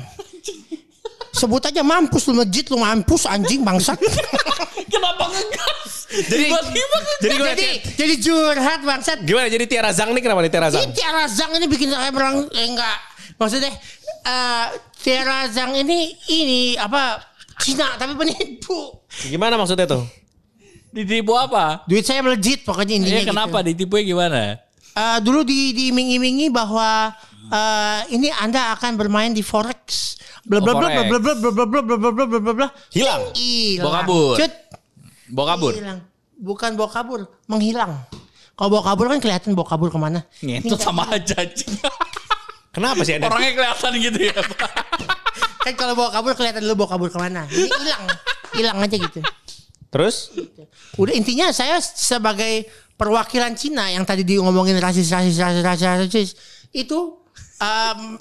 Sebut 1.41 1.63
aja 1.65 1.81
mampus 1.81 2.29
lu 2.29 2.37
masjid 2.37 2.61
lu 2.69 2.77
mampus 2.77 3.25
anjing 3.25 3.65
bangsat. 3.65 3.97
Kenapa 4.93 5.25
ngegas? 5.25 6.05
Jadi 6.11 6.43
Tiba-tiba 6.45 6.97
jadi 7.17 7.33
gimana? 7.33 7.49
jadi 7.55 7.67
jadi 7.97 8.13
curhat 8.21 8.79
bangsat. 8.85 9.17
Gimana 9.25 9.47
jadi 9.49 9.65
Tiara 9.65 9.89
Zhang 9.89 10.11
nih 10.11 10.21
kenapa 10.21 10.43
nih 10.43 10.51
Tiara 10.51 10.69
Zhang? 10.69 10.83
Ini 10.85 10.93
Tiara 10.93 11.23
Zhang 11.25 11.51
ini 11.55 11.65
bikin 11.65 11.87
saya 11.89 12.11
berang 12.11 12.45
eh, 12.51 12.67
enggak. 12.67 12.97
Maksudnya 13.39 13.71
eh 14.21 14.65
Tiara 15.01 15.47
Zhang 15.49 15.71
ini 15.73 16.13
ini 16.29 16.75
apa 16.75 17.17
Cina 17.57 17.95
tapi 17.95 18.13
penipu. 18.13 19.01
Gimana 19.25 19.55
maksudnya 19.55 19.87
tuh? 19.87 20.03
Ditipu 20.91 21.31
apa? 21.33 21.87
Duit 21.87 22.03
saya 22.03 22.19
melejit 22.19 22.67
pokoknya 22.67 22.99
intinya 22.99 23.21
Iya 23.23 23.29
kenapa 23.31 23.57
gitu. 23.63 23.67
ditipunya 23.71 24.03
gimana? 24.03 24.41
Eh, 24.91 25.17
dulu 25.23 25.47
di 25.47 25.71
diiming-imingi 25.71 26.51
bahwa 26.51 27.15
eh, 27.51 27.99
ini 28.15 28.31
Anda 28.31 28.73
akan 28.79 28.95
bermain 28.95 29.35
di 29.35 29.43
forex. 29.43 30.15
Bla 30.41 30.57
bla 30.57 30.73
Oh, 30.73 30.79
bla 30.79 30.89
bla 30.89 31.03
bla 31.05 31.19
bla 31.19 31.33
bla 31.35 31.51
bla 31.51 31.65
bla 31.65 31.81
bla 31.83 31.95
bla 31.99 32.11
bla 32.11 32.25
bla 32.25 32.39
bla 32.39 32.53
bla. 32.55 32.67
Hilang. 32.95 33.23
Hilang. 33.37 33.85
Bawa 33.85 33.93
kabur. 34.01 34.35
Cut. 34.39 34.53
Bawa 35.29 35.45
kabur. 35.53 35.73
Hilang. 35.77 35.99
Bukan 36.41 36.71
bawa 36.73 36.89
kabur, 36.89 37.19
menghilang. 37.45 37.93
Kalau 38.57 38.69
bawa 38.73 38.83
kabur 38.93 39.05
kan 39.13 39.19
kelihatan 39.21 39.53
bawa 39.53 39.67
kabur 39.69 39.93
ke 39.93 39.99
mana. 40.01 40.25
Ngentot 40.41 40.81
sama 40.81 41.05
aja. 41.13 41.37
Kenapa 42.73 43.05
sih 43.05 43.21
ada? 43.21 43.29
Orangnya 43.29 43.51
kelihatan 43.53 43.91
gitu 44.01 44.19
ya. 44.31 44.33
Kan 45.61 45.73
kalau 45.77 45.93
bawa 45.93 46.09
kabur 46.09 46.33
kelihatan 46.33 46.65
lu 46.65 46.73
bawa 46.73 46.97
kabur 46.97 47.13
ke 47.13 47.19
mana. 47.21 47.45
Ini 47.45 47.69
hilang. 47.69 48.03
Hilang 48.57 48.77
aja 48.81 48.95
gitu. 48.97 49.21
Terus? 49.93 50.33
Udah 50.97 51.13
intinya 51.13 51.53
saya 51.53 51.77
sebagai 51.83 52.65
perwakilan 52.97 53.53
Cina 53.53 53.93
yang 53.93 54.01
tadi 54.07 54.25
di 54.25 54.41
ngomongin 54.41 54.81
rasis 54.81 55.13
rasis 55.13 55.37
rasis 55.37 55.61
rasis, 55.61 55.85
rasis 55.85 56.29
itu 56.73 57.20
em, 57.61 58.17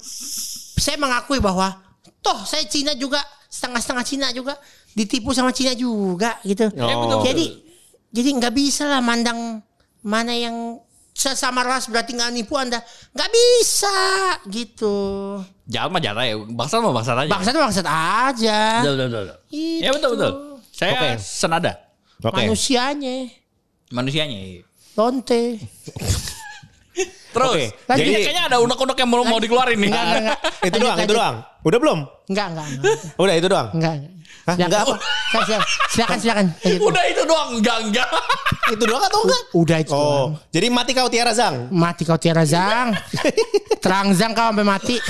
saya 0.77 0.97
mengakui 1.01 1.41
bahwa 1.41 1.73
toh 2.21 2.45
saya 2.45 2.63
Cina 2.69 2.93
juga 2.93 3.19
setengah-setengah 3.49 4.05
Cina 4.05 4.27
juga 4.31 4.55
ditipu 4.93 5.33
sama 5.33 5.49
Cina 5.51 5.73
juga 5.73 6.37
gitu. 6.45 6.69
Ya, 6.77 6.95
betul. 6.95 7.19
Jadi 7.25 7.45
jadi 8.11 8.29
nggak 8.37 8.53
bisa 8.53 8.85
lah 8.87 9.01
mandang 9.01 9.63
mana 10.05 10.33
yang 10.35 10.77
sesama 11.11 11.61
ras 11.61 11.91
berarti 11.91 12.15
nggak 12.15 12.31
nipu 12.33 12.55
anda 12.55 12.79
nggak 13.13 13.29
bisa 13.29 13.97
gitu. 14.47 14.95
Jahat 15.67 15.89
mah 15.91 16.01
jahat 16.01 16.29
ya. 16.29 16.35
Bangsat 16.39 16.79
mah 16.79 16.93
bangsat 16.93 17.17
aja. 17.17 17.29
Bangsat 17.31 17.53
bangsat 17.55 17.87
aja. 17.87 18.59
Betul, 18.83 18.93
betul, 18.95 19.09
betul. 19.09 19.37
Gitu. 19.51 19.83
Ya 19.83 19.89
betul 19.91 20.09
betul. 20.15 20.33
Saya 20.71 20.91
Oke. 20.97 21.09
senada. 21.19 21.71
Oke. 22.21 22.37
Manusianya 22.45 23.33
Manusianya. 23.91 24.37
iya. 24.39 24.61
lonte. 24.95 25.57
Terus. 27.31 27.55
Oke, 27.55 27.65
Jadi 27.87 28.09
jadi- 28.11 28.23
kayaknya 28.27 28.43
ada 28.51 28.57
unek-unek 28.59 28.97
yang 28.99 29.09
mau, 29.09 29.23
mau 29.23 29.39
dikeluarin 29.39 29.79
nih. 29.79 29.87
Enggak, 29.87 30.03
enggak, 30.03 30.19
enggak. 30.19 30.39
Itu 30.67 30.77
doang, 30.77 30.97
itu 30.99 31.13
doang. 31.15 31.35
Udah 31.61 31.79
belum? 31.79 31.99
Enggak, 32.27 32.47
enggak, 32.51 32.65
enggak. 32.67 32.95
Udah 33.15 33.33
itu 33.39 33.47
doang. 33.47 33.67
Enggak. 33.71 33.93
Hah? 34.41 34.55
Silakan. 34.57 34.67
Enggak 34.67 34.81
apa? 34.81 34.95
Silakan, 35.31 35.61
silakan, 35.93 36.17
silakan. 36.19 36.45
Lanjut. 36.51 36.81
Udah 36.81 37.03
itu 37.05 37.21
doang. 37.23 37.49
Enggak, 37.61 37.77
enggak. 37.87 38.09
Itu 38.73 38.83
doang 38.87 39.03
atau 39.03 39.19
enggak? 39.27 39.41
Udah 39.51 39.77
itu. 39.83 39.91
Oh, 39.91 39.99
doang. 39.99 40.29
jadi 40.47 40.67
mati 40.71 40.91
kau 40.95 41.11
Tiara 41.11 41.33
Zhang. 41.35 41.67
Mati 41.75 42.07
kau 42.07 42.15
Tiara 42.15 42.47
Zang. 42.47 42.95
Terang 43.83 44.15
Zang 44.15 44.31
kau 44.31 44.47
sampai 44.47 44.63
mati. 44.63 44.95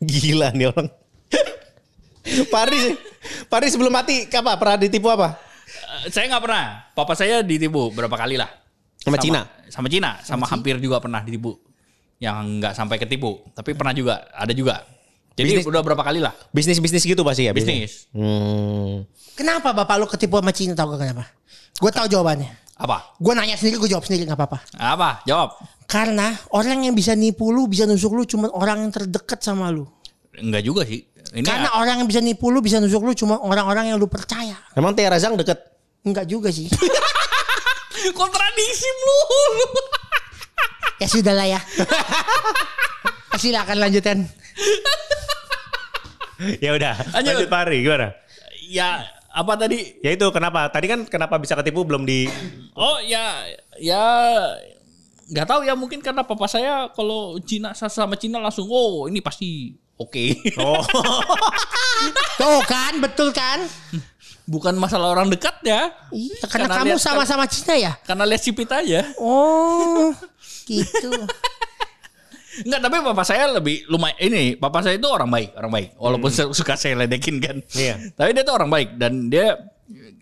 Gila 0.00 0.48
nih 0.56 0.66
orang. 0.72 0.88
Pari, 2.50 2.78
Pari 3.46 3.66
sebelum 3.70 3.92
mati 3.92 4.26
apa? 4.26 4.56
Pernah 4.56 4.76
ditipu 4.80 5.12
apa? 5.12 5.36
Saya 6.08 6.24
nggak 6.30 6.42
pernah. 6.42 6.64
Papa 6.94 7.12
saya 7.14 7.42
ditipu 7.42 7.90
berapa 7.90 8.12
kali 8.14 8.38
lah. 8.38 8.50
Sama 9.00 9.18
Cina? 9.18 9.46
Sama 9.70 9.86
Cina. 9.90 10.10
Sama 10.22 10.44
hampir 10.46 10.78
juga 10.82 10.98
pernah 10.98 11.22
ditipu. 11.22 11.58
Yang 12.18 12.62
nggak 12.62 12.72
sampai 12.74 12.96
ketipu. 12.98 13.44
Tapi 13.52 13.76
pernah 13.76 13.92
juga. 13.94 14.26
Ada 14.34 14.52
juga. 14.54 14.82
Jadi 15.36 15.60
Bisnis- 15.60 15.68
udah 15.68 15.82
berapa 15.84 16.00
kali 16.00 16.24
lah. 16.24 16.32
Bisnis-bisnis 16.48 17.04
gitu 17.04 17.20
pasti 17.20 17.44
ya? 17.44 17.52
Bisnis. 17.52 18.08
Hmm. 18.16 19.04
Kenapa 19.36 19.76
bapak 19.76 20.00
lu 20.00 20.08
ketipu 20.08 20.40
sama 20.40 20.48
Cina 20.56 20.72
tahu 20.72 20.96
gak 20.96 21.12
kenapa? 21.12 21.28
Gue 21.76 21.92
tahu 21.92 22.08
jawabannya. 22.08 22.48
Apa? 22.80 23.20
Gue 23.20 23.36
nanya 23.36 23.56
sendiri, 23.60 23.76
gue 23.76 23.88
jawab 23.92 24.04
sendiri 24.08 24.24
nggak 24.24 24.36
apa-apa. 24.36 24.58
Apa? 24.80 25.20
Jawab. 25.28 25.60
Karena 25.84 26.32
orang 26.56 26.88
yang 26.88 26.96
bisa 26.96 27.12
nipu 27.12 27.52
lu, 27.52 27.68
bisa 27.68 27.84
nusuk 27.84 28.16
lu 28.16 28.24
cuma 28.24 28.48
orang 28.56 28.88
yang 28.88 28.92
terdekat 28.92 29.44
sama 29.44 29.68
lu. 29.68 29.84
Enggak 30.40 30.64
juga 30.64 30.88
sih. 30.88 31.04
Ini 31.36 31.44
Karena 31.44 31.76
orang 31.76 32.00
yang 32.00 32.08
bisa 32.08 32.24
nipu 32.24 32.48
lu, 32.48 32.64
bisa 32.64 32.80
nusuk 32.80 33.04
lu 33.04 33.12
cuma 33.12 33.36
orang-orang 33.44 33.92
yang 33.92 34.00
lu 34.00 34.08
percaya. 34.08 34.56
Emang 34.72 34.96
Tiara 34.96 35.20
Zhang 35.20 35.36
deket? 35.36 35.75
Enggak 36.06 36.30
juga 36.30 36.54
sih. 36.54 36.70
kontradiksi 38.18 38.88
mulu. 39.02 39.66
ya 41.02 41.06
sudah 41.10 41.34
lah 41.34 41.46
ya. 41.50 41.60
Silakan 43.36 43.82
lanjutkan. 43.82 44.18
ya 46.62 46.70
udah. 46.72 46.94
Lanjut. 47.18 47.34
Lanjut 47.34 47.48
Pari 47.50 47.82
gimana? 47.82 48.14
ya 48.66 49.06
apa 49.30 49.52
tadi? 49.54 50.00
Ya 50.02 50.10
itu 50.14 50.26
kenapa? 50.34 50.66
Tadi 50.72 50.86
kan 50.90 51.00
kenapa 51.06 51.38
bisa 51.38 51.54
ketipu 51.58 51.86
belum 51.86 52.08
di 52.08 52.26
Oh 52.74 52.98
ya 53.02 53.46
ya 53.78 54.04
nggak 55.26 55.46
tahu 55.46 55.60
ya 55.66 55.74
mungkin 55.74 55.98
karena 55.98 56.22
papa 56.22 56.46
saya 56.46 56.86
kalau 56.94 57.34
Cina 57.42 57.74
sama 57.74 58.14
Cina 58.14 58.38
langsung 58.38 58.70
oh 58.70 59.10
ini 59.10 59.20
pasti 59.20 59.74
oke. 59.98 60.54
Oh. 60.60 60.82
Tuh 62.40 62.60
kan, 62.68 63.00
betul 63.00 63.32
kan? 63.32 63.64
Bukan 64.46 64.78
masalah 64.78 65.10
orang 65.10 65.26
dekat 65.26 65.58
ya. 65.66 65.90
Iya, 66.14 66.46
karena, 66.46 66.70
Karena 66.70 66.76
kamu 66.78 66.94
lihat- 66.94 67.02
sama-sama 67.02 67.44
Cina 67.50 67.74
ya? 67.74 67.92
Karena 68.06 68.22
lihat 68.22 68.42
sipit 68.46 68.70
aja. 68.70 69.02
Oh, 69.18 70.14
gitu. 70.70 71.10
Hmm. 71.10 72.64
Enggak, 72.64 72.80
tapi 72.88 72.94
papa 73.04 73.24
saya 73.26 73.52
lebih 73.52 73.84
lumayan 73.90 74.16
ini, 74.32 74.56
papa 74.56 74.80
saya 74.80 74.96
itu 74.96 75.04
orang 75.10 75.28
baik, 75.28 75.50
orang 75.58 75.72
baik. 75.74 75.88
Walaupun 75.98 76.30
suka 76.58 76.78
saya 76.78 76.94
ledekin 76.96 77.36
kan. 77.42 77.58
Iya. 77.74 78.00
Tapi 78.14 78.32
dia 78.32 78.46
tuh 78.46 78.54
orang 78.56 78.70
baik 78.72 78.88
dan 78.96 79.28
dia 79.28 79.60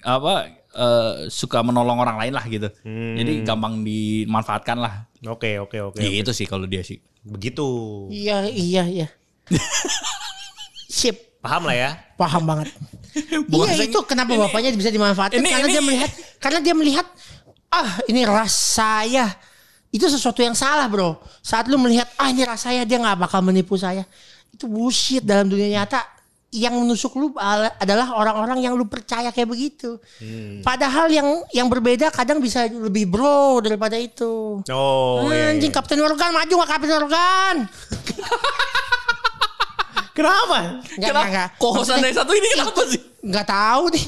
apa 0.02 0.50
eh, 0.74 1.12
suka 1.30 1.62
menolong 1.62 2.00
orang 2.00 2.16
lain 2.18 2.34
lah 2.34 2.44
gitu. 2.48 2.66
Hmm. 2.82 3.14
Jadi 3.14 3.46
gampang 3.46 3.86
dimanfaatkan 3.86 4.78
lah. 4.80 5.06
Oke, 5.30 5.62
oke, 5.62 5.94
oke. 5.94 6.00
Ya, 6.02 6.10
oke. 6.10 6.20
itu 6.26 6.32
sih 6.34 6.48
kalau 6.48 6.66
dia 6.66 6.82
sih. 6.82 6.98
Begitu. 7.22 7.64
Iya, 8.10 8.50
iya, 8.50 8.82
iya. 8.88 9.06
Sip, 10.90 11.40
Paham 11.44 11.68
lah 11.68 11.76
ya? 11.76 11.90
paham 12.16 12.42
banget. 12.48 12.72
Bukan 13.50 13.72
iya 13.72 13.84
itu 13.86 13.98
kenapa 14.02 14.30
ini- 14.32 14.42
bapaknya 14.42 14.70
bisa 14.74 14.90
dimanfaatkan? 14.90 15.38
ini- 15.38 15.50
karena 15.50 15.66
dia 15.66 15.78
ini- 15.78 15.86
melihat 15.86 16.10
karena 16.38 16.58
dia 16.60 16.74
melihat 16.74 17.06
ah 17.70 17.90
ini 18.06 18.22
ras 18.22 18.54
saya 18.74 19.26
itu 19.90 20.06
sesuatu 20.06 20.42
yang 20.42 20.54
salah 20.54 20.90
bro. 20.90 21.18
Saat 21.38 21.70
lu 21.70 21.78
melihat 21.78 22.10
ah 22.16 22.26
ini 22.26 22.42
ras 22.42 22.62
saya 22.62 22.82
dia 22.82 22.98
nggak 22.98 23.18
bakal 23.20 23.40
menipu 23.40 23.74
saya. 23.74 24.02
Itu 24.50 24.66
bullshit 24.66 25.22
dalam 25.22 25.46
dunia 25.46 25.82
nyata. 25.82 26.02
Yang 26.54 26.74
menusuk 26.78 27.12
lu 27.18 27.34
ala- 27.34 27.74
adalah 27.82 28.14
orang-orang 28.14 28.62
yang 28.62 28.78
lu 28.78 28.86
percaya 28.86 29.34
kayak 29.34 29.50
begitu. 29.50 29.98
Padahal 30.62 31.10
yang 31.10 31.26
yang 31.50 31.66
berbeda 31.66 32.14
kadang 32.14 32.38
bisa 32.38 32.70
lebih 32.70 33.10
bro 33.10 33.58
daripada 33.58 33.98
itu. 33.98 34.62
Oh, 34.70 35.26
iya, 35.34 35.50
anjing 35.50 35.70
iya. 35.70 35.74
Kapten 35.74 35.98
Morgan 35.98 36.30
maju 36.30 36.54
gak 36.62 36.70
Kapten 36.70 36.90
Morgan 36.94 37.56
Kenapa? 40.14 40.78
Enggak, 40.94 41.10
enggak, 41.10 41.26
enggak. 41.26 41.48
Kohosan 41.58 41.98
dari 41.98 42.14
satu 42.14 42.32
ini 42.32 42.48
kenapa 42.54 42.82
sih? 42.86 43.00
nggak 43.24 43.46
tahu 43.48 43.84
nih. 43.90 44.04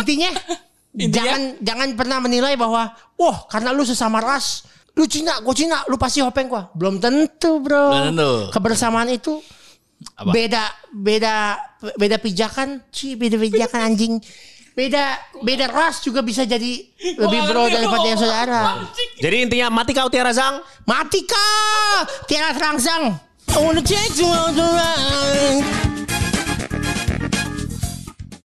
Intinya, 0.00 0.30
Intinya? 0.96 1.12
jangan 1.12 1.40
jangan 1.60 1.88
pernah 1.98 2.18
menilai 2.22 2.54
bahwa 2.56 2.94
wah 3.18 3.38
karena 3.50 3.74
lu 3.74 3.84
sesama 3.84 4.22
ras, 4.22 4.64
lu 4.96 5.04
Cina, 5.04 5.42
gue 5.44 5.54
Cina, 5.54 5.84
lu 5.90 6.00
pasti 6.00 6.24
hopeng 6.24 6.48
gua. 6.48 6.72
Belum 6.72 6.96
tentu, 6.96 7.60
Bro. 7.60 7.90
Belum 7.92 8.06
tentu. 8.16 8.32
Kebersamaan 8.54 9.12
itu 9.12 9.42
Apa? 10.16 10.32
beda 10.32 10.64
beda 10.94 11.34
beda 12.00 12.16
pijakan, 12.16 12.80
sih 12.88 13.18
beda 13.18 13.36
pijakan 13.36 13.92
anjing. 13.92 14.16
Beda 14.70 15.18
beda 15.42 15.66
ras 15.68 16.00
juga 16.00 16.22
bisa 16.22 16.46
jadi 16.46 16.86
lebih 17.18 17.40
bro 17.50 17.66
daripada 17.68 18.06
yang 18.06 18.16
saudara. 18.22 18.62
Jadi 19.18 19.36
intinya 19.44 19.68
mati 19.68 19.92
kau 19.92 20.06
Tiara 20.08 20.30
Zhang. 20.32 20.62
Mati 20.86 21.26
kau, 21.26 21.96
tiara 22.24 22.54
terangsang. 22.54 23.18
I 23.52 23.62
wanna 23.62 23.82
take 23.82 24.16
you 24.16 24.26
the 24.54 24.62
world. 24.62 25.99